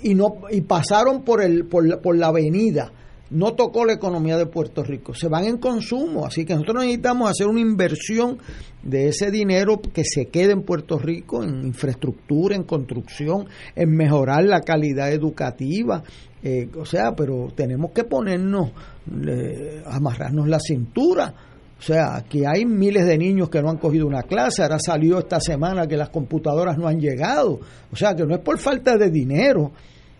[0.03, 2.91] y no y pasaron por el por la, por la avenida.
[3.29, 5.13] No tocó la economía de Puerto Rico.
[5.13, 8.39] Se van en consumo, así que nosotros necesitamos hacer una inversión
[8.83, 14.43] de ese dinero que se quede en Puerto Rico en infraestructura, en construcción, en mejorar
[14.43, 16.03] la calidad educativa,
[16.43, 18.71] eh, o sea, pero tenemos que ponernos,
[19.85, 21.50] amarrarnos la cintura
[21.81, 25.17] o sea, aquí hay miles de niños que no han cogido una clase, ahora salió
[25.17, 27.59] esta semana que las computadoras no han llegado.
[27.91, 29.71] O sea, que no es por falta de dinero,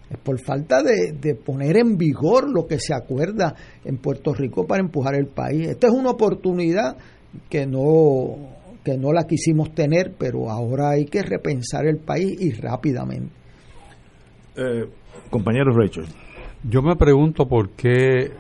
[0.10, 3.54] es por falta de, poner en vigor lo que se acuerda
[3.86, 5.68] en Puerto Rico para empujar el país.
[5.68, 6.98] Esta es una oportunidad
[7.48, 8.38] que no,
[8.84, 13.36] que no la quisimos tener, pero ahora hay que repensar el país y rápidamente.
[14.56, 14.90] Eh,
[15.30, 16.06] compañero Rachel.
[16.68, 18.32] Yo me pregunto por qué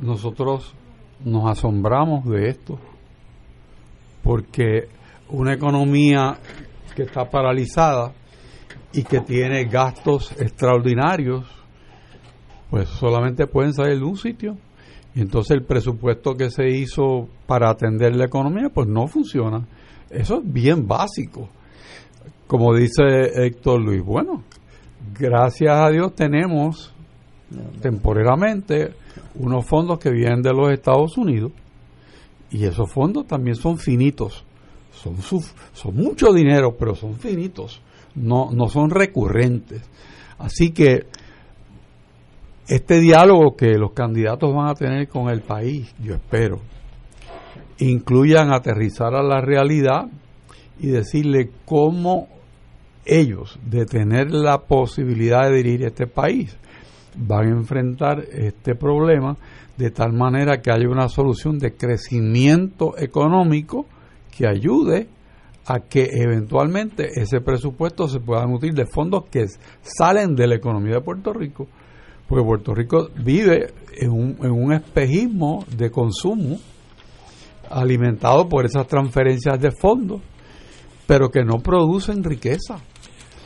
[0.00, 0.74] nosotros
[1.24, 2.78] nos asombramos de esto,
[4.22, 4.88] porque
[5.28, 6.38] una economía
[6.94, 8.12] que está paralizada
[8.92, 11.46] y que tiene gastos extraordinarios,
[12.70, 14.56] pues solamente pueden salir de un sitio.
[15.14, 19.66] Y entonces el presupuesto que se hizo para atender la economía, pues no funciona.
[20.10, 21.48] Eso es bien básico.
[22.46, 23.02] Como dice
[23.34, 24.42] Héctor Luis, bueno,
[25.18, 26.94] gracias a Dios tenemos
[27.80, 28.94] temporalmente
[29.34, 31.52] unos fondos que vienen de los Estados Unidos
[32.50, 34.44] y esos fondos también son finitos.
[34.92, 35.16] Son,
[35.72, 37.80] son mucho dinero, pero son finitos,
[38.14, 39.82] no, no son recurrentes.
[40.38, 41.06] Así que
[42.68, 46.60] este diálogo que los candidatos van a tener con el país, yo espero,
[47.78, 50.08] incluyan aterrizar a la realidad
[50.78, 52.28] y decirle cómo
[53.04, 56.56] ellos, de tener la posibilidad de dirigir este país,
[57.16, 59.36] van a enfrentar este problema
[59.76, 63.86] de tal manera que haya una solución de crecimiento económico
[64.36, 65.08] que ayude
[65.66, 69.46] a que eventualmente ese presupuesto se pueda nutrir de fondos que
[69.82, 71.66] salen de la economía de Puerto Rico,
[72.28, 76.58] porque Puerto Rico vive en un, en un espejismo de consumo
[77.70, 80.20] alimentado por esas transferencias de fondos,
[81.06, 82.78] pero que no producen riqueza.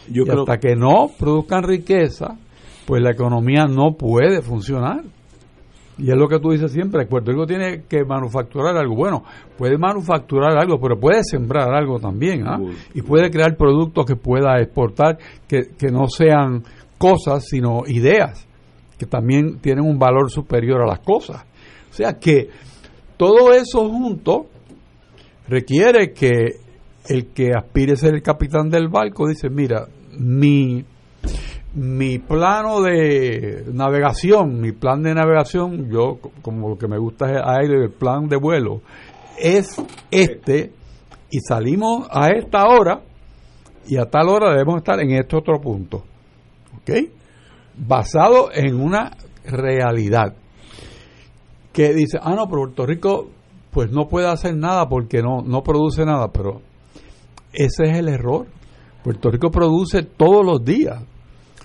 [0.09, 2.39] Yo y hasta que no produzcan riqueza,
[2.87, 5.03] pues la economía no puede funcionar.
[5.99, 8.95] Y es lo que tú dices siempre, Puerto Rico tiene que manufacturar algo.
[8.95, 9.25] Bueno,
[9.57, 12.47] puede manufacturar algo, pero puede sembrar algo también.
[12.47, 12.59] ¿ah?
[12.95, 15.19] Y puede crear productos que pueda exportar,
[15.49, 16.65] que, que no sean
[16.99, 18.47] cosas, sino ideas,
[18.99, 21.45] que también tienen un valor superior a las cosas.
[21.91, 22.51] O sea que
[23.17, 24.47] todo eso junto
[25.49, 26.61] requiere que
[27.09, 29.87] el que aspire a ser el capitán del barco dice, mira,
[30.19, 30.85] mi
[31.77, 37.43] mi plano de navegación, mi plan de navegación, yo como lo que me gusta es
[37.45, 38.81] aire, el plan de vuelo,
[39.39, 39.77] es
[40.11, 40.73] este
[41.31, 43.03] y salimos a esta hora
[43.87, 46.03] y a tal hora debemos estar en este otro punto.
[46.79, 47.11] ¿Ok?
[47.77, 50.35] Basado en una realidad
[51.75, 53.31] que dice, ah, no, pero Puerto Rico
[53.71, 56.63] pues no puede hacer nada porque no, no produce nada, pero
[57.53, 58.47] ese es el error.
[59.05, 61.03] Puerto Rico produce todos los días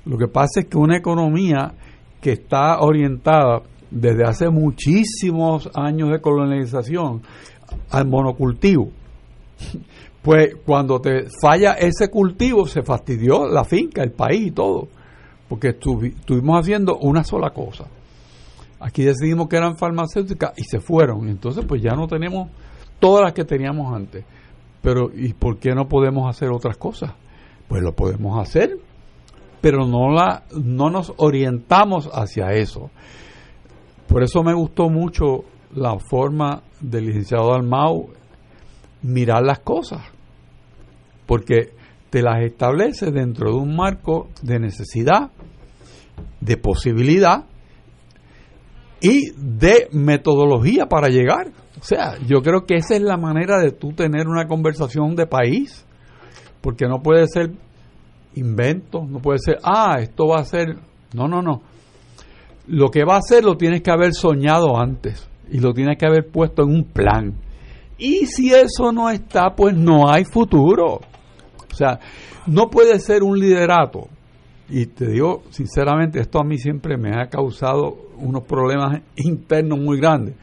[0.06, 1.74] lo que pasa es que una economía
[2.20, 7.22] que está orientada desde hace muchísimos años de colonización
[7.90, 8.90] al monocultivo,
[10.22, 14.88] pues cuando te falla ese cultivo se fastidió la finca, el país y todo,
[15.48, 17.86] porque estuvimos haciendo una sola cosa.
[18.80, 22.50] Aquí decidimos que eran farmacéuticas y se fueron, entonces pues ya no tenemos
[23.00, 24.26] todas las que teníamos antes.
[24.82, 27.12] Pero ¿y por qué no podemos hacer otras cosas?
[27.68, 28.80] Pues lo podemos hacer,
[29.62, 32.90] pero no, la, no nos orientamos hacia eso.
[34.08, 38.10] Por eso me gustó mucho la forma del licenciado Almau
[39.04, 40.02] mirar las cosas,
[41.26, 41.74] porque
[42.10, 45.32] te las establece dentro de un marco de necesidad,
[46.42, 47.46] de posibilidad
[49.00, 51.52] y de metodología para llegar.
[51.80, 55.26] O sea, yo creo que esa es la manera de tú tener una conversación de
[55.26, 55.86] país,
[56.62, 57.52] porque no puede ser
[58.36, 60.78] invento, no puede ser, ah, esto va a ser,
[61.14, 61.62] no, no, no.
[62.68, 66.06] Lo que va a ser lo tienes que haber soñado antes y lo tienes que
[66.06, 67.34] haber puesto en un plan.
[67.98, 70.96] Y si eso no está, pues no hay futuro.
[70.96, 72.00] O sea,
[72.48, 74.08] no puede ser un liderato.
[74.70, 80.00] Y te digo, sinceramente, esto a mí siempre me ha causado unos problemas internos muy
[80.00, 80.36] grandes.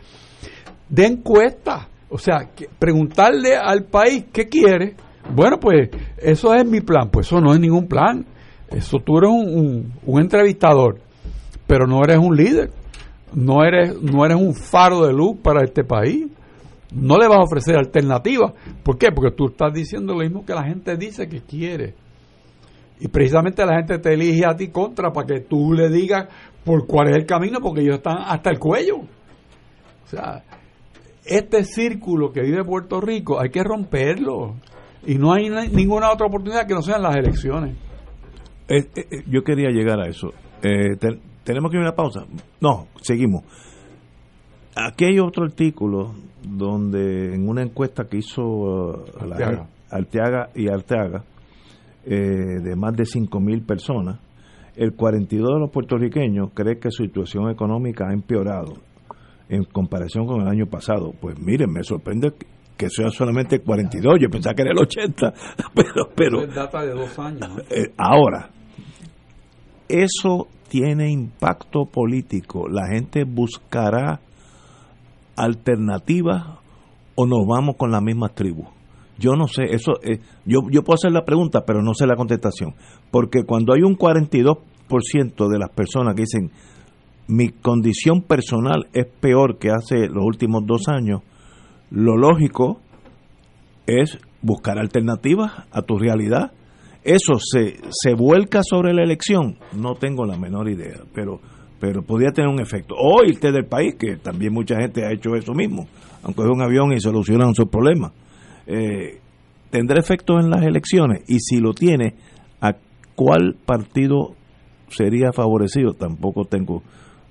[0.88, 1.88] De encuesta.
[2.10, 4.94] O sea, preguntarle al país qué quiere
[5.34, 7.10] bueno, pues eso es mi plan.
[7.10, 8.24] Pues eso no es ningún plan.
[8.70, 10.98] Eso tú eres un, entrevistador,
[11.66, 12.70] pero no eres un líder.
[13.34, 16.26] No eres, no eres un faro de luz para este país.
[16.92, 18.52] No le vas a ofrecer alternativas.
[18.82, 19.08] ¿Por qué?
[19.14, 21.94] Porque tú estás diciendo lo mismo que la gente dice que quiere.
[23.00, 26.26] Y precisamente la gente te elige a ti contra para que tú le digas
[26.64, 28.96] por cuál es el camino, porque ellos están hasta el cuello.
[28.96, 30.42] O sea,
[31.24, 34.54] este círculo que vive Puerto Rico hay que romperlo.
[35.06, 37.76] Y no hay ninguna otra oportunidad que no sean las elecciones.
[38.68, 40.32] Eh, eh, eh, yo quería llegar a eso.
[40.60, 42.26] ¿Tenemos que ir a una pausa?
[42.60, 43.44] No, seguimos.
[44.76, 49.04] Aquí hay otro artículo donde en una encuesta que hizo uh,
[49.90, 50.50] Arteaga.
[50.54, 51.24] y Arteaga,
[52.04, 54.20] de más de 5.000 personas,
[54.76, 58.74] el 42 de los puertorriqueños cree que su situación económica ha empeorado
[59.48, 61.12] en comparación con el año pasado.
[61.20, 62.32] Pues miren, me sorprende
[62.78, 65.34] que sea solamente 42, yo pensaba que era el 80,
[65.74, 66.08] pero...
[66.14, 67.62] pero data de dos años.
[67.70, 68.50] Eh, ahora,
[69.88, 72.68] eso tiene impacto político.
[72.68, 74.20] La gente buscará
[75.36, 76.58] alternativas
[77.14, 78.68] o nos vamos con las mismas tribus.
[79.18, 82.14] Yo no sé, eso eh, yo, yo puedo hacer la pregunta, pero no sé la
[82.14, 82.74] contestación.
[83.10, 86.52] Porque cuando hay un 42% de las personas que dicen
[87.26, 91.22] mi condición personal es peor que hace los últimos dos años,
[91.90, 92.80] lo lógico
[93.86, 96.52] es buscar alternativas a tu realidad.
[97.02, 101.40] Eso se, se vuelca sobre la elección, no tengo la menor idea, pero,
[101.80, 102.94] pero podría tener un efecto.
[102.98, 105.86] O irte del país, que también mucha gente ha hecho eso mismo,
[106.22, 108.12] aunque es un avión y solucionan sus problemas.
[108.66, 109.20] Eh,
[109.70, 111.22] ¿Tendrá efecto en las elecciones?
[111.28, 112.14] Y si lo tiene,
[112.60, 112.74] ¿a
[113.14, 114.34] cuál partido
[114.88, 115.92] sería favorecido?
[115.92, 116.82] Tampoco tengo,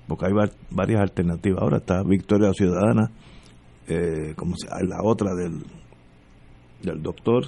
[0.06, 0.32] porque hay
[0.70, 1.62] varias alternativas.
[1.62, 3.10] Ahora está Victoria Ciudadana,
[3.88, 5.62] eh, como la otra del,
[6.82, 7.46] del doctor,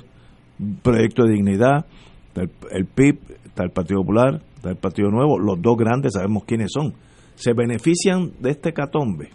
[0.83, 1.87] Proyecto de Dignidad,
[2.35, 6.71] el, PIB, está el Partido Popular, está el Partido Nuevo, los dos grandes sabemos quiénes
[6.73, 6.95] son.
[7.35, 9.31] Se benefician de este catombe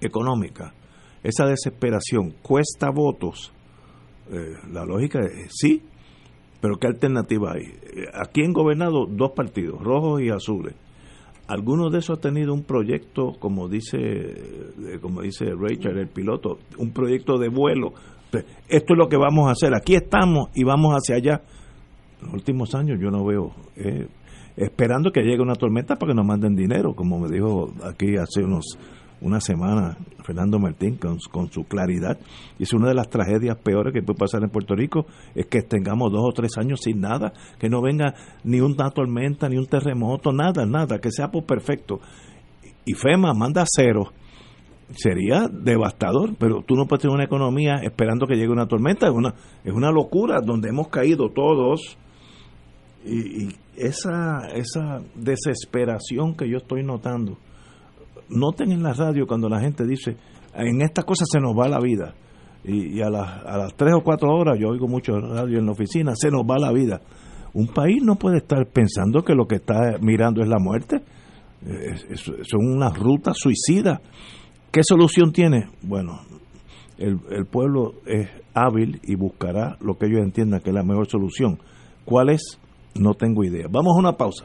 [0.00, 0.74] económica,
[1.22, 3.52] esa desesperación, cuesta votos.
[4.30, 5.82] Eh, la lógica es sí,
[6.60, 7.72] pero ¿qué alternativa hay?
[8.14, 10.74] Aquí han gobernado dos partidos, rojos y azules
[11.48, 16.58] algunos de esos han tenido un proyecto, como dice, eh, como dice Rachel, el piloto,
[16.76, 17.94] un proyecto de vuelo.
[18.68, 19.74] Esto es lo que vamos a hacer.
[19.74, 21.42] Aquí estamos y vamos hacia allá.
[22.20, 24.06] Los últimos años yo no veo, eh,
[24.56, 28.44] esperando que llegue una tormenta para que nos manden dinero, como me dijo aquí hace
[28.44, 28.78] unos
[29.20, 32.18] una semana Fernando Martín con, su claridad.
[32.58, 35.62] Y es una de las tragedias peores que puede pasar en Puerto Rico, es que
[35.62, 38.14] tengamos dos o tres años sin nada, que no venga
[38.44, 42.00] ni una tormenta, ni un terremoto, nada, nada, que sea por perfecto.
[42.84, 44.12] Y FEMA manda cero.
[44.90, 49.12] Sería devastador, pero tú no puedes tener una economía esperando que llegue una tormenta, es
[49.12, 51.98] una, es una locura donde hemos caído todos.
[53.04, 57.38] Y, y esa, esa desesperación que yo estoy notando,
[58.28, 60.16] noten en la radio cuando la gente dice,
[60.54, 62.14] en estas cosas se nos va la vida.
[62.64, 65.72] Y, a, las, a las tres o cuatro horas, yo oigo mucho radio en la
[65.72, 67.00] oficina, se nos va la vida.
[67.54, 71.02] Un país no puede estar pensando que lo que está mirando es la muerte.
[72.42, 74.00] son unas rutas suicidas.
[74.70, 75.68] ¿Qué solución tiene?
[75.82, 76.20] Bueno,
[76.98, 81.08] el, el pueblo es hábil y buscará lo que ellos entiendan que es la mejor
[81.08, 81.58] solución.
[82.04, 82.58] ¿Cuál es?
[82.94, 83.66] No tengo idea.
[83.70, 84.44] Vamos a una pausa.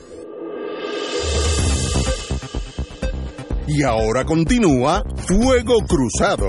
[3.67, 6.47] Y ahora continúa Fuego Cruzado.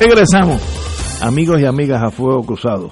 [0.00, 0.62] Regresamos,
[1.22, 2.90] amigos y amigas a Fuego Cruzado.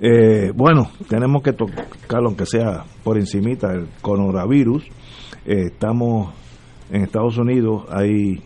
[0.00, 4.84] Eh, bueno, tenemos que tocarlo, aunque sea por encimita, el coronavirus.
[5.44, 6.32] Eh, estamos
[6.90, 8.42] en Estados Unidos, hay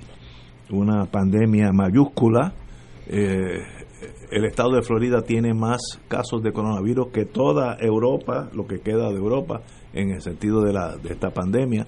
[0.72, 2.52] una pandemia mayúscula.
[3.06, 3.62] Eh,
[4.30, 9.10] el estado de Florida tiene más casos de coronavirus que toda Europa, lo que queda
[9.10, 9.62] de Europa,
[9.92, 11.86] en el sentido de, la, de esta pandemia.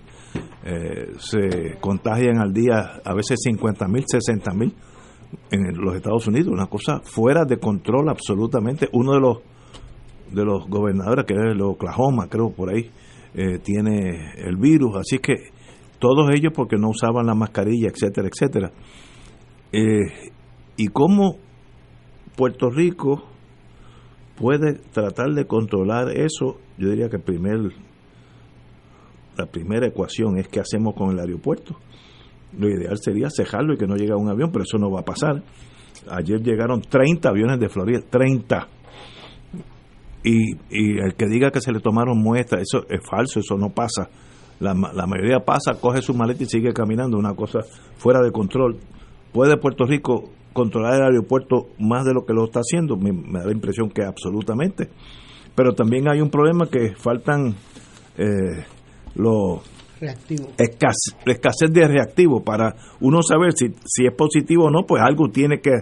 [1.18, 4.74] se contagian al día a veces 50 mil, 60 mil
[5.50, 8.88] en los Estados Unidos, una cosa fuera de control absolutamente.
[8.92, 9.38] Uno de los
[10.34, 12.90] de los gobernadores, que es el Oklahoma, creo por ahí,
[13.34, 15.34] eh, tiene el virus, así que
[16.04, 18.72] todos ellos porque no usaban la mascarilla, etcétera, etcétera.
[19.72, 20.32] Eh,
[20.76, 21.38] y cómo
[22.36, 23.24] Puerto Rico
[24.36, 27.72] puede tratar de controlar eso, yo diría que el primer,
[29.38, 31.78] la primera ecuación es qué hacemos con el aeropuerto
[32.58, 35.04] lo ideal sería cejarlo y que no llegue un avión, pero eso no va a
[35.04, 35.42] pasar.
[36.10, 38.68] Ayer llegaron 30 aviones de Florida, 30.
[40.22, 43.70] Y, y el que diga que se le tomaron muestras, eso es falso, eso no
[43.70, 44.08] pasa.
[44.60, 47.60] La, la mayoría pasa, coge su maleta y sigue caminando, una cosa
[47.96, 48.78] fuera de control.
[49.32, 52.96] ¿Puede Puerto Rico controlar el aeropuerto más de lo que lo está haciendo?
[52.96, 54.88] Me, me da la impresión que absolutamente.
[55.54, 57.54] Pero también hay un problema que faltan
[58.16, 58.64] eh,
[59.16, 59.60] los
[60.00, 60.48] reactivo.
[60.58, 65.28] Escasez, escasez de reactivo para uno saber si, si es positivo o no, pues algo
[65.30, 65.72] tiene que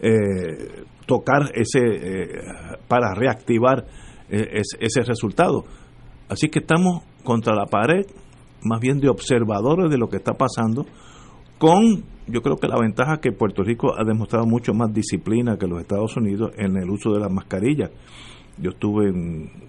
[0.00, 2.28] eh, tocar ese eh,
[2.88, 3.84] para reactivar
[4.28, 5.64] eh, ese, ese resultado.
[6.28, 8.06] Así que estamos contra la pared,
[8.62, 10.86] más bien de observadores de lo que está pasando,
[11.58, 15.66] con yo creo que la ventaja que Puerto Rico ha demostrado mucho más disciplina que
[15.66, 17.90] los Estados Unidos en el uso de las mascarillas.
[18.58, 19.12] Yo estuve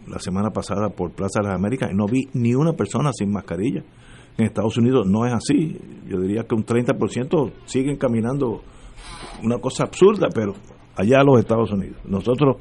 [0.08, 3.32] la semana pasada por Plaza de las Américas y no vi ni una persona sin
[3.32, 3.84] mascarilla.
[4.38, 5.78] En Estados Unidos no es así.
[6.08, 8.62] Yo diría que un 30% siguen caminando
[9.44, 10.54] una cosa absurda, pero
[10.96, 11.98] allá los Estados Unidos.
[12.06, 12.58] Nosotros,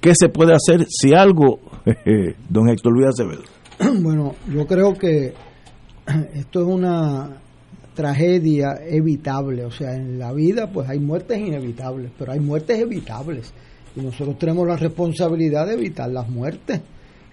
[0.00, 1.60] ¿qué se puede hacer si algo,
[2.48, 3.59] don Héctor Luis Acevedo?
[4.00, 5.32] Bueno, yo creo que
[6.34, 7.40] esto es una
[7.94, 9.64] tragedia evitable.
[9.64, 13.52] O sea, en la vida pues hay muertes inevitables, pero hay muertes evitables.
[13.96, 16.80] Y nosotros tenemos la responsabilidad de evitar las muertes,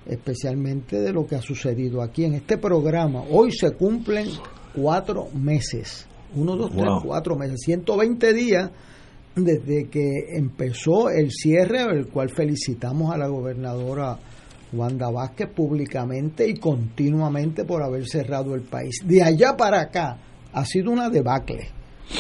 [0.06, 3.24] especialmente de lo que ha sucedido aquí en este programa.
[3.30, 4.28] Hoy se cumplen
[4.76, 8.72] cuatro meses, uno, dos, tres, cuatro meses, 120 días
[9.36, 14.18] desde que empezó el cierre, el cual felicitamos a la gobernadora
[14.74, 19.02] Wanda Vázquez públicamente y continuamente por haber cerrado el país.
[19.06, 20.18] De allá para acá
[20.54, 21.70] ha sido una debacle.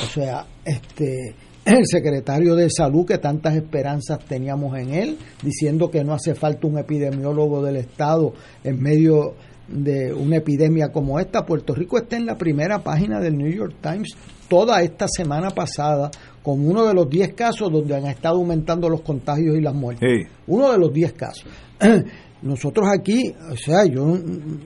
[0.03, 1.36] O sea, este
[1.68, 6.65] el secretario de salud que tantas esperanzas teníamos en él, diciendo que no hace falta
[6.65, 8.34] un epidemiólogo del estado
[8.64, 9.34] en medio
[9.68, 11.45] de una epidemia como esta.
[11.45, 14.15] Puerto Rico está en la primera página del New York Times
[14.48, 16.10] toda esta semana pasada
[16.41, 20.10] con uno de los 10 casos donde han estado aumentando los contagios y las muertes.
[20.10, 20.30] Sí.
[20.48, 21.45] Uno de los 10 casos.
[22.42, 24.04] Nosotros aquí, o sea, yo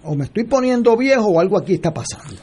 [0.03, 2.35] o me estoy poniendo viejo o algo aquí está pasando.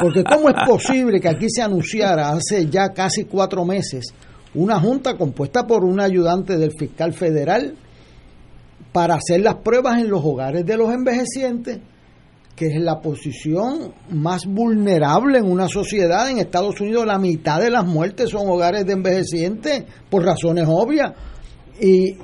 [0.00, 4.14] Porque ¿cómo es posible que aquí se anunciara hace ya casi cuatro meses
[4.54, 7.74] una junta compuesta por un ayudante del fiscal federal
[8.92, 11.80] para hacer las pruebas en los hogares de los envejecientes,
[12.54, 16.30] que es la posición más vulnerable en una sociedad.
[16.30, 21.12] En Estados Unidos la mitad de las muertes son hogares de envejecientes por razones obvias.
[21.80, 22.16] Y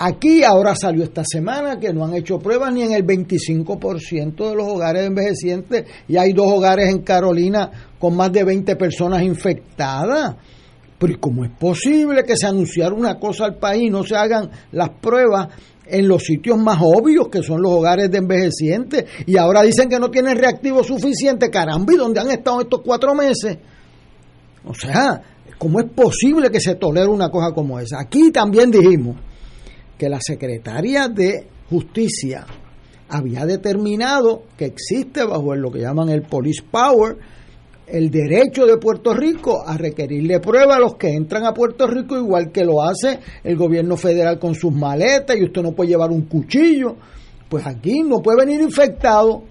[0.00, 4.54] Aquí ahora salió esta semana que no han hecho pruebas ni en el 25% de
[4.54, 7.68] los hogares envejecientes y hay dos hogares en Carolina
[7.98, 10.36] con más de 20 personas infectadas.
[11.00, 14.48] Pero ¿cómo es posible que se anunciara una cosa al país y no se hagan
[14.70, 15.48] las pruebas
[15.84, 19.04] en los sitios más obvios, que son los hogares de envejecientes?
[19.26, 21.50] Y ahora dicen que no tienen reactivo suficiente.
[21.50, 23.58] Caramba, ¿y dónde han estado estos cuatro meses?
[24.64, 25.20] O sea,
[25.58, 27.98] ¿cómo es posible que se tolere una cosa como esa?
[27.98, 29.16] Aquí también dijimos
[29.98, 32.46] que la secretaria de Justicia
[33.10, 37.16] había determinado que existe bajo lo que llaman el police power
[37.86, 42.16] el derecho de Puerto Rico a requerirle prueba a los que entran a Puerto Rico
[42.16, 46.10] igual que lo hace el gobierno federal con sus maletas y usted no puede llevar
[46.10, 46.96] un cuchillo
[47.48, 49.42] pues aquí no puede venir infectado.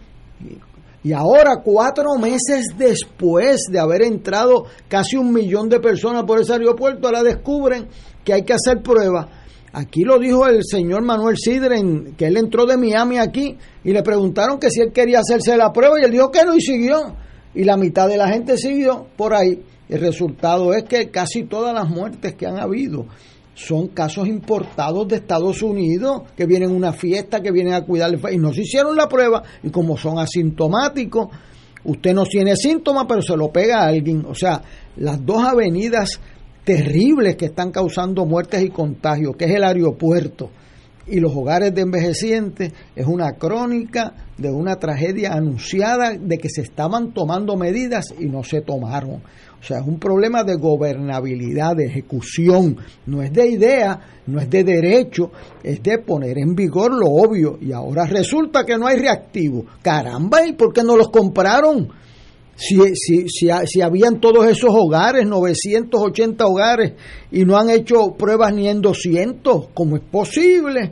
[1.03, 6.53] Y ahora cuatro meses después de haber entrado casi un millón de personas por ese
[6.53, 7.87] aeropuerto ahora descubren
[8.23, 9.27] que hay que hacer pruebas
[9.77, 14.01] Aquí lo dijo el señor Manuel Sidren, que él entró de Miami aquí y le
[14.01, 17.15] preguntaron que si él quería hacerse la prueba y él dijo que no y siguió.
[17.53, 19.61] Y la mitad de la gente siguió por ahí.
[19.87, 23.05] El resultado es que casi todas las muertes que han habido
[23.53, 28.11] son casos importados de Estados Unidos, que vienen a una fiesta, que vienen a cuidar
[28.31, 31.27] y no se hicieron la prueba y como son asintomáticos,
[31.83, 34.25] usted no tiene síntomas, pero se lo pega a alguien.
[34.27, 34.59] O sea,
[34.95, 36.19] las dos avenidas
[36.67, 40.49] terribles que están causando muertes y contagios, que es el aeropuerto
[41.07, 46.63] y los hogares de envejecientes, es una crónica de una tragedia anunciada de que se
[46.63, 49.21] estaban tomando medidas y no se tomaron.
[49.59, 52.75] O sea, es un problema de gobernabilidad, de ejecución,
[53.05, 55.31] no es de idea, no es de derecho,
[55.63, 57.57] es de poner en vigor lo obvio.
[57.61, 59.63] Y ahora resulta que no hay reactivo.
[59.81, 61.87] Caramba, ¿y por qué no los compraron?
[62.57, 66.93] Si, si, si, si, habían todos esos hogares, 980 hogares,
[67.31, 70.91] y no han hecho pruebas ni en 200, ¿cómo es posible?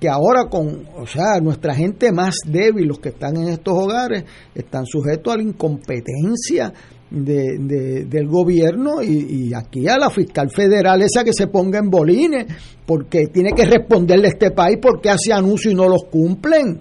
[0.00, 4.24] Que ahora con, o sea, nuestra gente más débil, los que están en estos hogares,
[4.56, 6.72] están sujetos a la incompetencia
[7.10, 11.90] de, del gobierno y, y, aquí a la fiscal federal esa que se ponga en
[11.90, 12.46] bolines,
[12.84, 16.80] porque tiene que responderle a este país porque hace anuncios y no los cumplen.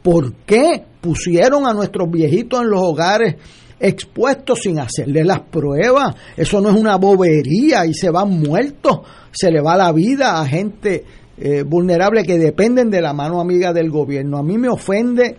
[0.00, 3.36] ¿Por qué pusieron a nuestros viejitos en los hogares
[3.80, 6.14] expuestos sin hacerle las pruebas?
[6.36, 9.00] Eso no es una bobería y se van muertos,
[9.30, 11.04] se le va la vida a gente
[11.38, 14.38] eh, vulnerable que dependen de la mano amiga del gobierno.
[14.38, 15.36] A mí me ofende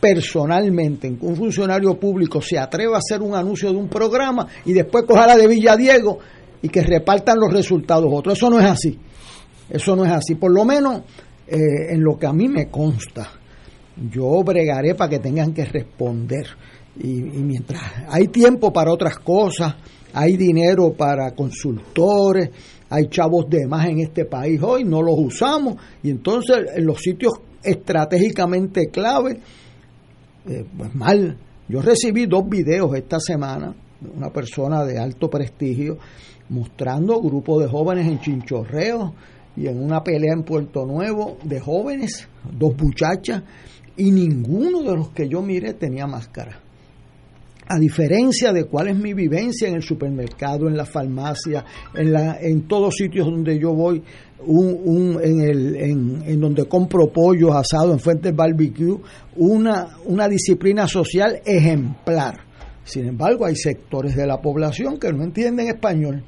[0.00, 4.72] personalmente que un funcionario público se atreva a hacer un anuncio de un programa y
[4.72, 6.18] después coja la de Villadiego
[6.62, 8.36] y que repartan los resultados otros.
[8.36, 8.98] Eso no es así.
[9.68, 10.34] Eso no es así.
[10.36, 11.02] Por lo menos
[11.46, 11.56] eh,
[11.90, 13.39] en lo que a mí me consta
[14.10, 16.46] yo bregaré para que tengan que responder.
[16.98, 19.74] Y, mientras hay tiempo para otras cosas,
[20.12, 22.50] hay dinero para consultores,
[22.88, 25.76] hay chavos de más en este país hoy, no los usamos.
[26.02, 29.40] Y entonces en los sitios estratégicamente clave,
[30.48, 31.36] eh, pues mal.
[31.68, 33.74] Yo recibí dos videos esta semana
[34.16, 35.98] una persona de alto prestigio
[36.48, 39.14] mostrando grupos de jóvenes en chinchorreo
[39.56, 43.42] y en una pelea en Puerto Nuevo de jóvenes, dos muchachas
[44.00, 46.58] y ninguno de los que yo miré tenía máscara.
[47.68, 51.64] A diferencia de cuál es mi vivencia en el supermercado, en la farmacia,
[51.94, 54.02] en, la, en todos sitios donde yo voy,
[54.46, 58.96] un, en, el, en, donde compro pollos asados en Fuentes Barbecue,
[59.36, 62.40] una, una disciplina social ejemplar.
[62.82, 66.24] Sin embargo, hay sectores de la población que no entienden español.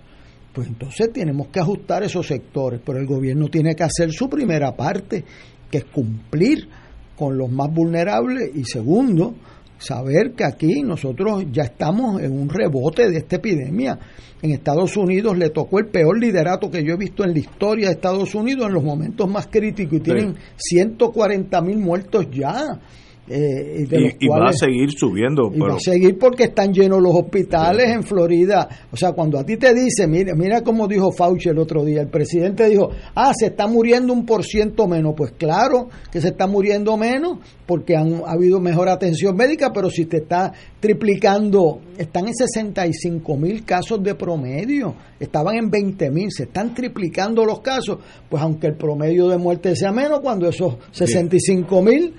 [0.52, 4.76] Pues entonces tenemos que ajustar esos sectores, pero el gobierno tiene que hacer su primera
[4.76, 5.24] parte,
[5.70, 6.68] que es cumplir
[7.16, 9.34] con los más vulnerables y segundo,
[9.78, 13.98] saber que aquí nosotros ya estamos en un rebote de esta epidemia.
[14.40, 17.88] En Estados Unidos le tocó el peor liderato que yo he visto en la historia
[17.88, 22.80] de Estados Unidos en los momentos más críticos y tienen 140 mil muertos ya.
[23.28, 23.86] Eh,
[24.18, 25.50] y, va a seguir subiendo.
[25.54, 28.68] Y va a seguir porque están llenos los hospitales en Florida.
[28.90, 32.00] O sea, cuando a ti te dice, mira, mira como dijo Fauci el otro día,
[32.00, 35.14] el presidente dijo, ah, se está muriendo un por ciento menos.
[35.16, 39.88] Pues claro que se está muriendo menos porque han ha habido mejor atención médica, pero
[39.88, 46.30] si te está triplicando, están en 65 mil casos de promedio, estaban en 20 mil,
[46.30, 50.76] se están triplicando los casos, pues aunque el promedio de muerte sea menos, cuando esos
[50.90, 52.14] 65 mil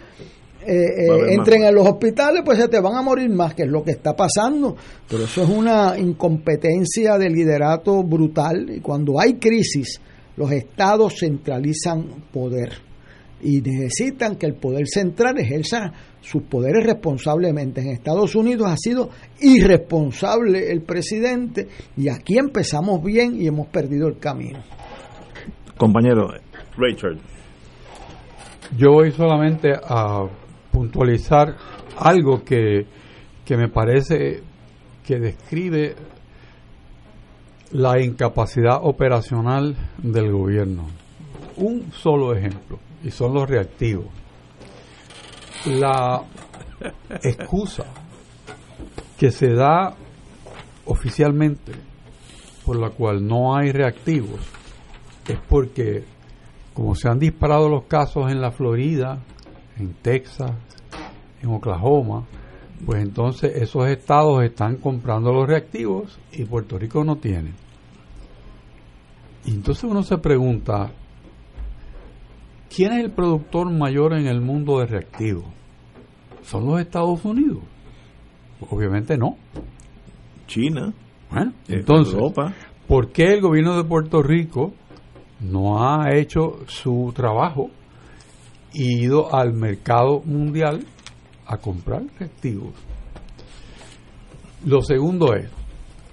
[0.65, 3.69] eh, eh, entren en los hospitales, pues se te van a morir más, que es
[3.69, 4.75] lo que está pasando.
[5.09, 8.69] Pero eso es una incompetencia de liderato brutal.
[8.69, 9.99] Y cuando hay crisis,
[10.35, 12.73] los estados centralizan poder
[13.43, 15.91] y necesitan que el poder central ejerza
[16.21, 17.81] sus poderes responsablemente.
[17.81, 19.09] En Estados Unidos ha sido
[19.41, 21.67] irresponsable el presidente
[21.97, 24.63] y aquí empezamos bien y hemos perdido el camino.
[25.77, 26.29] Compañero,
[26.77, 27.17] Richard.
[28.77, 30.25] Yo voy solamente a
[30.73, 31.55] puntualizar
[31.97, 32.87] algo que,
[33.45, 34.41] que me parece
[35.05, 35.95] que describe
[37.71, 40.87] la incapacidad operacional del gobierno.
[41.57, 44.07] Un solo ejemplo, y son los reactivos.
[45.65, 46.23] La
[47.21, 47.85] excusa
[49.17, 49.95] que se da
[50.85, 51.71] oficialmente
[52.65, 54.41] por la cual no hay reactivos
[55.27, 56.03] es porque
[56.73, 59.19] como se han disparado los casos en la Florida,
[59.77, 60.51] en Texas,
[61.41, 62.25] en Oklahoma,
[62.85, 67.51] pues entonces esos estados están comprando los reactivos y Puerto Rico no tiene.
[69.45, 70.91] Y entonces uno se pregunta,
[72.73, 75.45] ¿quién es el productor mayor en el mundo de reactivos?
[76.43, 77.59] ¿Son los Estados Unidos?
[78.69, 79.37] Obviamente no.
[80.47, 80.93] China.
[81.31, 82.15] Bueno, entonces,
[82.87, 84.73] ¿por qué el gobierno de Puerto Rico
[85.41, 87.69] no ha hecho su trabajo
[88.73, 90.85] ido al mercado mundial
[91.45, 92.73] a comprar reactivos?
[94.65, 95.49] Lo segundo es,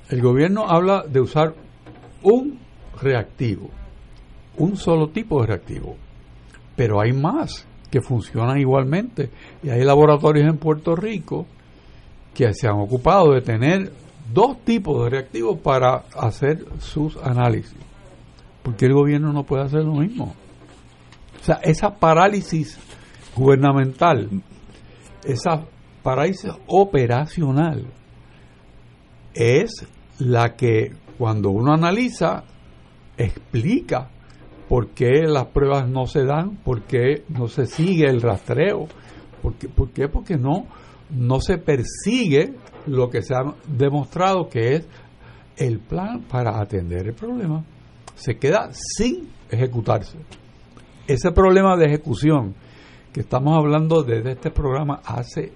[0.09, 1.55] el gobierno habla de usar
[2.23, 2.59] un
[3.01, 3.71] reactivo,
[4.57, 5.97] un solo tipo de reactivo,
[6.77, 9.31] pero hay más que funcionan igualmente
[9.63, 11.47] y hay laboratorios en Puerto Rico
[12.35, 13.93] que se han ocupado de tener
[14.33, 17.77] dos tipos de reactivos para hacer sus análisis.
[18.63, 20.35] porque el gobierno no puede hacer lo mismo?
[21.41, 22.79] O sea, esa parálisis
[23.35, 24.29] gubernamental,
[25.25, 25.65] esa
[26.03, 27.87] parálisis operacional,
[29.35, 29.87] es
[30.19, 32.45] la que cuando uno analiza
[33.17, 34.11] explica
[34.69, 38.87] por qué las pruebas no se dan, por qué no se sigue el rastreo,
[39.43, 40.09] por qué, por qué?
[40.09, 40.67] porque no,
[41.11, 42.55] no se persigue
[42.87, 44.89] lo que se ha demostrado que es
[45.57, 47.65] el plan para atender el problema.
[48.15, 50.19] Se queda sin ejecutarse.
[51.11, 52.55] Ese problema de ejecución
[53.13, 55.53] que estamos hablando desde este programa hace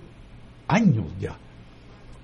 [0.67, 1.37] años ya,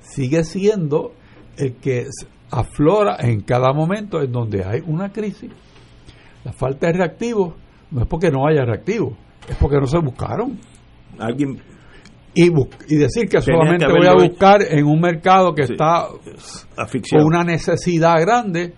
[0.00, 1.12] sigue siendo
[1.56, 2.08] el que
[2.50, 5.48] aflora en cada momento en donde hay una crisis.
[6.42, 7.54] La falta de reactivos
[7.92, 9.12] no es porque no haya reactivos,
[9.48, 10.58] es porque no se buscaron.
[11.16, 11.62] Alguien
[12.34, 16.08] y, y decir que solamente voy a buscar en un mercado que está
[17.12, 18.74] con una necesidad grande,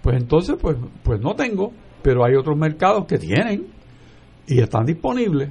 [0.00, 1.72] pues entonces pues pues no tengo,
[2.02, 3.79] pero hay otros mercados que tienen
[4.50, 5.48] y están disponibles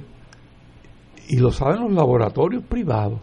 [1.28, 3.18] y lo saben los laboratorios privados.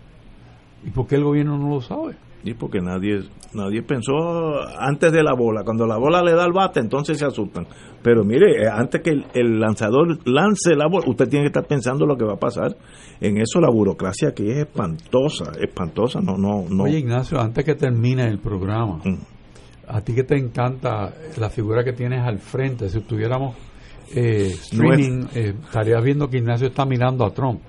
[0.83, 2.15] ¿Y por qué el gobierno no lo sabe?
[2.43, 3.21] Y porque nadie
[3.53, 4.13] nadie pensó
[4.79, 5.63] antes de la bola.
[5.63, 7.67] Cuando la bola le da el bate, entonces se asustan.
[8.01, 12.05] Pero mire, eh, antes que el, lanzador lance la bola, usted tiene que estar pensando
[12.05, 12.75] lo que va a pasar.
[13.19, 16.21] En eso la burocracia aquí es espantosa, espantosa.
[16.21, 16.83] No, no, no.
[16.83, 19.17] Oye, Ignacio, antes que termine el programa, mm.
[19.89, 23.55] a ti que te encanta la figura que tienes al frente, si estuviéramos
[24.15, 27.61] eh, streaming, eh, estarías viendo que Ignacio está mirando a Trump.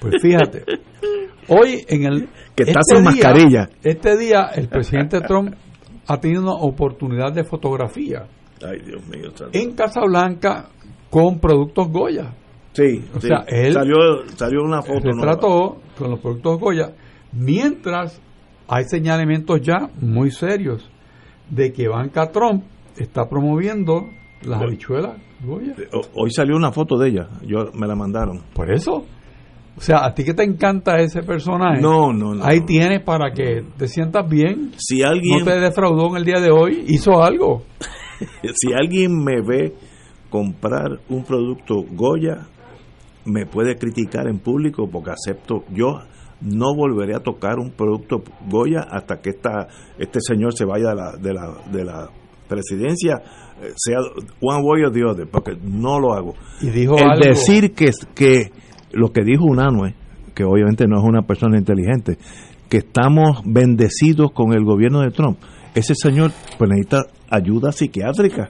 [0.00, 0.64] Pues fíjate,
[1.48, 3.68] hoy en el que está este sin mascarilla.
[3.82, 5.54] Este día el presidente Trump
[6.06, 8.26] ha tenido una oportunidad de fotografía
[8.62, 10.68] Ay, Dios mío, en Casablanca
[11.08, 12.34] con productos Goya.
[12.72, 13.96] Sí, o sea, él salió,
[14.36, 15.12] salió una foto.
[15.12, 16.92] Se trató con los productos Goya,
[17.32, 18.20] mientras
[18.68, 20.88] hay señalamientos ya muy serios
[21.48, 22.64] de que Banca Trump
[22.96, 24.04] está promoviendo
[24.42, 25.74] las habichuelas Goya.
[26.14, 28.42] Hoy salió una foto de ella, yo me la mandaron.
[28.52, 29.04] Por eso.
[29.76, 31.80] O sea, a ti que te encanta ese personaje.
[31.80, 32.44] No, no, no.
[32.44, 34.72] Ahí tienes para que te sientas bien.
[34.76, 35.38] Si alguien.
[35.38, 37.62] No te defraudó en el día de hoy, hizo algo.
[38.42, 39.74] si alguien me ve
[40.28, 42.46] comprar un producto Goya,
[43.24, 45.64] me puede criticar en público porque acepto.
[45.72, 46.00] Yo
[46.42, 49.68] no volveré a tocar un producto Goya hasta que esta,
[49.98, 52.10] este señor se vaya de la, de la, de la
[52.48, 53.98] presidencia eh, sea
[54.40, 56.34] one way or the other, porque no lo hago.
[56.60, 58.50] Y dijo el decir que, que
[58.92, 59.94] lo que dijo Unanue,
[60.34, 62.18] que obviamente no es una persona inteligente,
[62.68, 65.38] que estamos bendecidos con el gobierno de Trump.
[65.74, 68.48] Ese señor pues necesita ayuda psiquiátrica,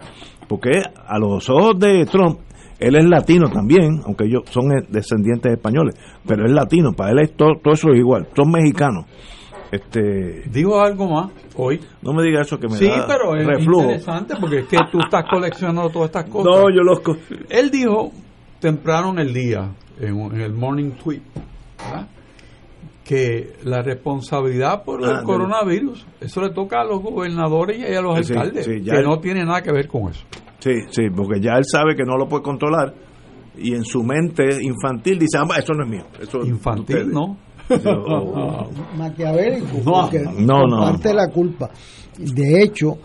[0.48, 0.70] porque
[1.06, 2.38] a los ojos de Trump,
[2.78, 5.94] él es latino también, aunque ellos son descendientes españoles,
[6.26, 9.06] pero es latino, para él es todo, eso es igual, son mexicanos.
[9.70, 11.80] Este, Digo algo más hoy.
[12.02, 15.24] No me diga eso que me sí, pero es interesante porque es que tú estás
[15.30, 16.52] coleccionando todas estas cosas.
[16.52, 17.00] No, yo los.
[17.48, 18.10] Él dijo
[18.58, 19.70] temprano en el día,
[20.00, 21.22] en, el morning tweet,
[23.04, 28.00] que la responsabilidad por el ah, coronavirus, eso le toca a los gobernadores y a
[28.00, 30.24] los alcaldes, que no tiene nada que ver con eso.
[30.58, 32.92] Sí, sí, porque ya él sabe que no lo puede controlar
[33.56, 36.04] y en su mente infantil dice, ah, eso no es mío.
[36.20, 37.36] Eso infantil, no.
[38.96, 39.80] Maquiavélico,
[40.38, 41.70] no, no, comparte la culpa.
[42.18, 42.98] De hecho,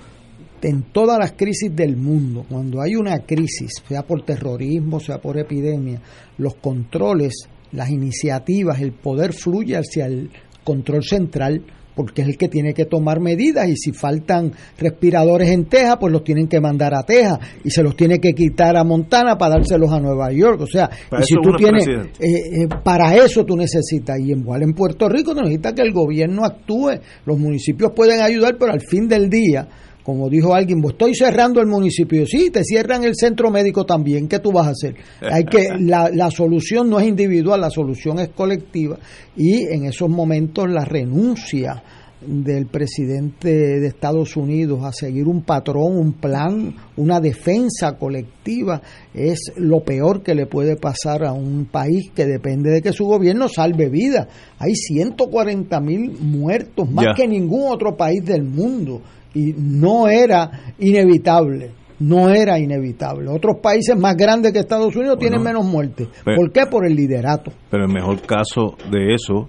[0.62, 5.38] en todas las crisis del mundo, cuando hay una crisis, sea por terrorismo, sea por
[5.38, 6.02] epidemia,
[6.38, 10.32] los controles, las iniciativas, el poder fluye hacia el
[10.64, 11.64] control central
[11.96, 16.12] porque es el que tiene que tomar medidas y si faltan respiradores en Texas, pues
[16.12, 19.56] los tienen que mandar a Texas y se los tiene que quitar a Montana para
[19.56, 20.62] dárselos a Nueva York.
[20.62, 24.74] O sea, y si tú tienes, eh, eh, para eso tú necesitas, y igual en
[24.74, 29.30] Puerto Rico, necesitas que el gobierno actúe, los municipios pueden ayudar, pero al fin del
[29.30, 29.68] día,
[30.06, 32.28] como dijo alguien, pues estoy cerrando el municipio.
[32.28, 34.28] Sí, te cierran el centro médico también.
[34.28, 34.96] ¿Qué tú vas a hacer?
[35.20, 39.00] Hay que la, la solución no es individual, la solución es colectiva
[39.36, 41.82] y en esos momentos la renuncia
[42.22, 48.82] del presidente de Estados Unidos a seguir un patrón, un plan, una defensa colectiva
[49.14, 53.06] es lo peor que le puede pasar a un país que depende de que su
[53.06, 54.28] gobierno salve vidas.
[54.60, 59.02] Hay 140 mil muertos, más que ningún otro país del mundo
[59.36, 61.72] y no era inevitable.
[62.00, 63.30] No era inevitable.
[63.30, 66.10] Otros países más grandes que Estados Unidos tienen menos muertes.
[66.24, 66.66] ¿Por qué?
[66.66, 67.52] Por el liderato.
[67.70, 69.48] Pero el mejor caso de eso,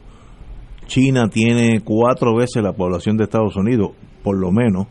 [0.87, 3.91] China tiene cuatro veces la población de Estados Unidos,
[4.23, 4.87] por lo menos,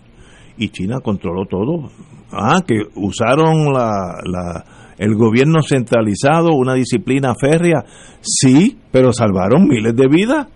[0.57, 1.89] y China controló todo.
[2.31, 4.65] Ah, que usaron la, la,
[4.97, 7.85] el gobierno centralizado, una disciplina férrea,
[8.19, 10.47] sí, pero salvaron miles de vidas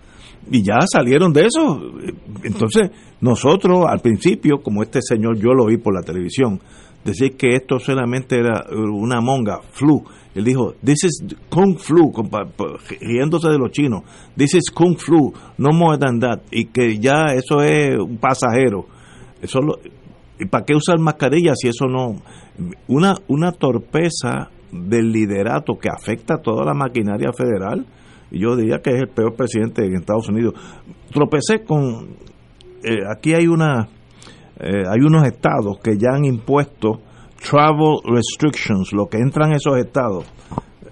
[0.51, 1.81] y ya salieron de eso.
[2.43, 6.59] Entonces, nosotros al principio, como este señor yo lo vi por la televisión,
[7.03, 10.03] decir que esto solamente era una monga, flu.
[10.35, 12.11] Él dijo, this is kung flu,
[13.01, 14.03] riéndose de los chinos,
[14.37, 18.85] this is kung flu, no more than that, y que ya eso es un pasajero.
[19.41, 19.59] Eso
[20.39, 22.15] ¿Y para qué usar mascarilla si eso no?
[22.87, 27.85] Una, una torpeza del liderato que afecta a toda la maquinaria federal,
[28.31, 30.53] yo diría que es el peor presidente en Estados Unidos.
[31.11, 32.15] Tropecé con
[32.83, 33.87] eh, aquí hay una
[34.59, 37.01] eh, hay unos estados que ya han impuesto
[37.41, 40.25] travel restrictions, lo que entran esos estados.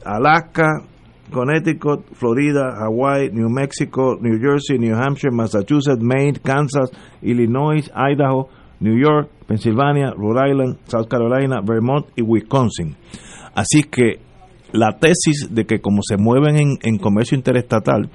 [0.05, 0.83] Alaska,
[1.31, 6.89] Connecticut, Florida, Hawaii, New Mexico, New Jersey, New Hampshire, Massachusetts, Maine, Kansas,
[7.21, 8.47] Illinois, Idaho,
[8.79, 12.95] New York, Pennsylvania, Rhode Island, South Carolina, Vermont y Wisconsin.
[13.53, 14.19] Así que
[14.71, 18.09] la tesis de que como se mueven en, en comercio interestatal,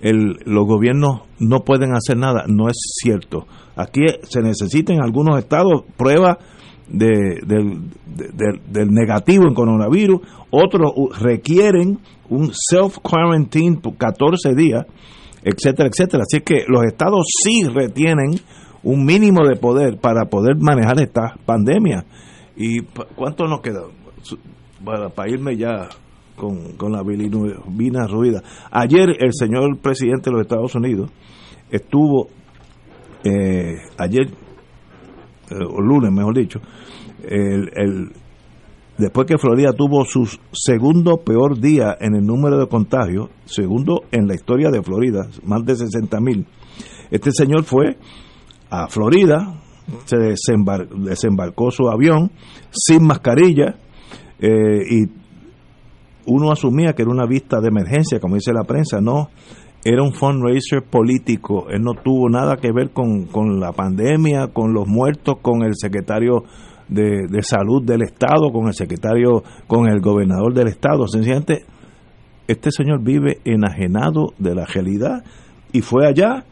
[0.00, 3.46] el, los gobiernos no pueden hacer nada, no es cierto.
[3.76, 6.38] Aquí se necesitan en algunos estados pruebas
[6.88, 10.20] de, del negativo en coronavirus,
[10.50, 14.86] otros requieren un self-quarantine por 14 días,
[15.42, 16.22] etcétera, etcétera.
[16.22, 18.40] Así que los estados sí retienen
[18.82, 22.04] un mínimo de poder para poder manejar esta pandemia.
[22.56, 22.82] ¿Y
[23.16, 23.82] cuánto nos queda?
[24.84, 25.88] Para, para irme ya
[26.36, 28.42] con, la bilirubina ruida.
[28.70, 31.10] Ayer el señor presidente de los Estados Unidos
[31.70, 32.28] estuvo,
[33.24, 34.28] eh, ayer,
[35.50, 36.60] eh, o lunes mejor dicho,
[37.28, 38.12] el,
[38.98, 44.28] después que Florida tuvo su segundo peor día en el número de contagios, segundo en
[44.28, 46.46] la historia de Florida, más de 60 mil,
[47.10, 47.96] este señor fue
[48.70, 49.60] a Florida,
[50.04, 52.32] se desembarcó su avión
[52.70, 53.76] sin mascarilla
[54.40, 55.06] eh, y
[56.26, 59.30] uno asumía que era una vista de emergencia, como dice la prensa, no,
[59.84, 64.88] era un fundraiser político, él no tuvo nada que ver con, la pandemia, con los
[64.88, 66.42] muertos, con el secretario
[66.88, 71.64] de, salud del Estado, con el secretario, con el gobernador del Estado, sencillamente
[72.48, 75.24] este señor vive enajenado de la realidad
[75.72, 76.44] y fue allá,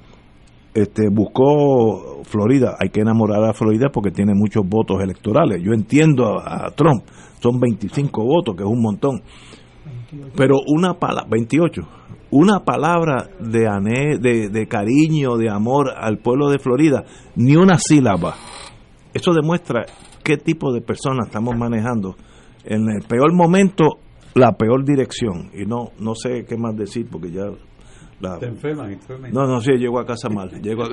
[0.74, 6.39] este, buscó Florida, hay que enamorar a Florida porque tiene muchos votos electorales, yo entiendo
[6.40, 7.05] a Trump,
[7.45, 9.23] son 25 votos, que es un montón,
[10.35, 11.83] pero una palabra, 28,
[12.31, 17.05] una palabra de, ané, de, de cariño, de amor al pueblo de Florida,
[17.37, 18.35] ni una sílaba.
[19.12, 19.85] Eso demuestra
[20.23, 22.16] qué tipo de personas estamos manejando.
[22.65, 23.99] En el peor momento,
[24.35, 25.51] la peor dirección.
[25.53, 27.45] Y no, no sé qué más decir porque ya
[28.20, 30.51] no, no, sí, llego a casa mal.
[30.62, 30.85] Llego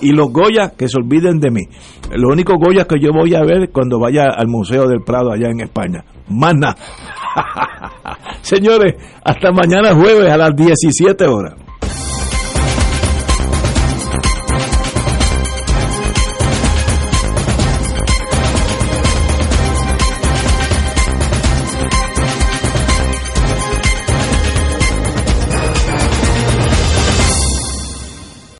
[0.00, 1.62] y los Goyas, que se olviden de mí.
[2.10, 5.48] Los únicos Goyas que yo voy a ver cuando vaya al Museo del Prado allá
[5.48, 6.04] en España.
[6.28, 6.76] Más nada.
[8.42, 8.94] Señores,
[9.24, 11.54] hasta mañana jueves a las 17 horas.